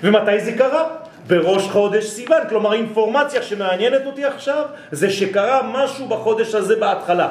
ומתי 0.03 0.39
זה 0.39 0.51
קרה? 0.57 0.87
בראש 1.27 1.67
חודש 1.67 2.05
סיוון. 2.05 2.41
כלומר, 2.49 2.71
האינפורמציה 2.71 3.41
שמעניינת 3.41 4.01
אותי 4.05 4.25
עכשיו 4.25 4.65
זה 4.91 5.09
שקרה 5.09 5.61
משהו 5.73 6.07
בחודש 6.07 6.55
הזה 6.55 6.75
בהתחלה. 6.75 7.29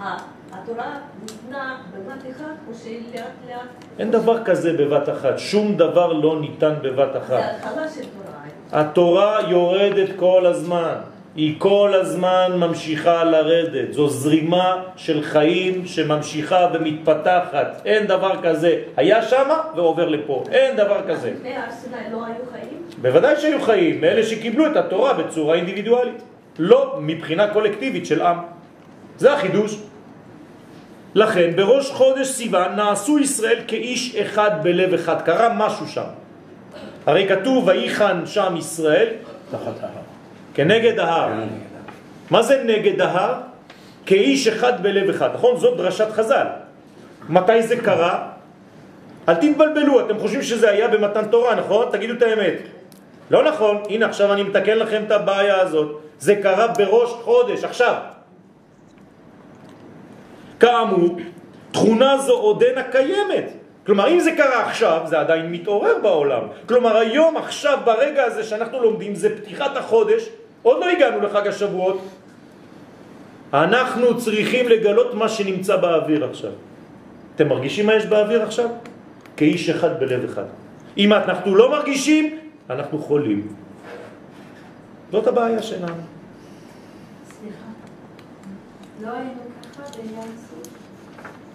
התורה 0.00 0.98
ניתנה 1.22 1.76
בבת 1.94 2.22
אחת 2.30 2.56
או 2.68 2.74
שהיא 2.82 3.00
לאט? 3.14 3.58
אין 3.98 4.10
דבר 4.10 4.44
כזה 4.44 4.72
בבת 4.72 5.08
אחת, 5.08 5.38
שום 5.38 5.76
דבר 5.76 6.12
לא 6.12 6.40
ניתן 6.40 6.74
בבת 6.82 7.16
אחת. 7.16 7.28
זה 7.28 7.56
התחלה 7.56 7.88
של 7.88 8.00
תורה. 8.00 8.82
התורה 8.82 9.38
יורדת 9.48 10.08
כל 10.16 10.46
הזמן, 10.46 10.94
היא 11.36 11.54
כל 11.58 11.94
הזמן 11.94 12.52
ממשיכה 12.56 13.24
לרדת, 13.24 13.92
זו 13.92 14.08
זרימה 14.08 14.82
של 14.96 15.22
חיים 15.22 15.86
שממשיכה 15.86 16.68
ומתפתחת, 16.74 17.82
אין 17.84 18.06
דבר 18.06 18.42
כזה, 18.42 18.80
היה 18.96 19.22
שם 19.22 19.48
ועובר 19.76 20.08
לפה, 20.08 20.44
אין 20.50 20.76
דבר 20.76 21.00
כזה. 21.08 21.30
לפני 21.30 21.56
הר 21.56 21.70
סיני 21.70 21.96
לא 22.12 22.26
היו 22.26 22.34
חיים? 22.52 22.82
בוודאי 23.02 23.36
שהיו 23.36 23.60
חיים, 23.62 24.00
מאלה 24.00 24.22
שקיבלו 24.22 24.66
את 24.66 24.76
התורה 24.76 25.12
בצורה 25.12 25.54
אינדיבידואלית, 25.54 26.22
לא 26.58 26.96
מבחינה 27.00 27.48
קולקטיבית 27.48 28.06
של 28.06 28.22
עם. 28.22 28.36
זה 29.18 29.32
החידוש. 29.32 29.76
לכן 31.14 31.50
בראש 31.56 31.90
חודש 31.90 32.28
סיוון 32.28 32.76
נעשו 32.76 33.18
ישראל 33.18 33.58
כאיש 33.66 34.16
אחד 34.16 34.50
בלב 34.62 34.94
אחד, 34.94 35.22
קרה 35.22 35.48
משהו 35.56 35.88
שם. 35.88 36.04
הרי 37.06 37.28
כתוב 37.28 37.68
ויחן 37.68 38.26
שם 38.26 38.54
ישראל 38.58 39.08
תחת 39.50 39.82
ההר. 39.82 39.90
כנגד 40.54 40.98
ההר. 40.98 41.30
מה 42.30 42.42
זה 42.42 42.62
נגד 42.64 43.00
ההר? 43.00 43.34
כאיש 44.06 44.48
אחד 44.48 44.82
בלב 44.82 45.10
אחד, 45.10 45.30
נכון? 45.34 45.56
זאת 45.56 45.76
דרשת 45.76 46.10
חז"ל. 46.12 46.46
מתי 47.28 47.62
זה 47.62 47.76
קרה? 47.76 48.28
אל 49.28 49.34
תתבלבלו, 49.34 50.00
אתם 50.00 50.18
חושבים 50.18 50.42
שזה 50.42 50.70
היה 50.70 50.88
במתן 50.88 51.24
תורה, 51.24 51.54
נכון? 51.54 51.86
תגידו 51.92 52.14
את 52.14 52.22
האמת. 52.22 52.58
לא 53.30 53.44
נכון, 53.44 53.82
הנה 53.88 54.06
עכשיו 54.06 54.32
אני 54.32 54.42
מתקן 54.42 54.78
לכם 54.78 55.02
את 55.06 55.10
הבעיה 55.10 55.60
הזאת. 55.60 56.00
זה 56.18 56.36
קרה 56.36 56.66
בראש 56.66 57.10
חודש, 57.10 57.64
עכשיו. 57.64 57.94
כאמור, 60.64 61.16
תכונה 61.72 62.18
זו 62.18 62.32
עודנה 62.32 62.82
קיימת. 62.82 63.46
כלומר, 63.86 64.08
אם 64.08 64.20
זה 64.20 64.32
קרה 64.36 64.66
עכשיו, 64.66 65.00
זה 65.04 65.20
עדיין 65.20 65.52
מתעורר 65.52 65.98
בעולם. 66.02 66.42
כלומר, 66.68 66.96
היום, 66.96 67.36
עכשיו, 67.36 67.78
ברגע 67.84 68.24
הזה 68.24 68.44
שאנחנו 68.44 68.80
לומדים, 68.82 69.14
זה 69.14 69.36
פתיחת 69.36 69.76
החודש, 69.76 70.28
עוד 70.62 70.80
לא 70.80 70.86
הגענו 70.88 71.20
לחג 71.20 71.46
השבועות. 71.46 72.00
אנחנו 73.52 74.18
צריכים 74.18 74.68
לגלות 74.68 75.14
מה 75.14 75.28
שנמצא 75.28 75.76
באוויר 75.76 76.24
עכשיו. 76.24 76.52
אתם 77.36 77.48
מרגישים 77.48 77.86
מה 77.86 77.94
יש 77.94 78.06
באוויר 78.06 78.42
עכשיו? 78.42 78.68
כאיש 79.36 79.70
אחד 79.70 80.00
בלב 80.00 80.24
אחד. 80.24 80.48
אם 80.98 81.12
אנחנו 81.12 81.56
לא 81.56 81.70
מרגישים, 81.70 82.38
אנחנו 82.70 82.98
חולים. 82.98 83.48
זאת 85.12 85.26
הבעיה 85.26 85.62
שלנו. 85.62 86.02
סליחה, 87.28 87.68
לא 89.02 89.08
היינו 89.12 89.44
ככה 89.76 89.92
סוף? 89.92 90.43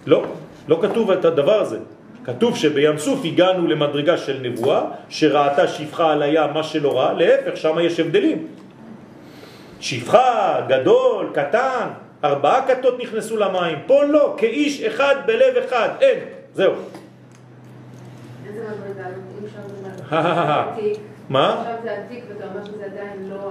לא, 0.06 0.24
לא 0.68 0.78
כתוב 0.82 1.10
את 1.10 1.24
הדבר 1.24 1.60
הזה. 1.60 1.78
כתוב 2.24 2.56
שבים 2.56 2.98
סוף 2.98 3.20
הגענו 3.24 3.66
למדרגה 3.66 4.18
של 4.18 4.38
נבואה, 4.42 4.82
שראתה 5.08 5.68
שפחה 5.68 6.12
על 6.12 6.22
הים 6.22 6.50
מה 6.54 6.62
שלא 6.62 6.98
ראה, 6.98 7.12
להפך, 7.12 7.56
שם 7.56 7.76
יש 7.80 8.00
הבדלים. 8.00 8.46
שפחה, 9.80 10.60
גדול, 10.68 11.30
קטן, 11.34 11.88
ארבעה 12.24 12.66
כתות 12.68 13.00
נכנסו 13.00 13.36
למים, 13.36 13.78
פה 13.86 14.04
לא, 14.04 14.34
כאיש 14.36 14.82
אחד 14.82 15.14
בלב 15.26 15.56
אחד, 15.64 15.88
אין, 16.00 16.18
זהו. 16.54 16.72
איזה 18.46 18.60
מדרגה? 18.60 19.08
אם 19.42 19.48
שם 19.48 19.60
זה 19.82 20.16
מה? 20.16 20.72
עתיק. 20.72 20.98
מה? 21.28 21.64
עתיק 21.84 22.24
ואתה 22.28 22.44
אומר 22.44 22.64
שזה 22.64 22.84
עדיין 22.84 23.30
לא. 23.30 23.50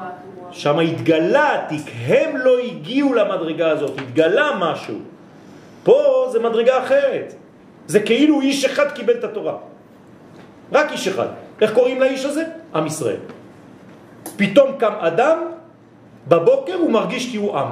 שם 0.51 0.79
התגלה 0.79 1.55
התיק, 1.55 1.91
הם 2.07 2.37
לא 2.37 2.59
הגיעו 2.59 3.13
למדרגה 3.13 3.69
הזאת, 3.69 3.99
התגלה 3.99 4.51
משהו. 4.59 4.95
פה 5.83 6.27
זה 6.31 6.39
מדרגה 6.39 6.83
אחרת. 6.83 7.33
זה 7.87 7.99
כאילו 7.99 8.41
איש 8.41 8.65
אחד 8.65 8.91
קיבל 8.91 9.13
את 9.13 9.23
התורה. 9.23 9.55
רק 10.71 10.91
איש 10.91 11.07
אחד. 11.07 11.27
איך 11.61 11.73
קוראים 11.73 11.99
לאיש 11.99 12.25
הזה? 12.25 12.43
עם 12.75 12.87
ישראל. 12.87 13.21
פתאום 14.37 14.71
קם 14.77 14.93
אדם, 14.99 15.37
בבוקר 16.27 16.75
הוא 16.75 16.91
מרגיש 16.91 17.31
כי 17.31 17.37
הוא 17.37 17.57
עם. 17.57 17.67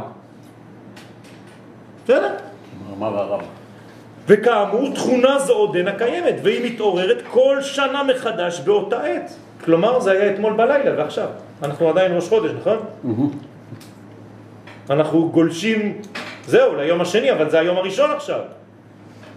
בסדר? 2.04 2.34
אמר 2.98 3.18
הרב. 3.18 3.42
וכאמור, 4.28 4.94
תכונה 4.94 5.40
זו 5.40 5.54
עודנה 5.54 5.92
קיימת, 5.98 6.36
והיא 6.44 6.74
מתעוררת 6.74 7.18
כל 7.32 7.62
שנה 7.62 8.04
מחדש 8.04 8.60
באותה 8.60 9.04
עת. 9.04 9.32
כלומר, 9.66 10.00
זה 10.00 10.12
היה 10.12 10.34
אתמול 10.34 10.54
בלילה 10.54 10.98
ועכשיו. 10.98 11.28
אנחנו 11.64 11.90
עדיין 11.90 12.12
ראש 12.16 12.30
חודש, 12.30 12.52
נכון? 12.52 12.78
אנחנו 14.90 15.30
גולשים, 15.30 16.02
זהו, 16.48 16.76
ליום 16.76 17.02
השני, 17.02 17.32
אבל 17.32 17.50
זה 17.50 17.60
היום 17.60 17.78
הראשון 17.78 18.12
עכשיו. 18.12 18.40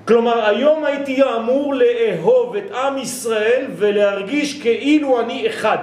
כלומר, 0.04 0.44
היום 0.44 0.84
הייתי 0.84 1.22
אמור 1.22 1.74
לאהוב 1.74 2.56
את 2.56 2.70
עם 2.74 2.98
ישראל 2.98 3.64
ולהרגיש 3.76 4.62
כאילו 4.62 5.20
אני 5.20 5.46
אחד. 5.46 5.78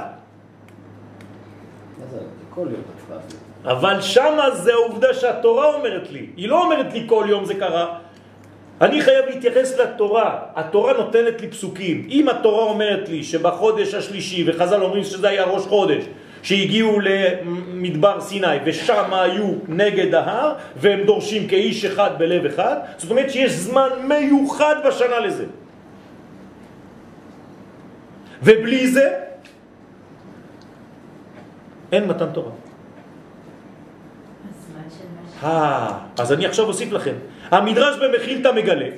אבל 3.66 4.02
שמה 4.02 4.52
זה 4.52 4.74
העובדה 4.74 5.14
שהתורה 5.14 5.74
אומרת 5.74 6.12
לי. 6.12 6.26
היא 6.38 6.50
לא 6.50 6.64
אומרת 6.64 6.94
לי 6.94 7.04
כל 7.08 7.26
יום 7.30 7.46
זה 7.46 7.54
קרה. 7.56 7.98
אני 8.82 9.02
חייב 9.02 9.26
להתייחס 9.26 9.80
לתורה. 9.80 10.40
התורה 10.56 10.94
נותנת 10.94 11.42
לי 11.42 11.48
פסוקים. 11.48 12.08
אם 12.10 12.30
התורה 12.30 12.64
אומרת 12.64 13.10
לי 13.10 13.24
שבחודש 13.24 13.94
השלישי, 13.94 14.44
וחז"ל 14.48 14.84
אומרים 14.84 15.04
שזה 15.04 15.30
היה 15.30 15.44
ראש 15.46 15.64
חודש, 15.66 16.04
שהגיעו 16.44 17.00
למדבר 17.00 18.22
סיני 18.22 18.58
ושם 18.66 19.14
היו 19.14 19.54
נגד 19.68 20.14
ההר 20.14 20.54
והם 20.76 21.04
דורשים 21.04 21.48
כאיש 21.48 21.86
אחד 21.86 22.12
בלב 22.18 22.46
אחד, 22.46 22.76
זאת 22.98 23.12
אומרת 23.12 23.32
שיש 23.32 23.52
זמן 23.52 23.90
מיוחד 24.08 24.76
בשנה 24.88 25.20
לזה. 25.20 25.46
ובלי 28.44 28.88
זה 28.88 29.08
אין 31.92 32.08
מתן 32.08 32.30
תורה. 32.34 32.52
אה, 35.44 35.98
אז 36.18 36.34
אני 36.34 36.46
עכשיו 36.46 36.66
אוסיף 36.66 36.92
לכם. 36.92 37.14
המדרש 37.52 37.96
במחילתא 37.98 38.52
מגלה 38.56 38.90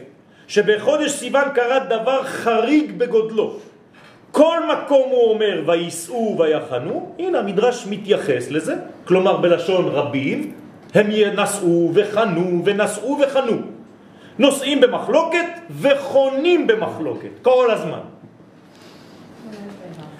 שבחודש 0.47 1.11
סיוון 1.11 1.49
קרה 1.53 1.79
דבר 1.79 2.23
חריג 2.23 2.97
בגודלו. 2.97 3.59
כל 4.31 4.59
מקום 4.73 5.09
הוא 5.09 5.29
אומר 5.29 5.63
ויסעו 5.67 6.35
ויחנו, 6.39 7.15
הנה 7.19 7.39
המדרש 7.39 7.87
מתייחס 7.89 8.51
לזה, 8.51 8.75
כלומר 9.05 9.37
בלשון 9.37 9.85
רבים, 9.87 10.53
הם 10.93 11.07
ינסעו 11.11 11.91
וחנו 11.93 12.61
ונסעו 12.65 13.19
וחנו. 13.21 13.57
נוסעים 14.39 14.81
במחלוקת 14.81 15.45
וחונים 15.81 16.67
במחלוקת, 16.67 17.29
כל 17.41 17.71
הזמן. 17.71 17.99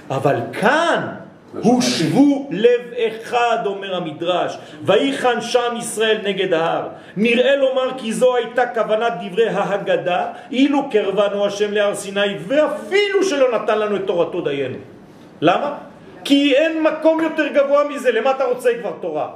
אבל 0.09 0.35
כאן 0.53 1.07
הושבו 1.53 2.47
לב 2.51 2.81
אחד, 2.93 3.57
אומר 3.65 3.95
המדרש, 3.95 4.57
ויחן 4.83 5.41
שם 5.41 5.75
ישראל 5.77 6.17
נגד 6.23 6.53
ההר. 6.53 6.87
נראה 7.17 7.55
לומר 7.55 7.97
כי 7.97 8.13
זו 8.13 8.35
הייתה 8.35 8.67
כוונת 8.67 9.13
דברי 9.23 9.49
ההגדה, 9.49 10.27
אילו 10.51 10.89
קרבנו 10.89 11.45
השם 11.45 11.71
להר 11.71 11.95
סיני, 11.95 12.37
ואפילו 12.47 13.23
שלא 13.23 13.51
נתן 13.51 13.79
לנו 13.79 13.95
את 13.95 14.01
תורתו 14.07 14.41
דיינו. 14.41 14.77
למה? 15.41 15.77
כי 16.23 16.55
אין 16.55 16.83
מקום 16.83 17.21
יותר 17.21 17.47
גבוה 17.47 17.83
מזה, 17.83 18.11
למה 18.11 18.31
אתה 18.31 18.43
רוצה 18.43 18.69
כבר 18.81 18.93
תורה? 19.01 19.29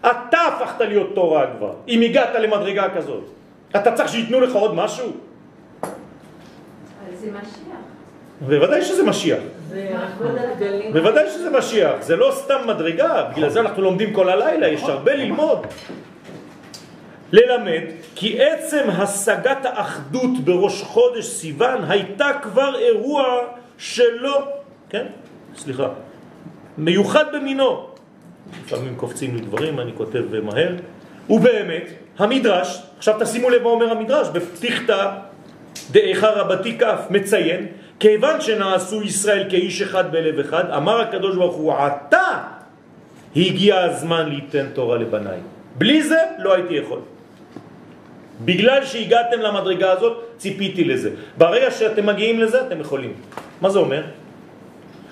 אתה 0.00 0.38
הפכת 0.40 0.80
להיות 0.80 1.14
תורה 1.14 1.46
כבר, 1.56 1.72
אם 1.88 2.00
הגעת 2.02 2.34
למדרגה 2.34 2.88
כזאת. 2.96 3.24
אתה 3.76 3.92
צריך 3.92 4.08
שיתנו 4.08 4.40
לך 4.40 4.54
עוד 4.54 4.74
משהו? 4.74 5.12
אבל 5.82 7.16
זה 7.16 7.30
משיח. 7.30 7.78
בוודאי 8.40 8.82
שזה 8.82 9.02
משיח. 9.02 9.38
בוודאי 10.92 11.30
שזה 11.30 11.50
משיח, 11.50 11.94
זה 12.00 12.16
לא 12.16 12.32
סתם 12.34 12.58
מדרגה, 12.66 13.22
בגלל 13.32 13.48
זה 13.50 13.60
אנחנו 13.60 13.82
לומדים 13.82 14.12
כל 14.12 14.28
הלילה, 14.28 14.68
יש 14.68 14.82
הרבה 14.82 15.14
ללמוד. 15.14 15.66
ללמד 17.32 17.82
כי 18.14 18.42
עצם 18.42 18.84
השגת 18.88 19.58
האחדות 19.64 20.38
בראש 20.44 20.82
חודש 20.82 21.24
סיוון 21.24 21.84
הייתה 21.88 22.30
כבר 22.42 22.78
אירוע 22.78 23.24
שלא, 23.78 24.48
כן? 24.90 25.06
סליחה, 25.56 25.88
מיוחד 26.78 27.24
במינו. 27.32 27.86
לפעמים 28.64 28.94
קופצים 28.96 29.34
לי 29.34 29.40
דברים, 29.40 29.80
אני 29.80 29.92
כותב 29.94 30.22
מהר. 30.42 30.74
ובאמת, 31.30 31.88
המדרש, 32.18 32.82
עכשיו 32.98 33.16
תשימו 33.20 33.50
לב 33.50 33.62
מה 33.62 33.68
אומר 33.68 33.90
המדרש, 33.90 34.28
בפתיחתא 34.28 35.10
דאיכה 35.90 36.30
רבתי 36.30 36.78
כף 36.78 37.00
מציין, 37.10 37.66
כיוון 37.98 38.40
שנעשו 38.40 39.02
ישראל 39.02 39.50
כאיש 39.50 39.82
אחד 39.82 40.12
בלב 40.12 40.38
אחד, 40.38 40.70
אמר 40.70 41.00
הקדוש 41.00 41.36
ברוך 41.36 41.56
הוא, 41.56 41.72
עתה 41.74 42.42
הגיע 43.36 43.80
הזמן 43.80 44.28
ליתן 44.28 44.66
תורה 44.72 44.98
לבניי. 44.98 45.38
בלי 45.78 46.02
זה 46.02 46.18
לא 46.38 46.54
הייתי 46.54 46.74
יכול. 46.74 47.00
בגלל 48.44 48.84
שהגעתם 48.84 49.40
למדרגה 49.40 49.92
הזאת, 49.92 50.24
ציפיתי 50.36 50.84
לזה. 50.84 51.10
ברגע 51.38 51.70
שאתם 51.70 52.06
מגיעים 52.06 52.40
לזה, 52.40 52.66
אתם 52.66 52.80
יכולים. 52.80 53.12
מה 53.60 53.70
זה 53.70 53.78
אומר? 53.78 54.02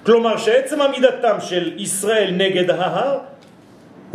כלומר 0.07 0.37
שעצם 0.37 0.83
עמידתם 0.83 1.37
של 1.41 1.75
ישראל 1.79 2.31
נגד 2.31 2.71
ההר, 2.71 3.19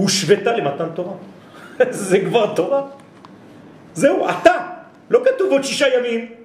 שבטה 0.08 0.58
למתן 0.58 0.88
תורה. 0.96 1.14
זה 2.10 2.20
כבר 2.20 2.56
תורה. 2.56 2.82
זהו, 3.94 4.30
אתה. 4.30 4.58
לא 5.10 5.20
כתוב 5.26 5.52
עוד 5.52 5.64
שישה 5.64 5.88
ימים. 6.00 6.41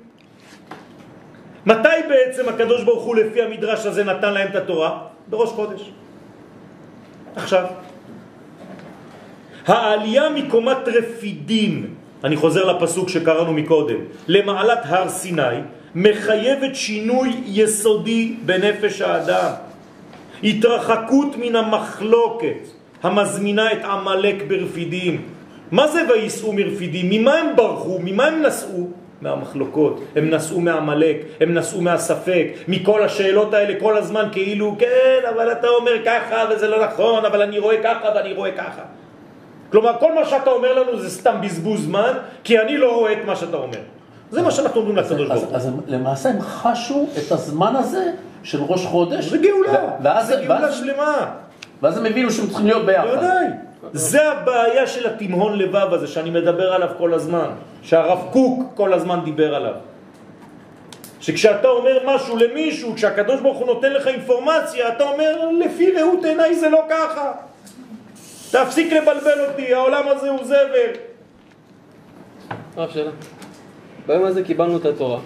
מתי 1.66 1.98
בעצם 2.08 2.48
הקדוש 2.48 2.82
ברוך 2.82 3.04
הוא 3.04 3.16
לפי 3.16 3.42
המדרש 3.42 3.86
הזה 3.86 4.04
נתן 4.04 4.34
להם 4.34 4.48
את 4.48 4.56
התורה? 4.56 4.98
בראש 5.28 5.48
חודש. 5.48 5.90
עכשיו. 7.36 7.64
העלייה 9.66 10.30
מקומת 10.30 10.88
רפידים, 10.88 11.94
אני 12.24 12.36
חוזר 12.36 12.64
לפסוק 12.72 13.08
שקראנו 13.08 13.52
מקודם, 13.52 13.98
למעלת 14.28 14.78
הר 14.84 15.08
סיני, 15.08 15.66
מחייבת 15.94 16.74
שינוי 16.74 17.42
יסודי 17.46 18.36
בנפש 18.46 19.00
האדם. 19.00 19.50
התרחקות 20.42 21.36
מן 21.36 21.56
המחלוקת 21.56 22.62
המזמינה 23.02 23.72
את 23.72 23.84
עמלק 23.84 24.42
ברפידים. 24.48 25.22
מה 25.70 25.88
זה 25.88 26.02
ויסעו 26.08 26.52
מרפידים? 26.52 27.06
ממה 27.10 27.34
הם 27.34 27.56
ברחו? 27.56 27.98
ממה 28.04 28.26
הם 28.26 28.42
נסעו? 28.42 28.90
מהמחלוקות, 29.20 30.00
הם 30.16 30.30
נסעו 30.30 30.60
מהמלק, 30.60 31.16
הם 31.40 31.54
נסעו 31.54 31.80
מהספק, 31.80 32.48
מכל 32.68 33.02
השאלות 33.02 33.54
האלה 33.54 33.80
כל 33.80 33.96
הזמן 33.96 34.28
כאילו, 34.32 34.76
כן, 34.78 35.20
אבל 35.34 35.52
אתה 35.52 35.68
אומר 35.68 35.92
ככה 36.04 36.44
וזה 36.50 36.68
לא 36.68 36.86
נכון, 36.86 37.24
אבל 37.24 37.42
אני 37.42 37.58
רואה 37.58 37.82
ככה 37.82 38.08
ואני 38.14 38.32
רואה 38.32 38.50
ככה. 38.50 38.82
כלומר, 39.72 39.92
כל 40.00 40.14
מה 40.14 40.24
שאתה 40.24 40.50
אומר 40.50 40.82
לנו 40.82 40.98
זה 40.98 41.10
סתם 41.10 41.36
בזבוז 41.42 41.84
זמן, 41.84 42.12
כי 42.44 42.58
אני 42.60 42.78
לא 42.78 42.96
רואה 42.96 43.12
את 43.12 43.24
מה 43.26 43.36
שאתה 43.36 43.56
אומר. 43.56 43.78
זה 44.30 44.42
מה 44.42 44.50
שאנחנו 44.50 44.80
אומרים 44.80 44.96
לקדוש 44.96 45.28
ברוך 45.28 45.44
הוא. 45.44 45.56
אז 45.56 45.70
למעשה 45.86 46.28
הם 46.28 46.40
חשו 46.40 47.06
את 47.18 47.32
הזמן 47.32 47.76
הזה 47.76 48.12
של 48.42 48.62
ראש 48.62 48.86
חודש. 48.86 49.24
זה 49.24 49.38
גאולה, 49.38 49.88
ואז, 50.02 50.26
זה 50.26 50.36
גאולה 50.36 50.60
ואז, 50.62 50.78
שלמה. 50.78 51.30
ואז 51.82 51.98
הם 51.98 52.06
הבינו 52.06 52.30
שהם 52.30 52.46
צריכים 52.46 52.66
להיות 52.66 52.86
ביחד. 52.86 53.06
בוודאי. 53.06 53.46
זה 53.92 54.32
הבעיה 54.32 54.86
של 54.86 55.06
התימהון 55.06 55.58
לבב 55.58 55.88
הזה 55.92 56.06
שאני 56.06 56.30
מדבר 56.30 56.72
עליו 56.72 56.88
כל 56.98 57.14
הזמן, 57.14 57.50
שהרב 57.82 58.28
קוק 58.32 58.72
כל 58.74 58.92
הזמן 58.92 59.20
דיבר 59.24 59.54
עליו. 59.54 59.74
שכשאתה 61.20 61.68
אומר 61.68 61.98
משהו 62.04 62.36
למישהו, 62.36 62.94
כשהקדוש 62.94 63.40
ברוך 63.40 63.58
הוא 63.58 63.66
נותן 63.66 63.92
לך 63.92 64.06
אינפורמציה, 64.06 64.88
אתה 64.88 65.04
אומר, 65.04 65.50
לפי 65.64 65.92
ראות 65.92 66.24
עיניי 66.24 66.54
זה 66.54 66.68
לא 66.68 66.80
ככה. 66.90 67.32
תפסיק 68.50 68.92
לבלבל 68.92 69.46
אותי, 69.48 69.74
העולם 69.74 70.08
הזה 70.08 70.30
הוא 70.30 70.44
זבל. 70.44 70.90
הרב 72.76 72.90
שאלה. 72.90 73.10
ביום 74.06 74.24
הזה 74.24 74.42
קיבלנו 74.42 74.76
את 74.76 74.84
התורה. 74.84 75.20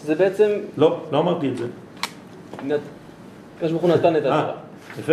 שזה 0.00 0.14
בעצם, 0.14 0.50
לא, 0.76 1.00
לא 1.12 1.18
אמרתי 1.18 1.48
את 1.48 1.56
זה. 1.56 1.66
הקדוש 3.56 3.70
ברוך 3.70 3.82
הוא 3.82 3.90
נתן 3.90 4.16
את 4.16 4.22
אה, 4.26 4.38
התורה. 4.38 4.54
יפה. 4.98 5.12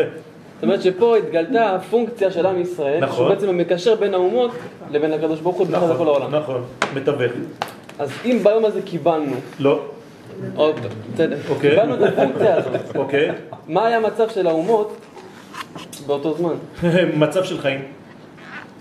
אומרת 0.65 0.81
שפה 0.81 1.17
התגלתה 1.17 1.75
הפונקציה 1.75 2.31
של 2.31 2.45
עם 2.45 2.61
ישראל, 2.61 2.99
נכון. 2.99 3.15
שהוא 3.15 3.29
בעצם 3.29 3.49
המקשר 3.49 3.95
בין 3.95 4.13
האומות 4.13 4.51
לבין 4.91 5.13
הקדוש 5.13 5.39
ברוך 5.39 5.57
הוא 5.57 5.67
בכלל 5.67 5.93
לכל 5.93 6.07
העולם. 6.07 6.35
נכון, 6.35 6.63
מתווך. 6.93 7.31
אז 7.99 8.09
אם 8.25 8.39
ביום 8.43 8.65
הזה 8.65 8.81
קיבלנו, 8.81 9.35
לא, 9.59 9.79
או, 10.57 10.71
בסדר, 11.13 11.37
אוקיי. 11.49 11.69
קיבלנו 11.69 11.95
את 11.95 12.13
הפונקציה 12.13 12.55
הזאת, 12.55 12.95
אוקיי. 12.95 13.31
מה 13.67 13.87
היה 13.87 13.97
המצב 13.97 14.29
של 14.29 14.47
האומות 14.47 14.97
באותו 16.07 16.33
זמן? 16.33 16.53
מצב 17.23 17.43
של 17.43 17.57
חיים. 17.57 17.81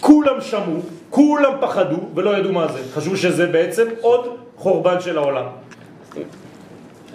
כולם 0.01 0.41
שמעו, 0.41 0.81
כולם 1.11 1.53
פחדו 1.61 1.97
ולא 2.15 2.39
ידעו 2.39 2.53
מה 2.53 2.69
זה. 2.69 2.79
חשבו 2.95 3.17
שזה 3.17 3.47
בעצם 3.47 3.85
עוד 4.01 4.27
חורבן 4.57 5.01
של 5.01 5.19
העולם. 5.19 5.45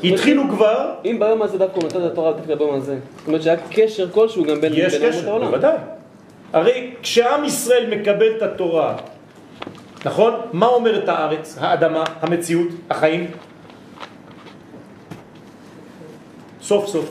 התחילו 0.03 0.43
כבר, 0.49 0.93
אם 1.05 1.17
ביום 1.19 1.41
הזה 1.41 1.57
דווקא 1.57 1.75
הוא 1.75 1.83
נתן 1.83 2.05
את 2.05 2.11
התורה 2.11 2.33
דווקא 2.33 2.55
ביום 2.55 2.75
הזה, 2.75 2.97
זאת 3.17 3.27
אומרת 3.27 3.43
שהיה 3.43 3.57
קשר 3.71 4.11
כלשהו 4.11 4.43
גם 4.43 4.61
בין 4.61 4.73
יש 4.75 4.95
קשר. 4.95 5.39
בוודאי. 5.39 5.77
הרי 6.53 6.93
כשעם 7.01 7.45
ישראל 7.45 7.95
מקבל 7.95 8.37
את 8.37 8.41
התורה, 8.41 8.95
נכון? 10.05 10.33
מה 10.53 10.65
אומרת 10.65 11.09
הארץ, 11.09 11.57
האדמה, 11.59 12.03
המציאות, 12.21 12.67
החיים? 12.89 13.31
סוף 16.61 16.87
סוף, 16.87 17.09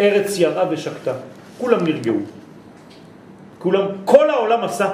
ארץ 0.00 0.38
ירה 0.38 0.64
ושקטה, 0.70 1.12
כולם 1.58 1.84
נרגעו. 1.84 2.16
כולם, 3.58 3.86
כל 4.04 4.30
העולם 4.30 4.64
עשה, 4.64 4.90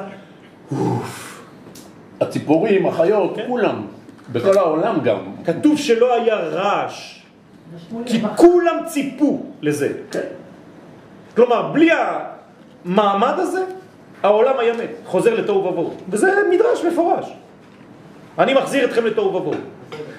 הציפורים, 2.20 2.86
החיות, 2.86 3.36
כן. 3.36 3.44
כולם. 3.48 3.86
בכל 4.32 4.58
העולם 4.58 5.00
גם. 5.00 5.18
כתוב 5.44 5.78
שלא 5.78 6.14
היה 6.14 6.36
רעש, 6.36 7.22
כי 8.06 8.22
כולם 8.36 8.76
ציפו 8.86 9.42
לזה. 9.62 9.92
כלומר, 11.36 11.62
בלי 11.72 11.90
המעמד 12.84 13.34
הזה, 13.36 13.64
העולם 14.22 14.58
היה 14.58 14.72
מת, 14.72 14.90
חוזר 15.06 15.34
לתוהו 15.34 15.64
ובוהו. 15.64 15.94
וזה 16.08 16.32
מדרש 16.50 16.84
מפורש. 16.84 17.32
אני 18.38 18.54
מחזיר 18.54 18.84
אתכם 18.84 19.06
לתוהו 19.06 19.34
ובוהו. 19.34 19.58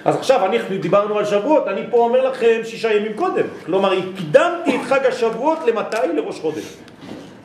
אז 0.06 0.16
עכשיו 0.16 0.46
אנחנו 0.46 0.78
דיברנו 0.78 1.18
על 1.18 1.26
שבועות, 1.26 1.68
אני 1.68 1.82
פה 1.92 1.98
אומר 1.98 2.30
לכם 2.30 2.62
שישה 2.64 2.94
ימים 2.94 3.14
קודם. 3.14 3.46
כלומר, 3.66 3.94
הקדמתי 3.94 4.76
את 4.76 4.82
חג 4.86 5.06
השבועות 5.06 5.60
למתי? 5.68 5.98
לראש 6.16 6.40
חודש. 6.40 6.78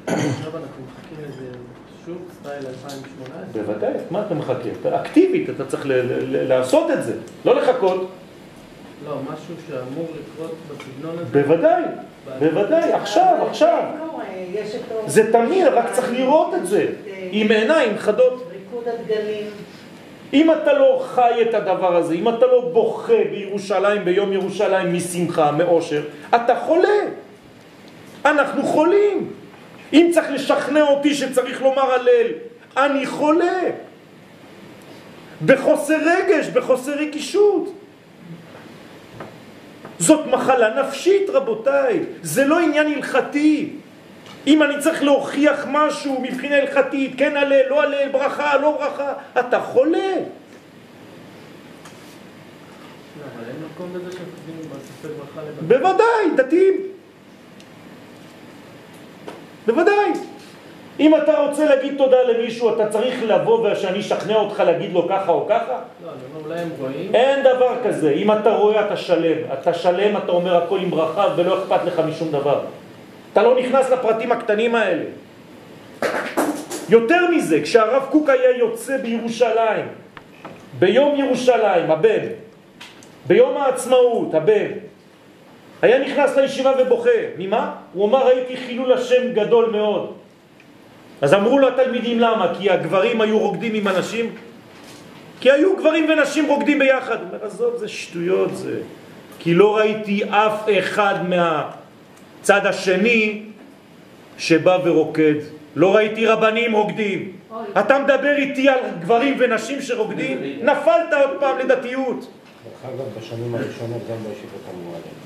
עכשיו 0.07 0.23
אנחנו 0.47 0.83
מחכים 0.87 1.25
לזה 1.29 1.45
שוב, 2.45 2.53
סטייל 2.53 2.67
2018. 2.67 3.63
בוודאי, 3.63 3.93
מה 4.11 4.23
אתה 4.27 4.35
מחכה? 4.35 4.69
אתה 4.81 5.01
אקטיבית, 5.01 5.51
אתה 5.51 5.65
צריך 5.65 5.83
לעשות 6.31 6.91
את 6.91 7.05
זה, 7.05 7.13
לא 7.45 7.55
לחכות. 7.55 8.11
לא, 9.07 9.17
משהו 9.33 9.55
שאמור 9.69 10.07
לקרות 10.21 10.55
בסגנון 10.71 11.15
הזה. 11.19 11.43
בוודאי, 11.43 11.83
בוודאי, 12.39 12.93
עכשיו, 12.93 13.37
עכשיו. 13.51 13.83
יש 14.53 14.75
את 14.75 14.81
ה- 15.05 15.11
זה 15.11 15.33
תמיד, 15.33 15.67
רק 15.67 15.93
צריך 15.93 16.13
לראות 16.13 16.55
את 16.55 16.67
זה, 16.67 16.87
עם 17.31 17.51
עיניים 17.51 17.99
חדות. 17.99 18.47
ריקוד 18.53 18.85
הדגלים. 18.89 19.47
אם 20.33 20.51
אתה 20.53 20.73
לא 20.73 21.03
חי 21.15 21.43
את 21.49 21.55
הדבר 21.55 21.97
הזה, 21.97 22.15
אם 22.15 22.29
אתה 22.29 22.47
לא 22.47 22.71
בוכה 22.73 23.13
בירושלים, 23.31 24.05
ביום 24.05 24.33
ירושלים, 24.33 24.95
משמחה, 24.95 25.51
מאושר, 25.53 26.03
אתה 26.35 26.55
חולה. 26.61 26.89
אנחנו 28.25 28.63
חולים. 28.63 29.31
אם 29.93 30.11
צריך 30.15 30.31
לשכנע 30.31 30.83
אותי 30.83 31.15
שצריך 31.15 31.63
לומר 31.63 31.95
הלל, 31.95 32.27
אני 32.77 33.07
חולה. 33.07 33.61
בחוסר 35.47 35.99
רגש, 36.05 36.47
בחוסר 36.47 36.93
רגישות. 36.93 37.75
זאת 39.99 40.27
מחלה 40.27 40.83
נפשית, 40.83 41.31
רבותיי. 41.31 42.01
זה 42.23 42.45
לא 42.45 42.61
עניין 42.61 42.87
הלכתי. 42.87 43.71
אם 44.47 44.63
אני 44.63 44.75
צריך 44.81 45.03
להוכיח 45.03 45.67
משהו 45.71 46.21
מבחינה 46.21 46.57
הלכתית, 46.57 47.13
כן 47.17 47.37
הלל, 47.37 47.69
לא 47.69 47.83
הלל, 47.83 48.09
ברכה, 48.13 48.57
לא 48.57 48.71
ברכה, 48.71 49.13
אתה 49.39 49.61
חולה. 49.61 49.99
לא, 49.99 50.25
אבל 53.35 53.49
אין 53.49 53.57
מקום 53.75 53.91
לזה 53.97 54.13
שכותבים 54.13 54.57
בספר 54.71 55.09
ברכה 55.19 55.43
לבד. 55.43 55.69
בוודאי, 55.69 56.37
דתיים. 56.37 56.75
בוודאי. 59.67 60.13
אם 61.01 61.17
אתה 61.17 61.39
רוצה 61.39 61.65
להגיד 61.65 61.95
תודה 61.99 62.23
למישהו, 62.23 62.75
אתה 62.75 62.89
צריך 62.89 63.15
לבוא 63.23 63.71
ושאני 63.71 64.01
אשכנע 64.01 64.37
אותך 64.37 64.61
להגיד 64.61 64.93
לו 64.93 65.09
ככה 65.09 65.33
או 65.33 65.47
ככה? 65.49 65.79
לא, 66.05 66.09
אני 66.11 66.19
אומר, 66.35 66.47
אולי 66.47 66.61
הם 66.61 66.69
רואים. 66.81 67.15
אין 67.15 67.41
דבר 67.43 67.77
כזה. 67.85 68.11
אם 68.11 68.33
אתה 68.33 68.51
רואה, 68.51 68.87
אתה 68.87 68.97
שלם. 68.97 69.37
אתה 69.53 69.75
שלם, 69.75 70.17
אתה 70.17 70.33
אומר 70.33 70.57
הכל 70.57 70.79
עם 70.79 70.91
ברכה 70.91 71.27
ולא 71.37 71.59
אכפת 71.59 71.85
לך 71.85 72.03
משום 72.09 72.31
דבר. 72.31 72.61
אתה 73.33 73.43
לא 73.43 73.59
נכנס 73.61 73.91
לפרטים 73.91 74.33
הקטנים 74.33 74.75
האלה. 74.75 75.05
יותר 76.89 77.31
מזה, 77.31 77.61
כשהרב 77.63 78.07
קוק 78.11 78.29
היה 78.29 78.59
יוצא 78.59 78.97
בירושלים, 78.97 79.87
ביום 80.79 81.15
ירושלים, 81.17 81.91
הבן, 81.91 82.23
ביום 83.27 83.57
העצמאות, 83.57 84.35
הבן, 84.35 84.67
היה 85.85 85.99
נכנס 85.99 86.37
לישיבה 86.37 86.73
ובוכה. 86.79 87.11
ממה? 87.39 87.75
הוא 87.93 88.09
אמר, 88.09 88.27
ראיתי 88.27 88.57
חילול 88.57 88.93
השם 88.93 89.33
גדול 89.35 89.71
מאוד. 89.71 90.13
אז 91.21 91.35
אמרו 91.35 91.59
לו 91.59 91.69
התלמידים 91.69 92.21
למה? 92.21 92.53
כי 92.59 92.71
הגברים 92.71 93.21
היו 93.21 93.39
רוקדים 93.39 93.75
עם 93.75 93.87
הנשים? 93.87 94.35
כי 95.41 95.51
היו 95.51 95.77
גברים 95.77 96.09
ונשים 96.11 96.47
רוקדים 96.47 96.79
ביחד. 96.79 97.17
הוא 97.21 97.29
אומר, 97.29 97.47
עזוב, 97.47 97.77
זה 97.77 97.89
שטויות 97.89 98.57
זה. 98.57 98.81
כי 99.39 99.55
לא 99.55 99.77
ראיתי 99.77 100.25
אף 100.31 100.69
אחד 100.79 101.15
מהצד 101.29 102.67
השני 102.67 103.43
שבא 104.39 104.79
ורוקד. 104.85 105.35
לא 105.77 105.95
ראיתי 105.97 106.27
רבנים 106.27 106.73
רוקדים. 106.73 107.33
אתה 107.79 107.99
מדבר 107.99 108.37
איתי 108.37 108.69
על 108.69 108.79
גברים 109.01 109.37
ונשים 109.39 109.83
שרוקדים? 109.83 110.39
נפלת 110.63 111.13
עוד 111.13 111.41
פעם 111.41 111.59
לדתיות. 111.59 112.19
דרך 112.19 112.95
אגב, 112.95 113.05
בשנים 113.19 113.55
הראשונות 113.55 114.03
גם 114.11 114.17
בישיבות 114.17 114.61
אמרו 114.75 114.89
עליהם. 114.89 115.24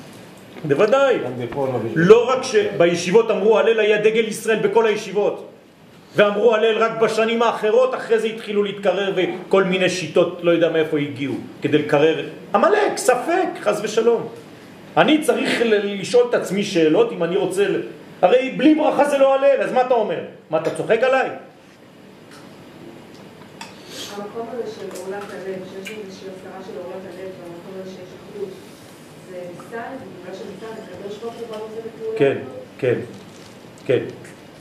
בוודאי. 0.64 1.16
לא 1.94 2.30
רק 2.30 2.42
שבישיבות 2.42 3.30
אמרו 3.30 3.58
הלל 3.58 3.80
היה 3.80 3.98
דגל 3.98 4.28
ישראל 4.28 4.58
בכל 4.58 4.86
הישיבות 4.86 5.48
ואמרו 6.16 6.54
הלל 6.54 6.78
רק 6.78 7.00
בשנים 7.00 7.42
האחרות 7.42 7.94
אחרי 7.94 8.18
זה 8.18 8.26
התחילו 8.26 8.62
להתקרר 8.62 9.12
וכל 9.16 9.64
מיני 9.64 9.90
שיטות 9.90 10.38
לא 10.42 10.50
יודע 10.50 10.68
מאיפה 10.68 10.98
הגיעו 10.98 11.34
כדי 11.62 11.78
לקרר 11.78 12.26
עמלק, 12.54 12.96
ספק, 12.96 13.48
חס 13.60 13.80
ושלום 13.82 14.28
אני 14.96 15.22
צריך 15.22 15.62
לשאול 15.64 16.26
את 16.28 16.34
עצמי 16.34 16.64
שאלות 16.64 17.12
אם 17.12 17.24
אני 17.24 17.36
רוצה 17.36 17.66
הרי 18.22 18.54
בלי 18.56 18.74
ברכה 18.74 19.04
זה 19.04 19.18
לא 19.18 19.34
הלל 19.34 19.62
אז 19.62 19.72
מה 19.72 19.80
אתה 19.80 19.94
אומר? 19.94 20.20
מה 20.50 20.58
אתה 20.58 20.70
צוחק 20.70 21.02
עליי? 21.02 21.28
המקום 24.16 24.46
הזה 24.52 24.70
של 24.70 24.86
עולת 25.02 25.22
הלב, 25.30 25.58
שיש 25.72 25.96
איזושהי 26.04 26.28
הפקרה 26.28 26.60
של 26.66 26.72
עולת 26.84 27.02
הלב, 27.04 27.30
כן, 32.16 32.38
כן, 32.78 32.94
כן. 33.86 33.98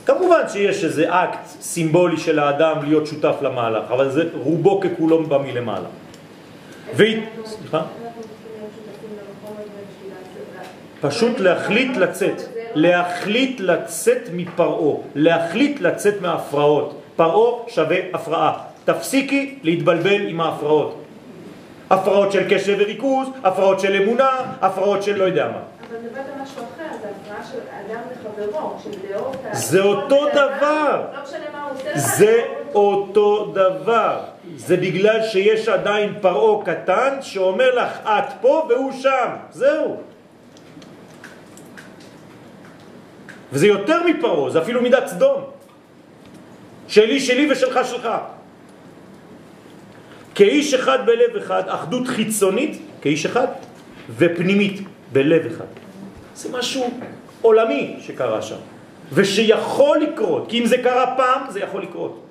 כמובן 0.06 0.40
שיש 0.48 0.84
איזה 0.84 1.04
אקט 1.08 1.46
סימבולי 1.46 2.16
של 2.16 2.38
האדם 2.38 2.76
להיות 2.82 3.06
שותף 3.06 3.34
למהלך, 3.42 3.90
אבל 3.90 4.10
זה 4.10 4.22
רובו 4.34 4.80
ככולו 4.80 5.24
בא 5.26 5.38
מלמעלה. 5.38 5.88
והיא... 6.96 7.22
סליחה? 7.44 7.82
פשוט 11.00 11.40
להחליט 11.40 11.96
לצאת, 11.96 12.42
להחליט 12.74 13.60
לצאת 13.60 14.22
מפרעו, 14.32 15.02
להחליט 15.14 15.80
לצאת 15.80 16.20
מההפרעות. 16.20 17.00
פרעו 17.16 17.66
שווה 17.68 17.96
הפרעה. 18.14 18.52
תפסיקי 18.84 19.58
להתבלבל 19.62 20.28
עם 20.28 20.40
ההפרעות. 20.40 21.04
הפרעות 21.90 22.32
של 22.32 22.54
קשב 22.54 22.76
וריכוז, 22.78 23.28
הפרעות 23.44 23.80
של 23.80 24.02
אמונה, 24.02 24.30
הפרעות 24.60 25.02
של 25.02 25.16
לא 25.16 25.24
יודע 25.24 25.46
מה. 25.46 25.52
אבל 25.52 25.98
מדברת 25.98 26.24
על 26.34 26.42
משהו 26.42 26.56
אחר, 26.56 26.96
זה 27.02 27.08
הפרעה 27.08 27.44
של 27.52 27.58
אדם 27.58 28.00
לחברו, 28.12 28.76
של 28.82 28.90
ה... 29.50 29.54
זה 29.54 29.80
אותו 29.80 30.26
דבר. 30.32 31.06
לא 31.14 31.22
משנה 31.22 31.44
מה 31.52 31.62
הוא 31.64 31.72
עושה 31.72 31.90
לך, 31.90 31.98
זה 31.98 32.42
אותו. 32.74 33.18
דבר. 33.54 34.20
זה 34.56 34.76
בגלל 34.76 35.22
שיש 35.22 35.68
עדיין 35.68 36.14
פרעו 36.20 36.62
קטן 36.64 37.18
שאומר 37.22 37.74
לך 37.74 37.98
את 38.04 38.24
פה 38.40 38.66
והוא 38.68 38.92
שם. 38.92 39.28
זהו. 39.50 39.96
וזה 43.52 43.66
יותר 43.66 44.02
מפרעו, 44.06 44.50
זה 44.50 44.58
אפילו 44.62 44.82
מידת 44.82 45.06
סדום. 45.06 45.44
שלי 46.88 47.20
שלי 47.20 47.52
ושלך 47.52 47.86
שלך. 47.86 48.08
כאיש 50.38 50.74
אחד 50.74 50.98
בלב 51.06 51.36
אחד, 51.36 51.62
אחדות 51.66 52.06
חיצונית 52.06 52.78
כאיש 53.02 53.26
אחד 53.26 53.46
ופנימית 54.16 54.80
בלב 55.12 55.46
אחד. 55.46 55.64
זה 56.34 56.58
משהו 56.58 56.90
עולמי 57.42 57.96
שקרה 58.00 58.42
שם 58.42 58.56
ושיכול 59.12 59.98
לקרות, 59.98 60.46
כי 60.48 60.60
אם 60.60 60.66
זה 60.66 60.78
קרה 60.78 61.14
פעם 61.16 61.42
זה 61.50 61.60
יכול 61.60 61.82
לקרות. 61.82 62.22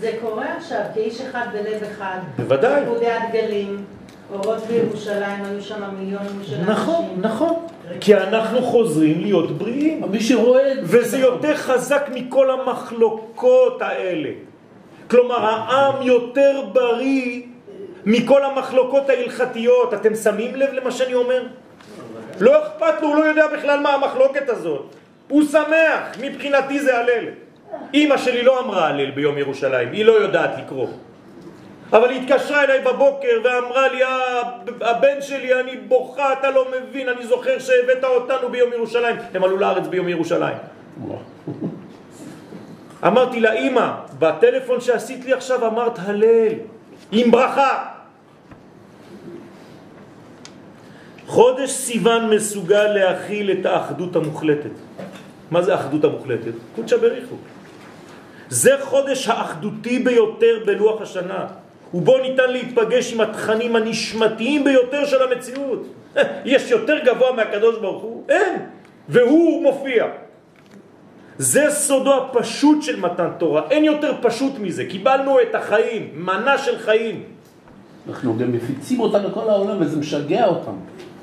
זה 0.00 0.12
קורה 0.20 0.56
עכשיו, 0.56 0.80
כאיש 0.94 1.20
אחד 1.20 1.46
בלב 1.52 1.82
אחד. 1.92 2.18
בוודאי. 2.36 2.82
פקודי 2.84 3.10
הדגלים, 3.10 3.84
אורות 4.32 4.62
בירושלים, 4.66 5.44
היו 5.44 5.62
שם 5.62 5.82
מיליונים 5.98 6.40
של 6.44 6.54
אנשים. 6.54 6.70
נכון, 6.70 7.18
נכון. 7.20 7.54
כי 8.00 8.14
אנחנו 8.14 8.62
חוזרים 8.62 9.20
להיות 9.20 9.58
בריאים. 9.58 10.02
מי 10.10 10.20
שרואה. 10.20 10.72
וזה 10.82 11.18
יותר 11.18 11.56
חזק 11.56 12.08
מכל 12.14 12.50
המחלוקות 12.50 13.82
האלה. 13.82 14.30
כלומר, 15.12 15.44
העם 15.44 16.02
יותר 16.02 16.60
בריא 16.72 17.42
מכל 18.04 18.44
המחלוקות 18.44 19.10
ההלכתיות. 19.10 19.94
אתם 19.94 20.14
שמים 20.14 20.54
לב 20.54 20.72
למה 20.72 20.90
שאני 20.90 21.14
אומר? 21.14 21.42
לא 22.40 22.62
אכפת 22.62 23.02
לו, 23.02 23.08
הוא 23.08 23.16
לא 23.16 23.24
יודע 23.24 23.46
בכלל 23.46 23.80
מה 23.80 23.94
המחלוקת 23.94 24.48
הזאת. 24.48 24.86
הוא 25.28 25.42
שמח, 25.44 26.16
מבחינתי 26.20 26.80
זה 26.80 26.98
הלל. 26.98 27.24
אמא 27.94 28.16
שלי 28.16 28.42
לא 28.42 28.60
אמרה 28.60 28.88
הלל 28.88 29.10
ביום 29.10 29.38
ירושלים, 29.38 29.92
היא 29.92 30.04
לא 30.04 30.12
יודעת 30.12 30.50
לקרוא. 30.58 30.88
אבל 31.92 32.10
היא 32.10 32.20
התקשרה 32.20 32.64
אליי 32.64 32.80
בבוקר 32.80 33.40
ואמרה 33.44 33.88
לי, 33.88 34.02
"אה, 34.04 34.42
הבן 34.80 35.20
שלי, 35.20 35.60
אני 35.60 35.76
בוכה, 35.76 36.32
אתה 36.32 36.50
לא 36.50 36.66
מבין, 36.72 37.08
אני 37.08 37.26
זוכר 37.26 37.58
שהבאת 37.58 38.04
אותנו 38.04 38.48
ביום 38.48 38.72
ירושלים. 38.72 39.16
הם 39.34 39.44
עלו 39.44 39.56
לארץ 39.56 39.86
ביום 39.86 40.08
ירושלים. 40.08 40.56
אמרתי 43.06 43.40
לה, 43.40 43.52
אמא, 43.52 43.90
בטלפון 44.18 44.80
שעשית 44.80 45.24
לי 45.24 45.32
עכשיו 45.32 45.66
אמרת 45.66 45.98
הלל, 45.98 46.52
עם 47.12 47.30
ברכה. 47.30 47.84
חודש 51.26 51.70
סיוון 51.70 52.30
מסוגל 52.30 52.86
להכיל 52.86 53.50
את 53.50 53.66
האחדות 53.66 54.16
המוחלטת. 54.16 54.70
מה 55.50 55.62
זה 55.62 55.74
האחדות 55.74 56.04
המוחלטת? 56.04 56.52
קודשא 56.76 56.96
בריחו. 56.96 57.36
זה 58.48 58.76
חודש 58.80 59.28
האחדותי 59.28 59.98
ביותר 59.98 60.58
בלוח 60.66 61.00
השנה, 61.00 61.46
ובו 61.94 62.18
ניתן 62.18 62.50
להתפגש 62.50 63.12
עם 63.12 63.20
התכנים 63.20 63.76
הנשמתיים 63.76 64.64
ביותר 64.64 65.06
של 65.06 65.22
המציאות. 65.22 65.86
יש 66.44 66.70
יותר 66.70 66.98
גבוה 67.04 67.32
מהקדוש 67.32 67.78
ברוך 67.78 68.02
הוא? 68.02 68.24
אין. 68.28 68.66
והוא 69.08 69.62
מופיע. 69.62 70.06
זה 71.42 71.66
סודו 71.70 72.14
הפשוט 72.16 72.82
של 72.82 73.00
מתן 73.00 73.28
תורה, 73.38 73.62
אין 73.70 73.84
יותר 73.84 74.14
פשוט 74.22 74.52
מזה. 74.58 74.84
קיבלנו 74.84 75.40
את 75.40 75.54
החיים, 75.54 76.10
מנה 76.14 76.58
של 76.58 76.78
חיים. 76.78 77.22
אנחנו 78.08 78.38
גם 78.38 78.52
מפיצים 78.52 79.00
אותה 79.00 79.18
לכל 79.18 79.50
העולם 79.50 79.76
וזה 79.80 79.96
משגע 79.96 80.46
אותם. 80.46 80.72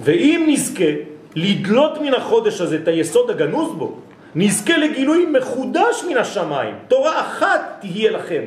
ואם 0.02 0.46
נזכה 0.48 0.92
לדלות 1.36 2.02
מן 2.02 2.14
החודש 2.14 2.62
הזה 2.62 2.76
את 2.76 2.88
היסוד 2.88 3.30
הגנוז 3.30 3.76
בו, 3.76 3.96
נזכה 4.36 4.78
לגילוי 4.78 5.26
מחודש 5.26 6.04
מן 6.10 6.18
השמיים. 6.18 6.76
תורה 6.88 7.22
אחת 7.22 7.62
תהיה 7.80 8.12
לכם. 8.12 8.44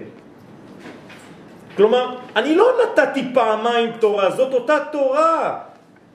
כלומר, 1.77 2.17
אני 2.37 2.57
לא 2.57 2.67
נתתי 2.83 3.25
פעמיים 3.35 3.91
תורה, 4.01 4.31
זאת 4.31 4.55
אותה 4.55 4.79
תורה. 4.93 5.59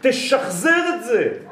תשחזר 0.02 0.82
את 0.96 1.04
זה. 1.04 1.47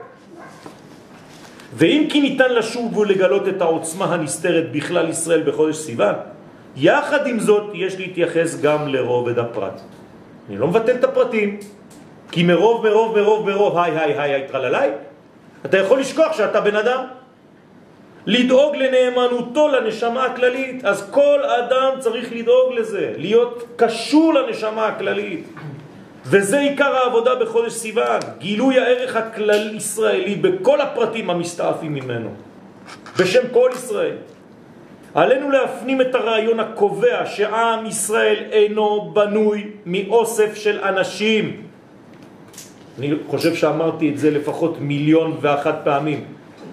ואם 1.74 2.08
כי 2.10 2.22
ניתן 2.22 2.54
לשוב 2.54 2.98
ולגלות 2.98 3.48
את 3.48 3.62
העוצמה 3.62 4.06
הנסתרת 4.06 4.72
בכלל 4.72 5.10
ישראל 5.10 5.44
בחודש 5.44 5.76
סיוון, 5.76 6.16
יחד 6.76 7.28
עם 7.28 7.40
זאת 7.40 7.72
יש 7.74 8.00
להתייחס 8.00 8.62
גם 8.62 8.88
לרובד 8.88 9.40
הפרט. 9.40 9.82
אני 10.50 10.58
לא 10.58 10.68
מבטל 10.68 10.96
את 10.96 11.04
הפרטים, 11.04 11.60
כי 12.32 12.44
מרוב, 12.44 12.88
מרוב, 12.88 13.20
מרוב, 13.20 13.50
מרוב, 13.50 13.78
היי, 13.78 14.00
היי, 14.00 14.20
היי, 14.20 14.34
היי, 14.34 14.48
טרללי, 14.52 14.88
אתה 15.66 15.78
יכול 15.78 16.00
לשכוח 16.00 16.38
שאתה 16.38 16.62
בן 16.62 16.76
אדם. 16.76 17.04
לדאוג 18.26 18.76
לנאמנותו 18.76 19.68
לנשמה 19.68 20.26
הכללית, 20.26 20.86
אז 20.86 21.10
כל 21.12 21.40
אדם 21.44 22.00
צריך 22.00 22.34
לדאוג 22.34 22.74
לזה, 22.74 23.14
להיות 23.18 23.64
קשור 23.76 24.34
לנשמה 24.34 24.88
הכללית. 24.88 25.48
וזה 26.26 26.60
עיקר 26.60 26.96
העבודה 26.96 27.36
בחודש 27.36 27.74
סיוון, 27.74 28.20
גילוי 28.38 28.80
הערך 28.80 29.16
הכלל 29.16 29.76
ישראלי 29.76 30.36
בכל 30.36 30.82
הפרטים 30.82 31.30
המסתעפים 31.30 31.94
ממנו, 31.94 32.30
בשם 33.20 33.48
כל 33.54 33.70
ישראל. 33.74 34.16
עלינו 35.14 35.50
להפנים 35.52 36.02
את 36.02 36.16
הרעיון 36.16 36.60
הקובע 36.60 37.26
שעם 37.26 37.86
ישראל 37.86 38.44
אינו 38.52 39.12
בנוי 39.14 39.68
מאוסף 39.86 40.56
של 40.56 40.80
אנשים. 40.80 41.62
אני 43.00 43.14
חושב 43.28 43.56
שאמרתי 43.56 44.10
את 44.10 44.18
זה 44.18 44.32
לפחות 44.32 44.78
מיליון 44.80 45.38
ואחת 45.42 45.82
פעמים. 45.84 46.26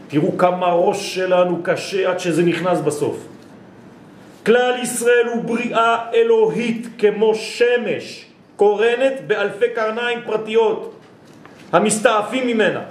תראו 0.09 0.38
כמה 0.38 0.72
ראש 0.72 1.14
שלנו 1.14 1.61
קשה 1.62 2.11
עד 2.11 2.18
שזה 2.18 2.42
נכנס 2.42 2.80
בסוף. 2.80 3.16
כלל 4.46 4.74
ישראל 4.82 5.26
הוא 5.34 5.44
בריאה 5.44 6.11
אלוהית 6.14 6.86
כמו 6.98 7.34
שמש, 7.34 8.32
קורנת 8.63 9.27
באלפי 9.27 9.75
קרניים 9.75 10.19
פרטיות, 10.27 10.95
המסתעפים 11.73 12.47
ממנה. 12.47 12.83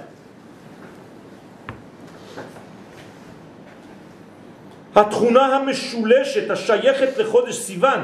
התכונה 4.94 5.56
המשולשת 5.56 6.50
השייכת 6.50 7.18
לחודש 7.18 7.56
סיוון 7.56 8.00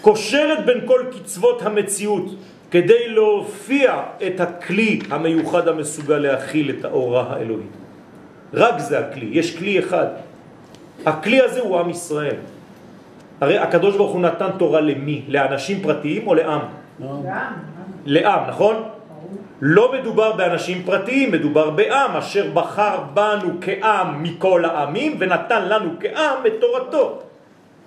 קושרת 0.00 0.64
בין 0.64 0.86
כל 0.86 1.04
קצוות 1.12 1.62
המציאות 1.62 2.26
כדי 2.70 3.08
להופיע 3.08 4.02
את 4.26 4.40
הכלי 4.40 5.00
המיוחד 5.10 5.68
המסוגל 5.68 6.18
להכיל 6.18 6.70
את 6.70 6.84
האורה 6.84 7.26
האלוהית. 7.32 7.72
רק 8.54 8.78
זה 8.78 8.98
הכלי, 8.98 9.28
יש 9.32 9.56
כלי 9.56 9.78
אחד. 9.78 10.06
הכלי 11.06 11.40
הזה 11.40 11.60
הוא 11.60 11.78
עם 11.78 11.90
ישראל. 11.90 12.36
הרי 13.42 13.58
הקדוש 13.58 13.96
ברוך 13.96 14.12
הוא 14.12 14.20
נתן 14.20 14.50
תורה 14.58 14.80
למי? 14.80 15.22
לאנשים 15.28 15.82
פרטיים 15.82 16.26
או 16.26 16.34
לעם? 16.34 16.60
לעם, 18.06 18.40
נכון? 18.48 18.74
לא 19.62 19.92
מדובר 19.92 20.32
באנשים 20.32 20.82
פרטיים, 20.86 21.32
מדובר 21.32 21.70
בעם 21.70 22.16
אשר 22.16 22.50
בחר 22.54 22.98
בנו 23.14 23.58
כעם 23.60 24.22
מכל 24.22 24.64
העמים 24.64 25.16
ונתן 25.18 25.62
לנו 25.68 25.90
כעם 26.00 26.46
את 26.46 26.52
תורתו. 26.60 27.18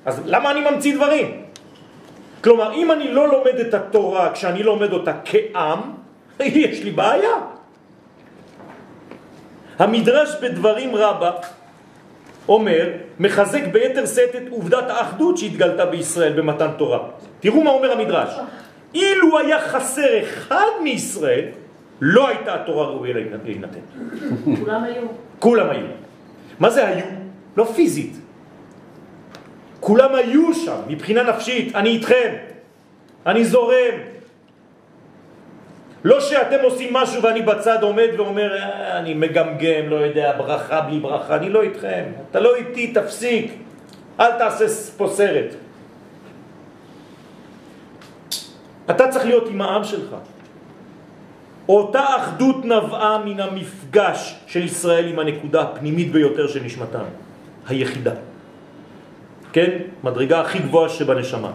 אז 0.06 0.22
למה 0.26 0.52
אני 0.52 0.62
ממציא 0.70 0.96
דברים? 0.96 1.28
כלומר, 2.44 2.74
אם 2.74 2.92
אני 2.92 3.12
לא 3.12 3.28
לומד 3.28 3.56
את 3.56 3.74
התורה 3.74 4.32
כשאני 4.36 4.64
לומד 4.64 4.92
אותה 4.94 5.14
כעם, 5.26 5.80
יש 6.68 6.84
לי 6.84 6.92
בעיה. 6.92 7.36
המדרש 9.80 10.36
בדברים 10.42 10.96
רבה 10.96 11.32
אומר, 12.48 12.90
מחזק 13.20 13.64
ביתר 13.72 14.06
שאת 14.06 14.36
את 14.36 14.42
עובדת 14.50 14.90
האחדות 14.90 15.38
שהתגלתה 15.38 15.86
בישראל 15.86 16.34
במתן 16.34 16.70
תורה. 16.78 17.00
תראו 17.40 17.64
מה 17.64 17.70
אומר 17.70 17.92
המדרש. 17.92 18.30
אילו 18.94 19.40
היה 19.40 19.60
חסר 19.60 20.24
אחד 20.24 20.72
מישראל, 20.84 21.46
לא 22.02 22.28
הייתה 22.28 22.54
התורה 22.54 22.86
ראויה 22.88 23.14
להינתן. 23.14 23.80
כולם 24.60 24.84
היו. 24.84 25.04
כולם 25.40 25.70
היו. 25.70 25.86
מה 26.60 26.70
זה 26.70 26.88
היו? 26.88 27.06
לא 27.58 27.64
פיזית. 27.64 28.14
כולם 29.80 30.16
היו 30.16 30.54
שם, 30.54 30.78
מבחינה 30.88 31.24
נפשית, 31.24 31.76
אני 31.76 31.90
איתכם, 31.90 32.34
אני 33.26 33.46
זורם. 33.46 34.15
לא 36.06 36.22
שאתם 36.22 36.64
עושים 36.64 36.94
משהו 36.94 37.22
ואני 37.24 37.42
בצד 37.42 37.84
עומד 37.84 38.10
ואומר, 38.18 38.58
אה, 38.58 38.98
אני 39.00 39.14
מגמגם, 39.14 39.90
לא 39.90 39.96
יודע, 39.96 40.38
ברכה 40.38 40.82
בלי 40.82 41.00
ברכה, 41.00 41.36
אני 41.36 41.50
לא 41.50 41.62
איתכם. 41.62 42.04
אתה 42.32 42.40
לא 42.40 42.56
איתי, 42.56 42.94
תפסיק. 42.94 43.54
אל 44.20 44.32
תעשה 44.32 44.66
פה 44.98 45.08
סרט. 45.08 45.56
אתה 48.90 49.08
צריך 49.08 49.26
להיות 49.26 49.50
עם 49.50 49.62
העם 49.62 49.84
שלך. 49.84 50.16
אותה 51.70 52.04
אחדות 52.18 52.66
נבעה 52.66 53.18
מן 53.26 53.40
המפגש 53.40 54.36
של 54.48 54.64
ישראל 54.64 55.08
עם 55.08 55.20
הנקודה 55.20 55.62
הפנימית 55.62 56.12
ביותר 56.12 56.48
של 56.48 56.64
נשמתם, 56.64 57.06
היחידה. 57.68 58.14
כן? 59.54 59.70
מדרגה 60.04 60.42
הכי 60.42 60.60
גבוהה 60.60 60.90
שבנשמה. 60.90 61.52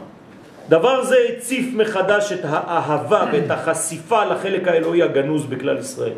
דבר 0.69 1.05
זה 1.05 1.17
הציף 1.29 1.67
מחדש 1.75 2.33
את 2.33 2.41
האהבה 2.43 3.25
ואת 3.33 3.51
החשיפה 3.51 4.25
לחלק 4.25 4.69
האלוהי 4.69 5.03
הגנוז 5.03 5.47
בכלל 5.47 5.79
ישראל. 5.79 6.13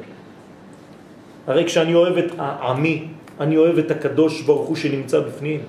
הרי 1.46 1.64
כשאני 1.64 1.94
אוהב 1.94 2.18
את 2.18 2.32
העמי, 2.38 3.08
אני 3.40 3.56
אוהב 3.56 3.78
את 3.78 3.90
הקדוש 3.90 4.42
ברוך 4.42 4.68
הוא 4.68 4.76
שנמצא 4.76 5.20
בפנים. 5.20 5.60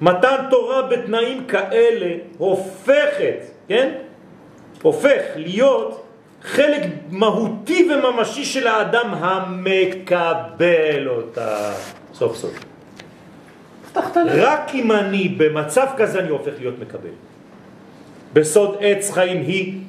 מתן 0.00 0.36
תורה 0.50 0.82
בתנאים 0.82 1.44
כאלה 1.44 2.14
הופכת, 2.38 3.38
כן? 3.68 3.92
הופך 4.82 5.20
להיות 5.36 6.04
חלק 6.42 6.82
מהותי 7.10 7.88
וממשי 7.90 8.44
של 8.44 8.66
האדם 8.66 9.14
המקבל 9.14 11.08
אותה 11.08 11.72
סוף 12.14 12.36
סוף. 12.36 12.73
רק 14.26 14.70
אם 14.74 14.92
אני 14.92 15.28
במצב 15.28 15.86
כזה 15.96 16.18
אני 16.18 16.28
הופך 16.28 16.52
להיות 16.58 16.74
מקבל. 16.78 17.14
בסוד 18.32 18.76
עץ 18.80 19.10
חיים 19.10 19.40
היא 19.40 19.80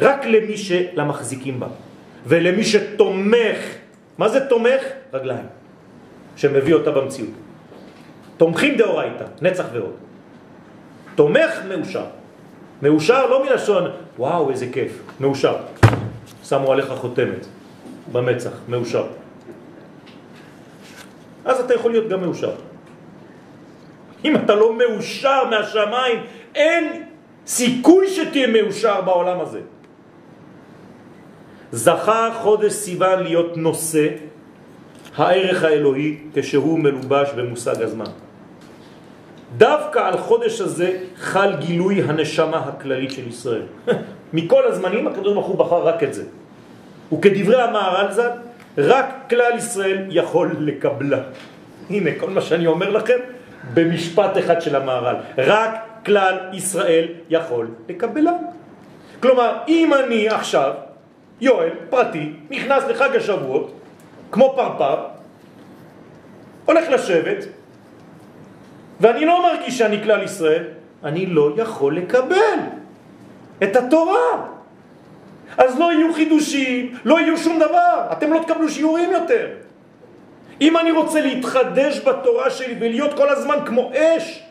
רק 0.00 0.26
למי 0.26 0.56
שלמחזיקים 0.56 1.60
בה 1.60 1.66
ולמי 2.26 2.64
שתומך. 2.64 3.58
מה 4.18 4.28
זה 4.28 4.40
תומך? 4.40 4.82
רגליים. 5.12 5.46
שמביא 6.36 6.74
אותה 6.74 6.90
במציאות. 6.90 7.30
תומכים 8.36 8.76
דאורייתא, 8.76 9.24
נצח 9.42 9.64
ועוד. 9.72 9.94
תומך 11.14 11.50
מאושר. 11.68 12.04
מאושר 12.82 13.26
לא 13.26 13.44
מלשון, 13.44 13.90
וואו 14.18 14.50
איזה 14.50 14.66
כיף, 14.72 14.92
מאושר. 15.20 15.56
שמו 16.44 16.72
עליך 16.72 16.88
חותמת 16.88 17.46
במצח, 18.12 18.50
מאושר. 18.68 19.06
אז 21.44 21.60
אתה 21.60 21.74
יכול 21.74 21.90
להיות 21.90 22.08
גם 22.08 22.20
מאושר. 22.20 22.52
אם 24.24 24.36
אתה 24.36 24.54
לא 24.54 24.72
מאושר 24.74 25.44
מהשמיים, 25.50 26.18
אין 26.54 27.02
סיכוי 27.46 28.08
שתהיה 28.08 28.46
מאושר 28.46 29.00
בעולם 29.00 29.40
הזה. 29.40 29.60
זכה 31.72 32.30
חודש 32.34 32.72
סיוון 32.72 33.22
להיות 33.22 33.56
נושא 33.56 34.08
הערך 35.16 35.64
האלוהי 35.64 36.16
כשהוא 36.34 36.78
מלובש 36.78 37.28
במושג 37.36 37.82
הזמן. 37.82 38.10
דווקא 39.56 39.98
על 39.98 40.18
חודש 40.18 40.60
הזה 40.60 40.98
חל 41.16 41.56
גילוי 41.56 42.02
הנשמה 42.02 42.56
הכללית 42.56 43.10
של 43.10 43.28
ישראל. 43.28 43.66
מכל 44.32 44.64
הזמנים 44.64 45.06
הקדוש 45.06 45.32
ברוך 45.32 45.46
הוא 45.46 45.58
בחר 45.58 45.86
רק 45.86 46.02
את 46.02 46.14
זה. 46.14 46.24
וכדברי 47.12 47.62
המהר"ל 47.62 48.12
ז"ל, 48.12 48.30
רק 48.78 49.06
כלל 49.30 49.52
ישראל 49.58 49.98
יכול 50.10 50.56
לקבלה. 50.60 51.20
הנה, 51.90 52.10
כל 52.18 52.30
מה 52.30 52.40
שאני 52.40 52.66
אומר 52.66 52.90
לכם 52.90 53.18
במשפט 53.74 54.38
אחד 54.38 54.60
של 54.60 54.76
המהר"ל. 54.76 55.16
רק 55.38 55.70
כלל 56.06 56.38
ישראל 56.52 57.06
יכול 57.30 57.68
לקבלה. 57.88 58.32
כלומר, 59.20 59.56
אם 59.68 59.94
אני 59.94 60.28
עכשיו, 60.28 60.72
יואל, 61.40 61.70
פרטי, 61.90 62.32
נכנס 62.50 62.84
לחג 62.84 63.16
השבועות, 63.16 63.72
כמו 64.30 64.52
פרפר, 64.56 64.96
הולך 66.64 66.90
לשבת, 66.90 67.44
ואני 69.00 69.24
לא 69.24 69.42
מרגיש 69.42 69.78
שאני 69.78 70.02
כלל 70.02 70.22
ישראל, 70.22 70.64
אני 71.04 71.26
לא 71.26 71.50
יכול 71.56 71.96
לקבל 71.96 72.58
את 73.62 73.76
התורה. 73.76 74.54
אז 75.58 75.78
לא 75.78 75.92
יהיו 75.92 76.14
חידושים, 76.14 76.98
לא 77.04 77.20
יהיו 77.20 77.38
שום 77.38 77.58
דבר, 77.58 78.06
אתם 78.12 78.32
לא 78.32 78.40
תקבלו 78.46 78.68
שיעורים 78.68 79.12
יותר. 79.12 79.48
אם 80.60 80.76
אני 80.76 80.90
רוצה 80.90 81.20
להתחדש 81.20 82.00
בתורה 82.00 82.50
שלי 82.50 82.74
ולהיות 82.80 83.14
כל 83.14 83.28
הזמן 83.28 83.56
כמו 83.66 83.92
אש, 83.94 84.42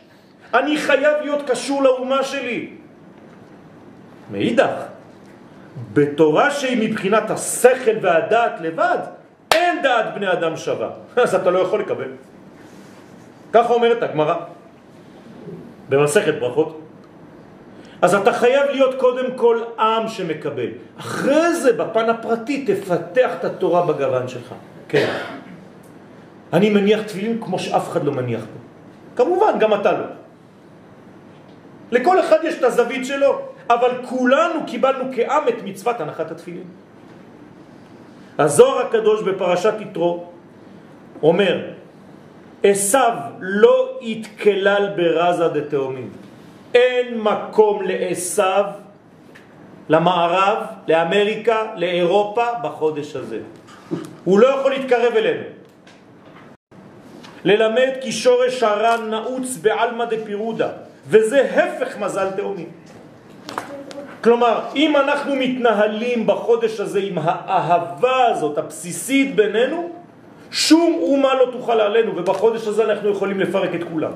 אני 0.54 0.76
חייב 0.76 1.14
להיות 1.22 1.50
קשור 1.50 1.82
לאומה 1.82 2.22
שלי. 2.22 2.70
מאידך, 4.32 4.74
בתורה 5.92 6.50
שהיא 6.50 6.90
מבחינת 6.90 7.30
השכל 7.30 7.96
והדעת 8.02 8.60
לבד, 8.60 8.98
אין 9.52 9.82
דעת 9.82 10.14
בני 10.14 10.32
אדם 10.32 10.56
שווה. 10.56 10.90
אז 11.22 11.34
אתה 11.34 11.50
לא 11.50 11.58
יכול 11.58 11.80
לקבל. 11.80 12.08
ככה 13.52 13.72
אומרת 13.72 14.02
הגמרא 14.02 14.34
במסכת 15.88 16.34
ברכות. 16.40 16.80
אז 18.02 18.14
אתה 18.14 18.32
חייב 18.32 18.70
להיות 18.70 18.94
קודם 18.94 19.34
כל 19.36 19.60
עם 19.78 20.08
שמקבל. 20.08 20.68
אחרי 20.98 21.54
זה, 21.54 21.72
בפן 21.72 22.10
הפרטי, 22.10 22.64
תפתח 22.66 23.30
את 23.40 23.44
התורה 23.44 23.86
בגוון 23.86 24.28
שלך. 24.28 24.54
כן. 24.88 25.08
אני 26.54 26.70
מניח 26.70 27.02
תפילין 27.02 27.40
כמו 27.40 27.58
שאף 27.58 27.88
אחד 27.88 28.04
לא 28.04 28.12
מניח 28.12 28.40
פה. 28.40 28.58
כמובן, 29.16 29.58
גם 29.58 29.74
אתה 29.74 29.92
לא. 29.92 30.06
לכל 31.92 32.20
אחד 32.20 32.36
יש 32.44 32.54
את 32.58 32.64
הזווית 32.64 33.06
שלו, 33.06 33.38
אבל 33.70 33.90
כולנו 34.06 34.66
קיבלנו 34.66 35.04
כעם 35.14 35.48
את 35.48 35.54
מצוות 35.64 36.00
הנחת 36.00 36.30
התפילין. 36.30 36.64
הזוהר 38.38 38.86
הקדוש 38.86 39.22
בפרשת 39.22 39.74
יתרו 39.80 40.24
אומר, 41.22 41.70
עשיו 42.62 43.16
לא 43.40 43.98
יתקלל 44.00 44.88
ברזה 44.96 45.48
דתאומים. 45.48 46.10
אין 46.74 47.20
מקום 47.20 47.82
לעשיו, 47.82 48.64
למערב, 49.88 50.58
לאמריקה, 50.88 51.62
לאירופה, 51.76 52.46
בחודש 52.62 53.16
הזה. 53.16 53.40
הוא 54.24 54.38
לא 54.38 54.46
יכול 54.46 54.70
להתקרב 54.72 55.12
אלינו. 55.16 55.63
ללמד 57.44 57.90
כי 58.00 58.12
שורש 58.12 58.62
הרע 58.62 58.96
נעוץ 58.96 59.56
בעלמא 59.62 60.04
דפירודה, 60.04 60.68
וזה 61.08 61.40
הפך 61.40 61.98
מזל 61.98 62.30
תאומים. 62.30 62.68
כלומר, 64.24 64.60
אם 64.76 64.96
אנחנו 64.96 65.36
מתנהלים 65.36 66.26
בחודש 66.26 66.80
הזה 66.80 67.00
עם 67.00 67.18
האהבה 67.18 68.26
הזאת, 68.26 68.58
הבסיסית 68.58 69.36
בינינו, 69.36 69.90
שום 70.50 70.98
אומה 71.02 71.34
לא 71.34 71.52
תוכל 71.52 71.80
עלינו, 71.80 72.16
ובחודש 72.16 72.66
הזה 72.66 72.84
אנחנו 72.84 73.10
יכולים 73.10 73.40
לפרק 73.40 73.74
את 73.74 73.84
כולם. 73.92 74.12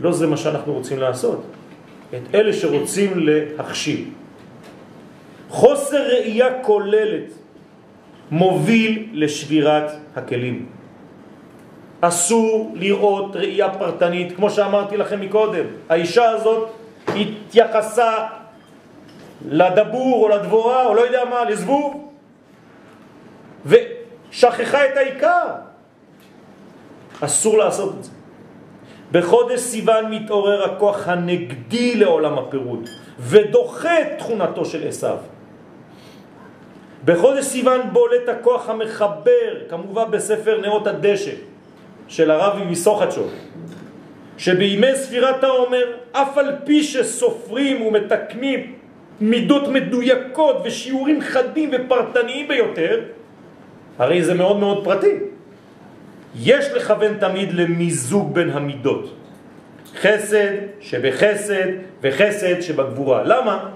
לא 0.00 0.12
זה 0.12 0.26
מה 0.26 0.36
שאנחנו 0.36 0.72
רוצים 0.72 0.98
לעשות. 0.98 1.42
את 2.14 2.34
אלה 2.34 2.52
שרוצים 2.52 3.10
להכשיל. 3.16 4.10
חוסר 5.48 6.02
ראייה 6.08 6.62
כוללת 6.62 7.43
מוביל 8.30 9.08
לשבירת 9.12 9.90
הכלים. 10.16 10.66
אסור 12.00 12.72
לראות 12.74 13.36
ראייה 13.36 13.70
פרטנית, 13.70 14.36
כמו 14.36 14.50
שאמרתי 14.50 14.96
לכם 14.96 15.20
מקודם. 15.20 15.64
האישה 15.88 16.30
הזאת 16.30 16.68
התייחסה 17.08 18.26
לדבור 19.48 20.22
או 20.22 20.28
לדבורה 20.28 20.86
או 20.86 20.94
לא 20.94 21.00
יודע 21.00 21.24
מה, 21.24 21.44
לזבוב, 21.44 22.12
ושכחה 23.66 24.84
את 24.84 24.96
העיקר. 24.96 25.46
אסור 27.20 27.58
לעשות 27.58 27.94
את 27.98 28.04
זה. 28.04 28.10
בחודש 29.12 29.60
סיוון 29.60 30.10
מתעורר 30.10 30.64
הכוח 30.64 31.08
הנגדי 31.08 31.94
לעולם 31.94 32.38
הפירוד 32.38 32.88
ודוחה 33.18 34.00
את 34.00 34.06
תכונתו 34.18 34.64
של 34.64 34.88
עשיו. 34.88 35.16
בחודש 37.04 37.44
סיוון 37.44 37.80
בולט 37.92 38.28
הכוח 38.28 38.68
המחבר, 38.68 39.54
כמובן 39.68 40.04
בספר 40.10 40.60
נאות 40.60 40.86
הדשא 40.86 41.32
של 42.08 42.30
הרבי 42.30 42.64
מסוחצ'ו, 42.64 43.22
שבימי 44.38 44.94
ספירת 44.94 45.44
העומר, 45.44 45.84
אף 46.12 46.38
על 46.38 46.52
פי 46.64 46.82
שסופרים 46.82 47.82
ומתקנים 47.82 48.72
מידות 49.20 49.68
מדויקות 49.68 50.56
ושיעורים 50.64 51.20
חדים 51.20 51.70
ופרטניים 51.72 52.48
ביותר, 52.48 53.00
הרי 53.98 54.22
זה 54.22 54.34
מאוד 54.34 54.56
מאוד 54.58 54.84
פרטי. 54.84 55.18
יש 56.40 56.66
לכוון 56.74 57.14
תמיד 57.20 57.52
למיזוג 57.52 58.34
בין 58.34 58.50
המידות. 58.50 59.14
חסד 60.00 60.54
שבחסד 60.80 61.66
וחסד 62.02 62.60
שבגבורה. 62.60 63.22
למה? 63.24 63.68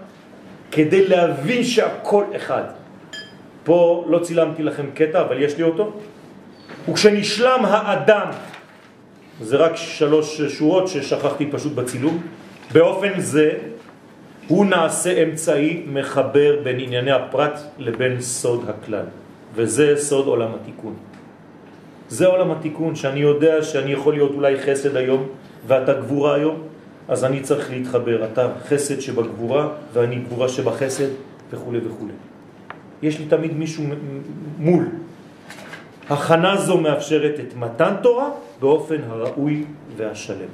כדי 0.73 1.07
להבין 1.07 1.65
שהכל 1.65 2.25
אחד. 2.37 2.78
פה 3.69 4.05
לא 4.09 4.19
צילמתי 4.19 4.63
לכם 4.63 4.87
קטע, 4.95 5.21
אבל 5.21 5.43
יש 5.43 5.57
לי 5.57 5.63
אותו. 5.63 5.93
וכשנשלם 6.89 7.61
האדם, 7.65 8.29
זה 9.41 9.57
רק 9.57 9.77
שלוש 9.77 10.41
שורות 10.41 10.89
ששכחתי 10.89 11.47
פשוט 11.51 11.73
בצילום, 11.73 12.23
באופן 12.73 13.21
זה 13.21 13.51
הוא 14.49 14.67
נעשה 14.67 15.23
אמצעי 15.23 15.85
מחבר 15.93 16.61
בין 16.65 16.81
ענייני 16.81 17.13
הפרט 17.13 17.61
לבין 17.79 18.21
סוד 18.21 18.65
הכלל. 18.69 19.05
וזה 19.55 19.95
סוד 19.97 20.27
עולם 20.27 20.51
התיקון. 20.55 20.95
זה 22.09 22.27
עולם 22.27 22.51
התיקון, 22.51 22.97
שאני 22.97 23.21
יודע 23.21 23.63
שאני 23.63 23.93
יכול 23.93 24.15
להיות 24.15 24.33
אולי 24.35 24.61
חסד 24.61 24.97
היום 24.97 25.29
ואתה 25.67 25.93
גבורה 25.93 26.35
היום, 26.35 26.63
אז 27.09 27.25
אני 27.25 27.41
צריך 27.41 27.71
להתחבר. 27.71 28.25
אתה 28.33 28.49
חסד 28.69 29.01
שבגבורה 29.01 29.69
ואני 29.93 30.17
גבורה 30.17 30.49
שבחסד 30.49 31.09
וכו' 31.53 31.73
וכו'. 31.85 32.38
יש 33.03 33.19
לי 33.19 33.27
תמיד 33.27 33.53
מישהו 33.53 33.85
מול. 34.59 34.89
הכנה 36.11 36.57
זו 36.57 36.79
מאפשרת 36.79 37.41
את 37.41 37.57
מתן 37.57 37.95
תורה 38.03 38.31
באופן 38.61 39.01
הראוי 39.09 39.65
והשלם. 39.97 40.49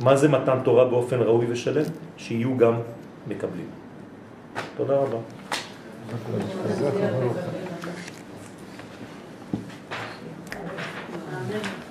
מה 0.00 0.16
זה 0.16 0.28
מתן 0.28 0.58
תורה 0.64 0.84
באופן 0.84 1.20
ראוי 1.20 1.46
ושלם? 1.48 1.84
שיהיו 2.16 2.56
גם 2.56 2.74
מקבלים. 3.28 3.66
תודה 4.76 4.96
רבה. 4.96 5.18
Amen. 11.32 11.81